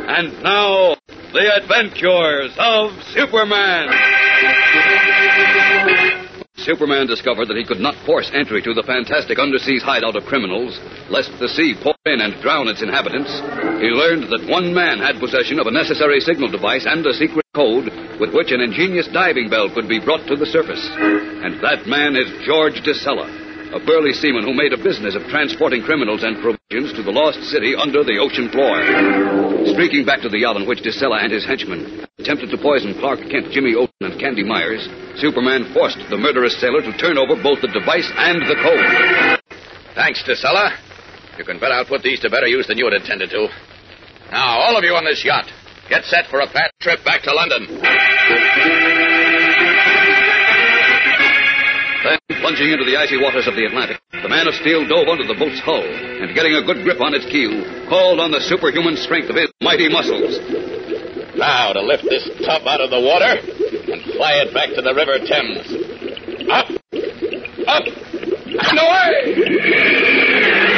[0.08, 0.96] And now,
[1.32, 3.90] the adventures of Superman.
[6.66, 10.74] Superman discovered that he could not force entry to the fantastic undersea hideout of criminals,
[11.06, 13.30] lest the sea pour in and drown its inhabitants.
[13.78, 17.46] He learned that one man had possession of a necessary signal device and a secret
[17.54, 17.86] code
[18.18, 20.82] with which an ingenious diving bell could be brought to the surface.
[21.46, 23.30] And that man is George DeSella,
[23.70, 27.46] a burly seaman who made a business of transporting criminals and provisions to the lost
[27.46, 29.45] city under the ocean floor.
[29.72, 33.20] Streaking back to the yacht on which DeSella and his henchmen attempted to poison Clark
[33.30, 37.60] Kent, Jimmy Olsen, and Candy Myers, Superman forced the murderous sailor to turn over both
[37.60, 39.40] the device and the code.
[39.94, 40.76] Thanks, DeSella.
[41.38, 43.48] You can bet I'll put these to better use than you had intended to.
[44.30, 45.50] Now, all of you on this yacht,
[45.88, 49.25] get set for a fast trip back to London.
[52.06, 55.26] Then, plunging into the icy waters of the Atlantic, the man of steel dove under
[55.26, 57.50] the boat's hull and, getting a good grip on its keel,
[57.88, 60.38] called on the superhuman strength of his mighty muscles.
[61.34, 63.42] Now to lift this tub out of the water
[63.90, 65.66] and fly it back to the River Thames.
[66.46, 66.70] Up!
[67.66, 67.84] Up!
[68.54, 70.75] And away!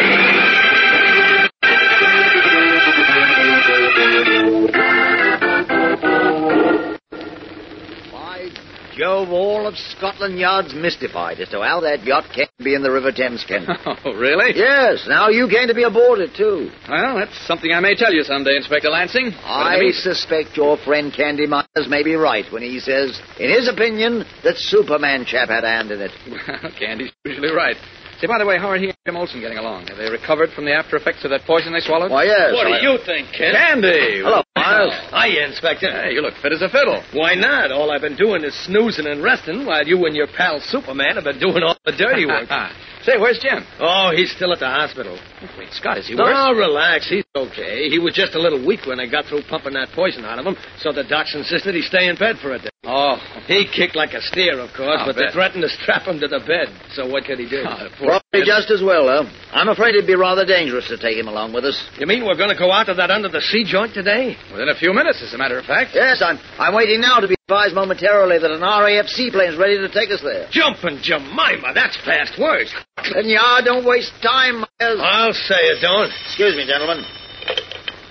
[8.99, 12.91] Jove, all of Scotland Yard's mystified as to how that yacht can be in the
[12.91, 13.69] River Thames, Kent.
[14.05, 14.57] Oh, really?
[14.59, 16.69] Yes, now you came to be aboard it, too.
[16.89, 19.31] Well, that's something I may tell you someday, Inspector Lansing.
[19.31, 22.81] But in the I mean- suspect your friend Candy Myers may be right when he
[22.81, 26.11] says, in his opinion, that Superman chap had a hand in it.
[26.29, 27.77] Well, Candy's usually right.
[28.21, 29.87] Say, by the way, how are he and Jim Olsen getting along?
[29.87, 32.11] Have they recovered from the after effects of that poison they swallowed?
[32.11, 32.51] Why, yes.
[32.53, 33.55] What do you think, Kid?
[33.55, 34.27] Candy!
[34.27, 34.91] Hello, Mark.
[34.91, 34.95] Miles.
[35.15, 35.87] Hiya, Inspector.
[35.87, 36.99] Hey, you look fit as a fiddle.
[37.15, 37.71] Why not?
[37.71, 41.25] All I've been doing is snoozing and resting while you and your pal Superman have
[41.31, 42.51] been doing all the dirty work.
[43.09, 43.65] Say, where's Jim?
[43.81, 45.17] Oh, he's still at the hospital.
[45.57, 46.59] Wait, Scott, is he no, worse?
[46.59, 47.09] relax.
[47.09, 47.89] He's okay.
[47.89, 50.45] He was just a little weak when I got through pumping that poison out of
[50.45, 52.69] him, so the docs insisted he stay in bed for a day.
[52.85, 53.17] Oh.
[53.47, 56.29] He kicked like a steer, of course, I'll but they threatened to strap him to
[56.29, 56.69] the bed.
[56.93, 57.65] So what could he do?
[57.65, 59.25] Ah, Probably just as well, though.
[59.57, 61.81] I'm afraid it'd be rather dangerous to take him along with us.
[61.97, 64.37] You mean we're going to go out to that under the sea joint today?
[64.53, 65.93] Within a few minutes, as a matter of fact.
[65.95, 69.89] Yes, I'm I'm waiting now to be advised momentarily that an RAF seaplane's ready to
[69.89, 70.49] take us there.
[70.51, 72.69] Jumping Jemima, that's fast work.
[73.15, 75.01] Then, yeah, don't waste time, Myers.
[75.01, 76.13] I'll say it, don't.
[76.29, 77.03] Excuse me, gentlemen.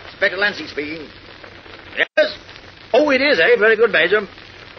[0.09, 1.07] Inspector Lansing speaking.
[1.95, 2.33] Yes?
[2.93, 3.59] Oh, it is, eh?
[3.59, 4.21] Very good, Major.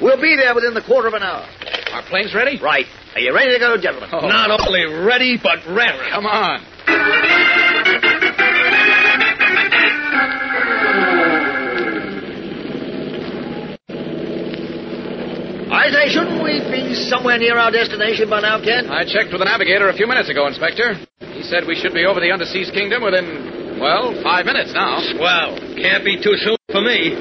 [0.02, 1.46] We'll be there within the quarter of an hour.
[1.92, 2.58] Our plane's ready?
[2.60, 2.86] Right.
[3.14, 4.10] Are you ready to go, gentlemen?
[4.10, 6.10] Not only ready, but raring.
[6.10, 6.66] Come on.
[15.68, 18.88] I say, shouldn't we be somewhere near our destination by now, Kent?
[18.88, 20.96] I checked with the navigator a few minutes ago, Inspector.
[21.36, 24.96] He said we should be over the Underseas Kingdom within, well, five minutes now.
[25.20, 27.12] Well, Can't be too soon for me.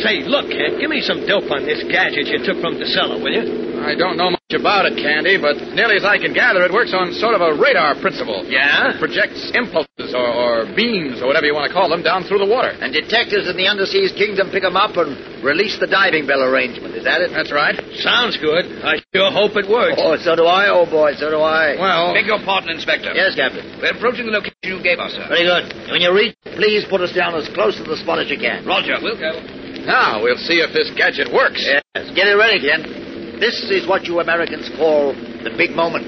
[0.00, 3.32] Say, look, Kent, give me some dope on this gadget you took from DeSella, will
[3.36, 3.68] you?
[3.80, 6.92] I don't know much about it, Candy, but nearly as I can gather, it works
[6.92, 8.44] on sort of a radar principle.
[8.44, 8.92] Yeah?
[8.92, 12.44] It projects impulses or, or beams or whatever you want to call them down through
[12.44, 12.72] the water.
[12.76, 16.92] And detectives in the Underseas Kingdom pick 'em up and release the diving bell arrangement.
[16.96, 17.32] Is that it?
[17.32, 17.76] That's right.
[18.04, 18.68] Sounds good.
[18.84, 19.96] I sure hope it works.
[19.96, 21.14] Oh, so do I, old boy.
[21.16, 21.76] So do I.
[21.80, 23.08] Well, Beg your pardon, Inspector.
[23.16, 23.64] Yes, Captain.
[23.80, 25.24] We're approaching the location you gave us, sir.
[25.28, 25.72] Very good.
[25.92, 28.64] When you reach, please put us down as close to the spot as you can.
[28.64, 29.59] Roger, we'll go.
[29.86, 31.62] Now we'll see if this gadget works.
[31.64, 31.82] Yes.
[32.14, 33.40] Get it ready, Kent.
[33.40, 36.06] This is what you Americans call the big moment.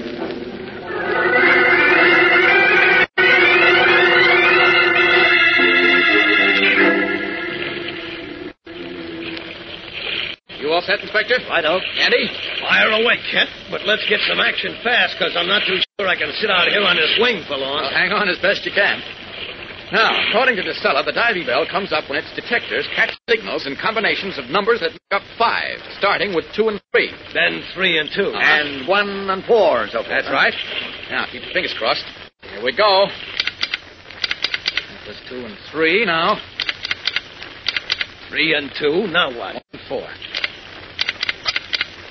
[10.61, 11.35] You all set, Inspector?
[11.49, 11.81] Righto.
[11.97, 12.29] Candy?
[12.61, 13.49] Fire away, Kent.
[13.69, 16.69] But let's get some action fast, because I'm not too sure I can sit out
[16.69, 17.81] here on this wing for long.
[17.81, 19.01] Well, hang on as best you can.
[19.93, 23.75] Now, according to DeSella, the diving bell comes up when its detectors catch signals in
[23.75, 27.13] combinations of numbers that make up five, starting with two and three.
[27.31, 30.09] Then three and 2 And one and four and so forth.
[30.09, 30.53] That's right.
[31.11, 32.03] Now, keep your fingers crossed.
[32.41, 33.05] Here we go.
[34.89, 36.41] That was two and three now.
[38.29, 39.05] Three and two.
[39.13, 39.53] Now what?
[39.53, 40.09] One and four.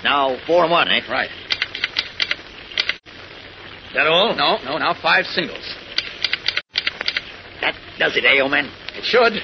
[0.05, 1.01] Now, four and one, eh?
[1.11, 1.31] Right.
[3.95, 4.37] That all?
[4.37, 5.82] No, no, now five singles.
[7.99, 8.71] That does it, eh, old man?
[8.95, 9.35] It should.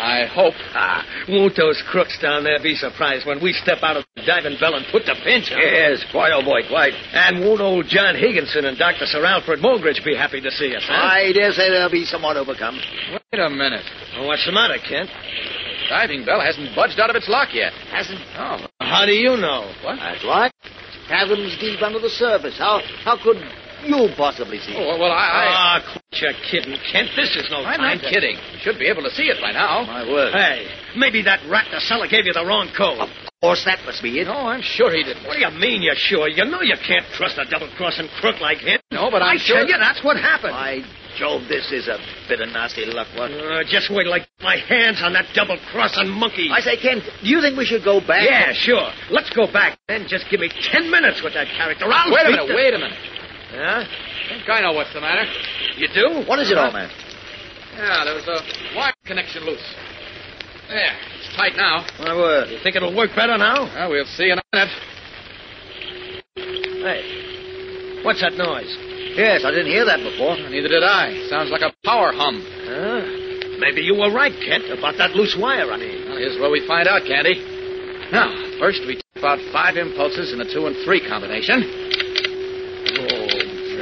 [0.00, 0.54] I hope.
[0.72, 4.56] Ah, won't those crooks down there be surprised when we step out of the diving
[4.58, 5.58] bell and put the pinch on?
[5.58, 6.94] Yes, quite, old boy, quite.
[7.12, 9.04] And won't old John Higginson and Dr.
[9.04, 10.94] Sir Alfred Mulgridge be happy to see us, huh?
[10.94, 12.80] I dare say they'll be somewhat overcome.
[13.12, 13.84] Wait a minute.
[14.16, 15.10] Well, what's the matter, Kent?
[15.10, 17.72] The Diving bell hasn't budged out of its lock yet.
[17.92, 18.20] Hasn't?
[18.38, 18.64] Oh.
[18.80, 19.70] How do you know?
[19.82, 19.96] What?
[19.96, 20.52] That's right.
[21.08, 22.56] Fathoms deep under the surface.
[22.56, 23.36] How how could
[23.86, 24.74] you possibly see?
[24.76, 25.26] Oh, well, I.
[25.26, 25.46] I...
[25.50, 27.08] Ah, quit your kidding, Kent.
[27.16, 28.36] This is no I'm time not to- kidding.
[28.36, 29.84] You should be able to see it by now.
[29.84, 30.32] My word.
[30.32, 30.66] Hey,
[30.96, 33.00] maybe that rat DeSella gave you the wrong code.
[33.00, 33.08] Of
[33.40, 34.26] course, that must be it.
[34.26, 35.24] No, I'm sure he didn't.
[35.26, 36.28] What do you mean you're sure?
[36.28, 38.78] You know you can't trust a double-crossing crook like him.
[38.92, 39.56] No, but I'm I sure.
[39.56, 40.52] tell you, that's what happened.
[40.52, 40.82] By
[41.16, 41.96] Jove, this is a
[42.28, 43.30] bit of nasty luck, what?
[43.32, 46.50] Uh, just wait till I get my hands on that double-crossing monkey.
[46.52, 48.22] I say, Kent, do you think we should go back?
[48.28, 48.92] Yeah, sure.
[49.10, 49.78] Let's go back.
[49.88, 51.86] Then just give me ten minutes with that character.
[51.88, 52.98] I'll Wait a minute, wait a minute.
[53.52, 53.82] Yeah?
[53.82, 55.24] I think I know what's the matter.
[55.76, 56.28] You do?
[56.28, 56.90] What is it, old man?
[57.76, 59.62] Yeah, there was a wire connection loose.
[60.68, 61.86] There, it's tight now.
[61.98, 62.50] My word.
[62.50, 63.66] You think it'll work better now?
[63.74, 64.70] Well, we'll see in a minute.
[66.80, 68.70] Hey, what's that noise?
[69.18, 70.38] Yes, I didn't hear that before.
[70.38, 71.26] Neither did I.
[71.28, 72.38] Sounds like a power hum.
[72.70, 73.02] Huh?
[73.58, 76.08] Maybe you were right, Kent, about that loose wire, I mean.
[76.08, 77.42] Well, here's where we find out, Candy.
[78.12, 81.66] Now, first we tap out five impulses in the two and three combination.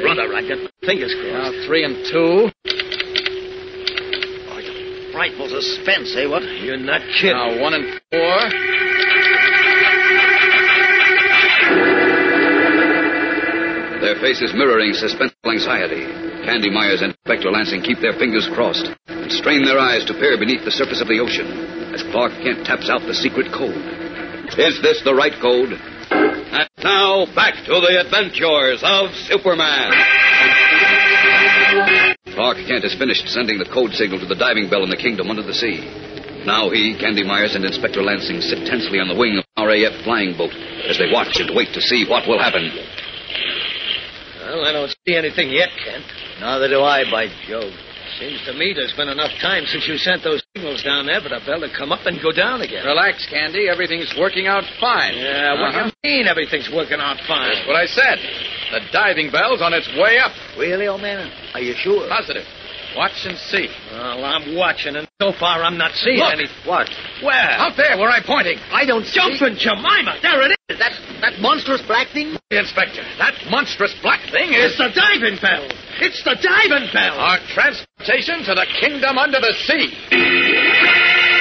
[0.00, 1.66] Brother, I got my fingers Now crossed.
[1.66, 2.50] three and two.
[4.50, 6.42] Oh, Frightful suspense, eh, what?
[6.42, 7.36] You're not kidding.
[7.36, 8.38] Now one and four.
[14.00, 16.06] Their faces mirroring suspenseful anxiety.
[16.46, 20.38] Candy Myers and Inspector Lansing keep their fingers crossed and strain their eyes to peer
[20.38, 21.50] beneath the surface of the ocean
[21.92, 23.74] as Clark Kent taps out the secret code.
[24.56, 25.74] Is this the right code?
[26.10, 29.92] And now, back to the adventures of Superman.
[32.34, 35.30] Clark Kent has finished sending the code signal to the diving bell in the kingdom
[35.30, 35.82] under the sea.
[36.46, 40.36] Now he, Candy Myers, and Inspector Lansing sit tensely on the wing of RAF flying
[40.36, 40.54] boat
[40.88, 42.70] as they watch and wait to see what will happen.
[44.40, 46.04] Well, I don't see anything yet, Kent.
[46.40, 47.74] Neither do I, by Jove.
[48.18, 51.28] Seems to me there's been enough time since you sent those signals down there for
[51.28, 52.84] the bell to come up and go down again.
[52.84, 53.68] Relax, Candy.
[53.70, 55.14] Everything's working out fine.
[55.16, 55.90] Yeah, what Uh-huh.
[55.90, 57.54] do you mean everything's working out fine?
[57.54, 58.18] That's what I said.
[58.72, 60.32] The diving bell's on its way up.
[60.58, 61.30] Really, old man?
[61.54, 62.08] Are you sure?
[62.08, 62.44] Positive.
[62.98, 63.68] Watch and see.
[63.92, 66.32] Well, I'm watching, and so far I'm not seeing Look.
[66.32, 66.48] any.
[66.66, 66.90] What?
[67.22, 67.54] Where?
[67.54, 68.58] Out there where I'm pointing.
[68.72, 69.14] I don't see...
[69.14, 70.18] Jumping Jemima!
[70.20, 70.78] There it is!
[70.80, 72.36] That, that monstrous black thing?
[72.50, 74.74] Inspector, that monstrous black thing is...
[74.74, 75.70] It's the diving bell!
[76.02, 77.14] It's the diving bell!
[77.14, 81.37] Our transportation to the kingdom under the sea.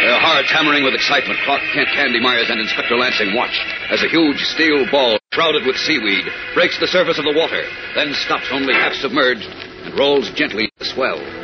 [0.00, 3.60] Their hearts hammering with excitement, Clark Kent, Candy Myers, and Inspector Lansing watched
[3.90, 6.24] as a huge steel ball shrouded with seaweed
[6.54, 7.62] breaks the surface of the water,
[7.94, 11.39] then stops only half submerged and rolls gently in the swell.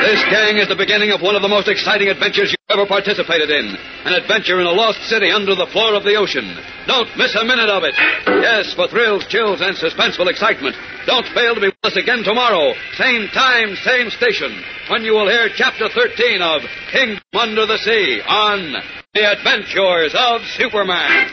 [0.00, 3.50] This gang is the beginning of one of the most exciting adventures you've ever participated
[3.52, 3.76] in.
[4.08, 6.56] An adventure in a lost city under the floor of the ocean.
[6.88, 7.92] Don't miss a minute of it.
[8.40, 10.74] Yes, for thrills, chills, and suspenseful excitement.
[11.04, 12.72] Don't fail to be with us again tomorrow.
[12.96, 14.56] Same time, same station.
[14.88, 18.80] When you will hear Chapter 13 of Kingdom Under the Sea on
[19.12, 21.28] The Adventures of Superman.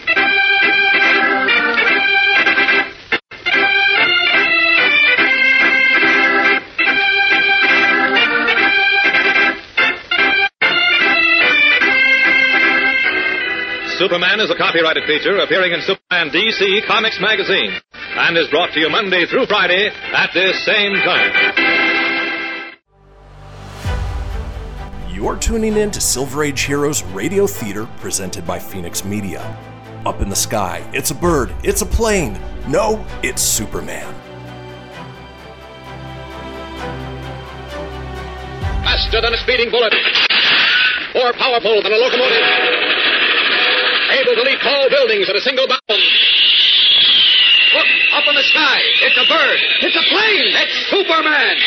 [13.97, 18.79] Superman is a copyrighted feature appearing in Superman DC Comics magazine and is brought to
[18.79, 21.31] you Monday through Friday at this same time.
[25.11, 29.41] You're tuning in to Silver Age Heroes Radio Theater presented by Phoenix Media.
[30.05, 32.39] Up in the sky, it's a bird, it's a plane.
[32.67, 34.13] No, it's Superman.
[38.83, 39.93] Faster than a speeding bullet.
[41.15, 43.06] More powerful than a locomotive.
[44.17, 45.79] Able to leap tall buildings at a single bound.
[47.73, 48.79] Look, up in the sky.
[49.03, 49.59] It's a bird.
[49.81, 50.55] It's a plane.
[50.57, 51.57] It's Superman.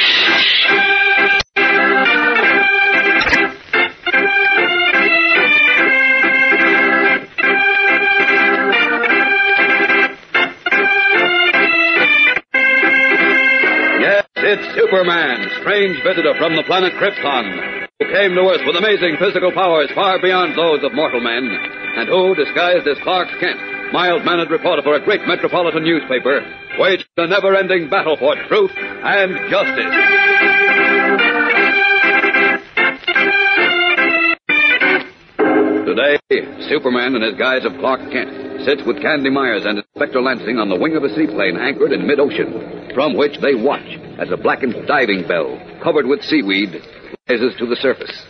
[14.01, 19.17] Yes, it's Superman, strange visitor from the planet Krypton, who came to Earth with amazing
[19.21, 23.61] physical powers far beyond those of mortal men, and who, disguised as Clark Kent,
[23.93, 26.41] mild-mannered reporter for a great metropolitan newspaper,
[26.79, 29.93] waged a never-ending battle for truth and justice.
[35.85, 36.17] Today,
[36.71, 40.71] Superman in his guise of Clark Kent sits with Candy Myers and Inspector Lansing on
[40.71, 44.87] the wing of a seaplane anchored in mid-ocean, from which they watch as a blackened
[44.87, 46.81] diving bell, covered with seaweed,
[47.31, 48.27] rises to the surface.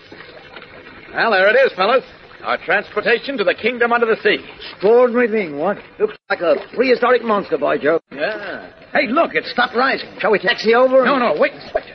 [1.15, 2.05] Well, there it is, fellas.
[2.43, 4.39] Our transportation to the kingdom under the sea.
[4.73, 5.77] Extraordinary thing, what?
[5.99, 8.01] Looks like a prehistoric monster, by Joe.
[8.11, 8.73] Yeah.
[8.93, 10.09] Hey, look, it stopped rising.
[10.19, 11.05] Shall we taxi over?
[11.05, 11.93] No, no, wait, Inspector.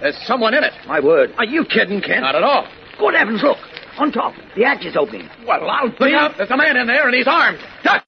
[0.00, 0.72] There's someone in it.
[0.86, 1.32] My word.
[1.38, 2.22] Are you kidding, Kent?
[2.22, 2.66] Not at all.
[2.98, 3.58] Good heavens, look.
[3.98, 4.34] On top.
[4.56, 5.28] The hatch is opening.
[5.46, 6.32] Well, I'll Look out.
[6.36, 7.58] There's a man in there, and he's armed.
[7.84, 8.04] Duck!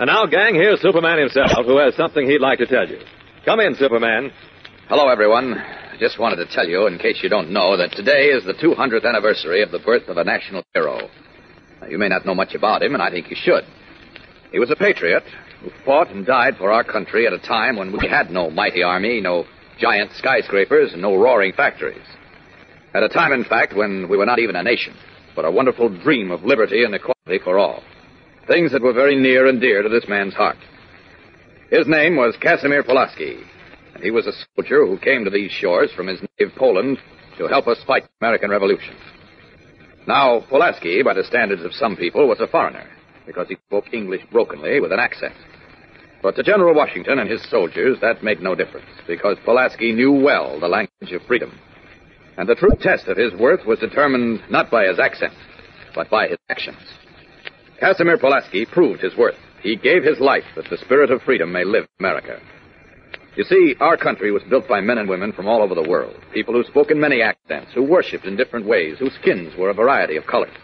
[0.00, 3.00] And now, gang, here's Superman himself, who has something he'd like to tell you.
[3.44, 4.32] Come in, Superman.
[4.88, 5.52] Hello, everyone.
[5.52, 8.54] I just wanted to tell you, in case you don't know, that today is the
[8.54, 11.10] 200th anniversary of the birth of a national hero.
[11.82, 13.64] Now, you may not know much about him, and I think you should.
[14.50, 15.24] He was a patriot
[15.60, 18.82] who fought and died for our country at a time when we had no mighty
[18.82, 19.44] army, no
[19.78, 22.06] giant skyscrapers, and no roaring factories.
[22.94, 24.94] At a time, in fact, when we were not even a nation,
[25.36, 27.82] but a wonderful dream of liberty and equality for all.
[28.50, 30.56] Things that were very near and dear to this man's heart.
[31.70, 33.38] His name was Casimir Pulaski,
[33.94, 36.98] and he was a soldier who came to these shores from his native Poland
[37.38, 38.96] to help us fight the American Revolution.
[40.08, 42.90] Now, Pulaski, by the standards of some people, was a foreigner
[43.24, 45.36] because he spoke English brokenly with an accent.
[46.20, 50.58] But to General Washington and his soldiers, that made no difference because Pulaski knew well
[50.58, 51.56] the language of freedom.
[52.36, 55.34] And the true test of his worth was determined not by his accent,
[55.94, 56.78] but by his actions.
[57.80, 59.38] Casimir Pulaski proved his worth.
[59.62, 62.38] He gave his life that the spirit of freedom may live in America.
[63.36, 66.14] You see, our country was built by men and women from all over the world.
[66.34, 69.74] People who spoke in many accents, who worshipped in different ways, whose skins were a
[69.74, 70.54] variety of colors.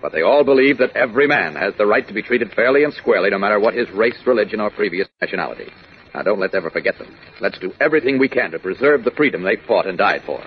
[0.00, 2.94] But they all believed that every man has the right to be treated fairly and
[2.94, 5.72] squarely no matter what his race, religion, or previous nationality.
[6.14, 7.16] Now, don't let's ever forget them.
[7.40, 10.44] Let's do everything we can to preserve the freedom they fought and died for.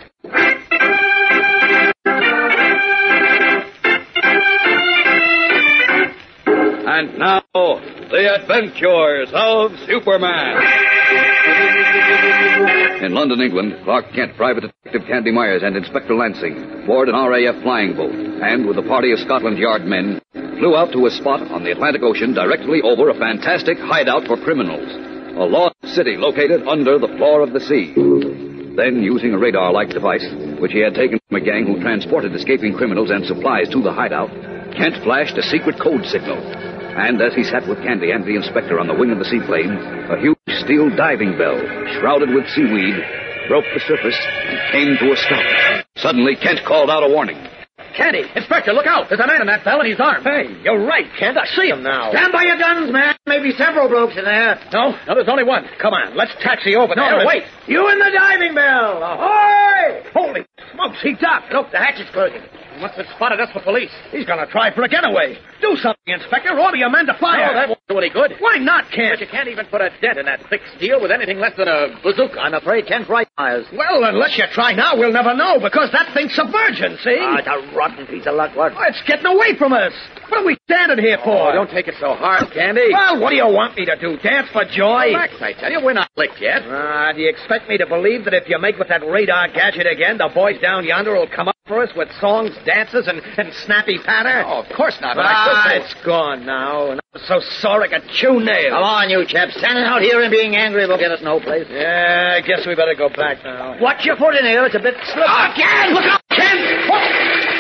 [6.92, 10.60] And now, the adventures of Superman.
[13.02, 17.64] In London, England, Clark Kent, private detective, Candy Myers and Inspector Lansing board an RAF
[17.64, 21.40] flying boat and, with a party of Scotland Yard men, flew out to a spot
[21.50, 24.92] on the Atlantic Ocean directly over a fantastic hideout for criminals,
[25.38, 27.96] a lost city located under the floor of the sea.
[28.76, 30.28] Then, using a radar-like device,
[30.60, 33.94] which he had taken from a gang who transported escaping criminals and supplies to the
[33.94, 34.30] hideout,
[34.76, 36.71] Kent flashed a secret code signal.
[36.96, 39.72] And as he sat with Candy and the inspector on the wing of the seaplane,
[40.12, 41.58] a huge steel diving bell,
[42.00, 42.96] shrouded with seaweed,
[43.48, 45.86] broke the surface and came to a stop.
[45.98, 47.38] Suddenly, Kent called out a warning.
[47.96, 49.10] Candy, Inspector, look out.
[49.10, 50.24] There's a man in that bell and he's armed.
[50.24, 51.38] Hey, you're right, Kent.
[51.38, 52.12] I see him now.
[52.12, 53.16] Stand by your guns, man.
[53.26, 54.60] Maybe several blokes in there.
[54.72, 55.66] No, no, there's only one.
[55.82, 57.20] Come on, let's taxi over No, there.
[57.20, 57.44] and- wait.
[57.68, 59.04] You in the diving bell.
[59.04, 60.04] Ahoy!
[60.14, 61.52] Holy smokes, he ducked.
[61.52, 62.42] Look, the hatch is closing.
[62.82, 63.92] Must have spotted us for police.
[64.10, 65.38] He's gonna try for a getaway.
[65.62, 66.50] Do something, Inspector.
[66.50, 67.46] Order your men to fire.
[67.48, 68.34] No, that won't do any good.
[68.40, 69.14] Why not, Kent?
[69.14, 71.68] But you can't even put a dent in that thick steel with anything less than
[71.68, 72.42] a bazooka.
[72.42, 73.68] I'm afraid Kent's right, Myers.
[73.72, 77.18] Well, unless you try now, we'll never know, because that thing's submerging, see?
[77.22, 78.74] Ah, it's a rotten piece of luck, what?
[78.76, 79.94] Oh, it's getting away from us.
[80.30, 81.52] What are we standing here for?
[81.52, 82.90] Oh, don't take it so hard, Candy.
[82.92, 84.18] Well, what do you want me to do?
[84.18, 85.14] Dance for joy?
[85.14, 86.64] Relax, I tell you, we're not licked yet.
[86.66, 89.86] Ah, do you expect me to believe that if you make with that radar gadget
[89.86, 93.54] again, the boys down yonder will come up for us with songs, dances, and, and
[93.64, 94.44] snappy patter?
[94.46, 95.16] Oh, of course not.
[95.16, 98.76] but I ah, could- it's gone now, and I'm so sore I could chew nails.
[98.76, 99.56] Come on, you chaps.
[99.56, 101.68] Standing out here and being angry will get us no place.
[101.72, 103.80] Yeah, I guess we better go back now.
[103.80, 104.66] Watch your foot in here.
[104.66, 105.32] It's a bit slippery.
[105.56, 105.96] Again!
[105.96, 106.92] Look out, Kent!
[106.92, 107.08] What?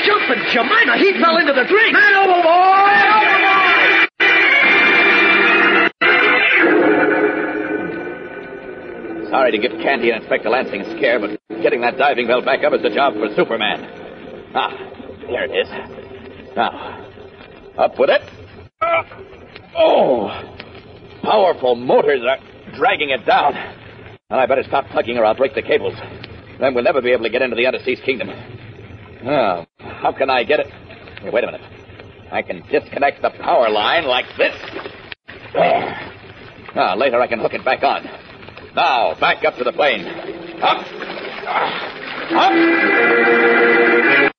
[0.03, 0.99] Jumping Jemima!
[0.99, 1.93] He fell into the drink!
[1.95, 2.91] Man overboard!
[9.31, 12.65] Sorry to give Candy and Inspector Lansing a scare, but getting that diving bell back
[12.65, 14.00] up is the job for Superman.
[14.53, 14.71] Ah,
[15.27, 16.55] there it is.
[16.55, 17.05] Now,
[17.77, 18.21] up with it.
[18.81, 19.05] Ah,
[19.77, 20.29] oh,
[21.23, 22.37] powerful motors are
[22.75, 23.53] dragging it down.
[24.29, 25.93] Well, I better stop tugging or I'll break the cables.
[26.59, 28.29] Then we'll never be able to get into the Underseas Kingdom.
[29.23, 30.67] Oh, how can I get it?
[31.21, 31.61] Hey, wait a minute.
[32.31, 34.55] I can disconnect the power line like this.
[35.53, 36.11] There.
[36.75, 38.05] Now, later I can hook it back on.
[38.75, 40.05] Now, back up to the plane.
[40.61, 40.85] Up.
[42.33, 44.30] Up.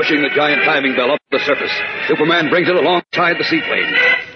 [0.00, 1.76] Pushing the giant diving bell up to the surface,
[2.08, 3.84] Superman brings it alongside the seaplane.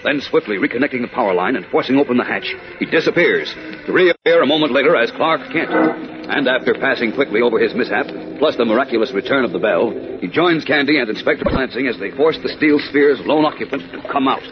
[0.05, 2.45] Then, swiftly reconnecting the power line and forcing open the hatch,
[2.79, 3.49] he disappears,
[3.87, 5.71] to reappear a moment later as Clark Kent.
[6.29, 8.05] And after passing quickly over his mishap,
[8.39, 9.89] plus the miraculous return of the bell,
[10.21, 14.07] he joins Candy and Inspector Lansing as they force the steel sphere's lone occupant to
[14.13, 14.45] come out.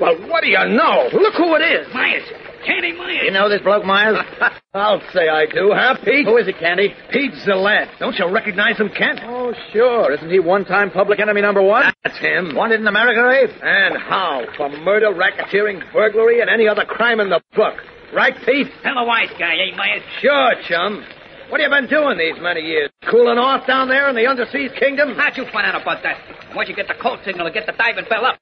[0.00, 1.10] Well, what do you know?
[1.12, 1.92] Look who it is.
[1.92, 2.24] Myers.
[2.64, 3.22] Candy Myers.
[3.24, 4.18] You know this bloke, Myers?
[4.74, 6.26] I'll say I do, huh, Pete?
[6.26, 6.94] Who is it, Candy?
[7.10, 7.98] Pete Zillette.
[7.98, 9.20] Don't you recognize him, Kent?
[9.24, 10.12] Oh, sure.
[10.12, 11.92] Isn't he one-time public enemy number one?
[12.04, 12.54] That's him.
[12.54, 13.50] Wanted in America, Rafe?
[13.62, 14.42] And how?
[14.56, 17.74] For murder, racketeering, burglary, and any other crime in the book.
[18.14, 18.68] Right, Pete?
[18.82, 20.02] Tell the wise guy, eh, Myers?
[20.20, 21.04] Sure, chum.
[21.50, 22.90] What have you been doing these many years?
[23.10, 25.14] Cooling off down there in the underseas kingdom?
[25.18, 26.16] How'd you find out about that?
[26.54, 28.38] Why'd you get the code signal to get the diving bell up?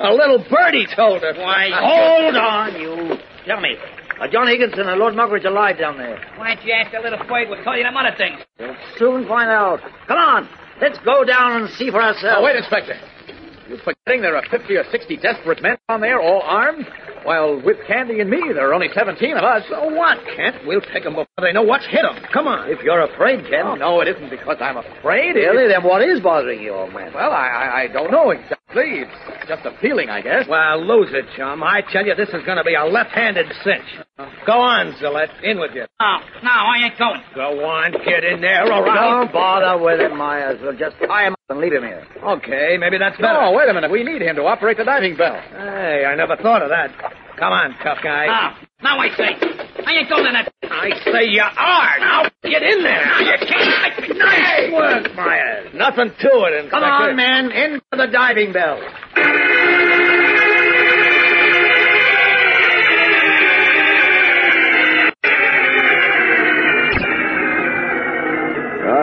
[0.00, 1.36] A little birdie told us.
[1.38, 3.16] Why, Hold on, you.
[3.46, 3.76] Tell me,
[4.18, 6.18] are John Higginson and Lord Muggeridge alive down there?
[6.36, 7.48] Why don't you ask that little bird?
[7.48, 8.40] We'll tell you them other things.
[8.58, 9.78] We'll soon find out.
[10.08, 10.48] Come on,
[10.80, 12.38] let's go down and see for ourselves.
[12.40, 12.98] Oh, wait, Inspector.
[13.72, 16.84] You're forgetting there are 50 or 60 desperate men down there, all armed?
[17.24, 19.62] While with Candy and me, there are only 17 of us.
[19.70, 20.66] So what, Kent?
[20.66, 22.20] We'll take them before they know what's hit them.
[22.34, 22.68] Come on.
[22.68, 23.64] If you're afraid, Kent.
[23.64, 25.36] Oh, no, it isn't because I'm afraid.
[25.36, 25.64] Really?
[25.64, 27.12] It's- Then what is bothering you, old man?
[27.14, 29.06] Well, I, I, I don't know exactly.
[29.08, 30.44] It's just a feeling, I guess.
[30.48, 31.62] Well, lose it, chum.
[31.62, 34.04] I tell you, this is going to be a left-handed cinch.
[34.46, 35.32] Go on, Zillette.
[35.42, 35.86] In with you.
[36.00, 36.12] No,
[36.42, 37.22] no, I ain't going.
[37.34, 39.22] Go on, get in there, all right?
[39.24, 40.58] Don't bother with him, Myers.
[40.62, 42.06] We'll just tie him up and leave him here.
[42.22, 43.40] Okay, maybe that's better.
[43.40, 43.90] No, wait a minute.
[43.90, 45.40] We need him to operate the diving bell.
[45.50, 46.90] Hey, I never thought of that.
[47.36, 48.26] Come on, tough guy.
[48.28, 49.36] Ah, no, no, I say.
[49.84, 50.52] I ain't going in that.
[50.64, 51.98] I say you are.
[52.00, 53.04] Now get in there.
[53.04, 54.18] Now You can't.
[54.18, 55.74] Nice work, Myers.
[55.74, 56.70] Nothing to it, Inspector.
[56.70, 58.78] Come on, man, in for the diving bell.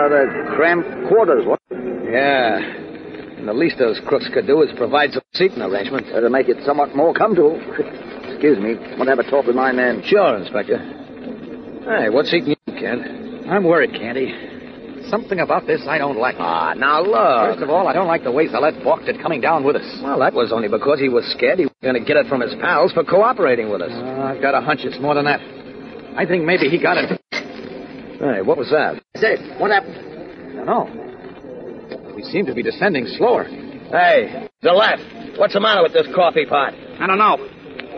[0.09, 1.59] Rather cramped quarters, what?
[1.69, 2.57] Yeah.
[3.37, 6.09] And the least those crooks could do is provide some seating arrangements.
[6.09, 7.61] Better make it somewhat more comfortable.
[8.27, 8.73] Excuse me.
[8.97, 10.01] Want to have a talk with my man?
[10.05, 10.77] Sure, Inspector.
[11.85, 13.47] Hey, what's eating you, Kent?
[13.47, 14.33] I'm worried, Candy.
[15.09, 16.35] Something about this I don't like.
[16.39, 17.53] Ah, now look.
[17.53, 20.01] First of all, I don't like the way Zillette balked at coming down with us.
[20.03, 22.41] Well, that was only because he was scared he was going to get it from
[22.41, 23.91] his pals for cooperating with us.
[23.91, 25.39] I've got a hunch it's more than that.
[26.17, 27.18] I think maybe he got it.
[28.19, 29.01] Hey, what was that?
[29.15, 29.95] Say, what happened?
[30.59, 32.13] I don't know.
[32.15, 33.45] We seem to be descending slower.
[33.45, 35.39] Hey, the left.
[35.39, 36.73] what's the matter with this coffee pot?
[36.73, 37.37] I don't know.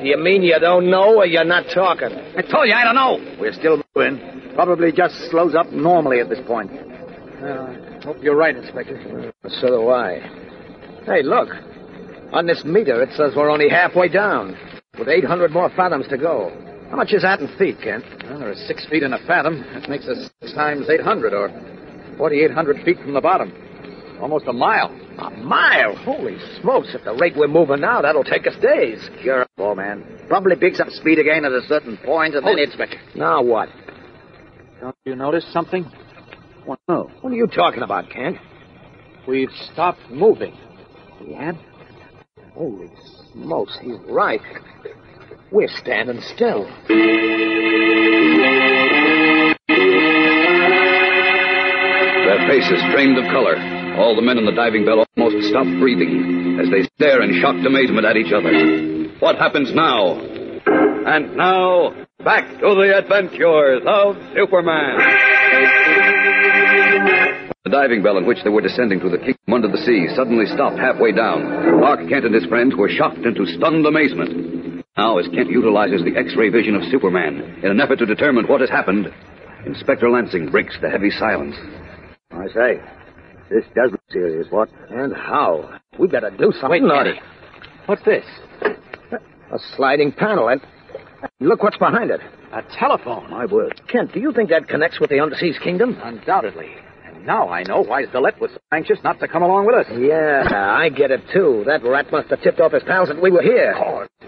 [0.04, 2.10] You mean you don't know or you're not talking?
[2.38, 3.38] I told you I don't know.
[3.40, 4.54] We're still moving.
[4.54, 6.70] Probably just slows up normally at this point.
[6.72, 9.34] Uh, hope you're right, Inspector.
[9.60, 10.20] So do I.
[11.06, 11.50] Hey, look.
[12.32, 14.56] On this meter, it says we're only halfway down,
[15.00, 16.52] with 800 more fathoms to go.
[16.92, 18.04] How much is that in feet, Kent?
[18.26, 19.64] Well, there are six feet in a fathom.
[19.74, 21.48] That makes us six times 800, or
[22.18, 23.54] 4,800 feet from the bottom.
[24.20, 24.90] Almost a mile.
[25.18, 25.96] A mile?
[25.96, 29.10] Holy smokes, at the rate we're moving now, that'll take us days.
[29.24, 30.04] Sure, old man.
[30.28, 32.76] Probably picks up speed again at a certain point, and then it's...
[32.76, 32.90] back.
[33.16, 33.70] Now what?
[34.82, 35.86] Don't you notice something?
[36.66, 36.80] What?
[36.90, 37.10] no.
[37.22, 38.36] What are you talking about, Kent?
[39.30, 40.58] We've stopped moving.
[41.26, 41.56] We have?
[42.54, 42.92] Holy
[43.32, 44.42] smokes, he's right.
[45.52, 46.64] We're standing still.
[52.24, 53.58] Their faces framed of color.
[54.00, 57.66] All the men in the diving bell almost stopped breathing as they stare in shocked
[57.66, 58.48] amazement at each other.
[59.20, 60.22] What happens now?
[61.06, 64.98] And now, back to the adventures of Superman.
[67.66, 70.46] The diving bell in which they were descending to the kingdom under the sea suddenly
[70.46, 71.80] stopped halfway down.
[71.80, 74.61] Clark Kent and his friends were shocked into stunned amazement.
[75.02, 78.62] Now, as Kent utilizes the X-ray vision of Superman in an effort to determine what
[78.62, 79.08] has happened,
[79.66, 81.56] Inspector Lansing breaks the heavy silence.
[82.30, 82.80] I say,
[83.50, 84.70] this does look serious, what?
[84.92, 85.80] And how?
[85.98, 86.84] We better do something.
[86.84, 87.16] Wait, or-
[87.88, 88.24] What's this?
[88.62, 90.62] A sliding panel, and
[91.40, 92.22] look what's behind it.
[92.54, 93.28] A telephone.
[93.32, 93.82] My word.
[93.92, 95.98] Kent, do you think that connects with the Underseas Kingdom?
[96.04, 96.76] Undoubtedly.
[97.26, 99.86] Now I know why Zillette was so anxious not to come along with us.
[99.98, 101.64] Yeah, I get it too.
[101.68, 103.74] That rat must have tipped off his pals that we were here.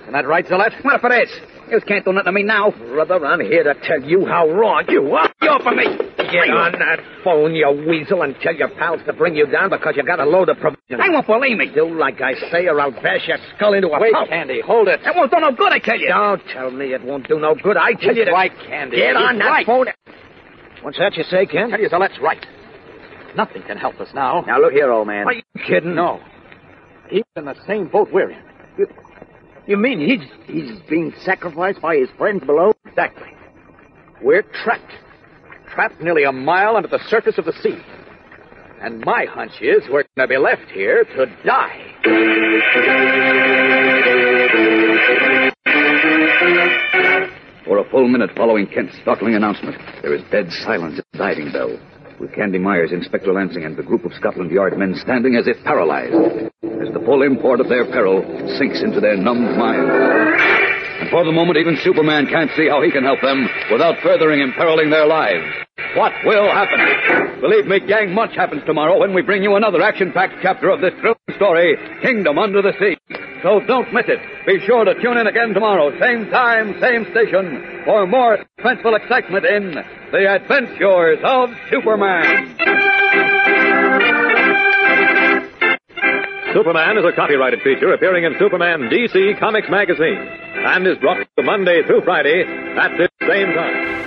[0.02, 0.84] Isn't that right, Zillette?
[0.84, 1.30] What if it is?
[1.72, 2.72] You can't do nothing to me now.
[2.72, 5.32] Brother, I'm here to tell you how wrong you are.
[5.42, 5.86] You're for me.
[6.18, 9.94] Get on that phone, you weasel, and tell your pals to bring you down because
[9.96, 10.82] you got a load of provisions.
[10.90, 11.72] They won't believe me.
[11.74, 14.30] Do like I say, or I'll bash your skull into a Wait, pulp.
[14.30, 15.00] Candy, hold it.
[15.04, 16.10] That won't do no good, I tell you.
[16.10, 17.78] Don't tell me it won't do no good.
[17.78, 18.32] I tell He's you to...
[18.32, 18.98] right, Candy.
[18.98, 19.66] Get on that right.
[19.66, 19.88] phone.
[20.82, 21.72] What's that you say, Kent?
[21.72, 22.46] Tell you, Zillette's right.
[23.36, 24.44] Nothing can help us now.
[24.46, 25.26] Now, look here, old man.
[25.26, 25.96] Are you kidding?
[25.96, 26.20] No.
[27.10, 28.42] He's in the same boat we're in.
[29.66, 32.74] You mean he's he's being sacrificed by his friends below?
[32.86, 33.30] Exactly.
[34.22, 34.92] We're trapped.
[35.74, 37.78] Trapped nearly a mile under the surface of the sea.
[38.82, 41.94] And my hunch is we're going to be left here to die.
[47.66, 51.52] For a full minute following Kent's startling announcement, there is dead silence at the diving
[51.54, 51.80] bell,
[52.24, 55.62] with Candy Myers, Inspector Lansing, and the group of Scotland Yard men standing as if
[55.66, 56.14] paralyzed,
[56.64, 58.24] as the full import of their peril
[58.58, 60.73] sinks into their numbed minds.
[61.04, 64.40] And for the moment, even Superman can't see how he can help them without furthering
[64.40, 65.44] imperiling their lives.
[65.98, 67.42] What will happen?
[67.42, 70.94] Believe me, gang, much happens tomorrow when we bring you another action-packed chapter of this
[71.02, 72.96] thrilling story, Kingdom Under the Sea.
[73.44, 74.20] So don't miss it.
[74.46, 79.44] Be sure to tune in again tomorrow, same time, same station, for more suspenseful excitement
[79.44, 79.76] in
[80.14, 82.56] The Adventures of Superman.
[86.54, 91.44] Superman is a copyrighted feature appearing in Superman DC Comics Magazine and is brought to
[91.44, 92.44] Monday through Friday
[92.78, 94.04] at this same time.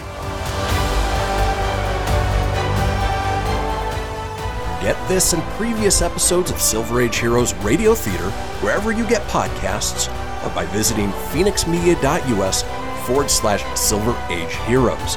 [4.80, 10.06] Get this and previous episodes of Silver Age Heroes Radio Theater wherever you get podcasts
[10.46, 12.62] or by visiting phoenixmedia.us
[13.08, 15.16] forward slash Silver Age Heroes.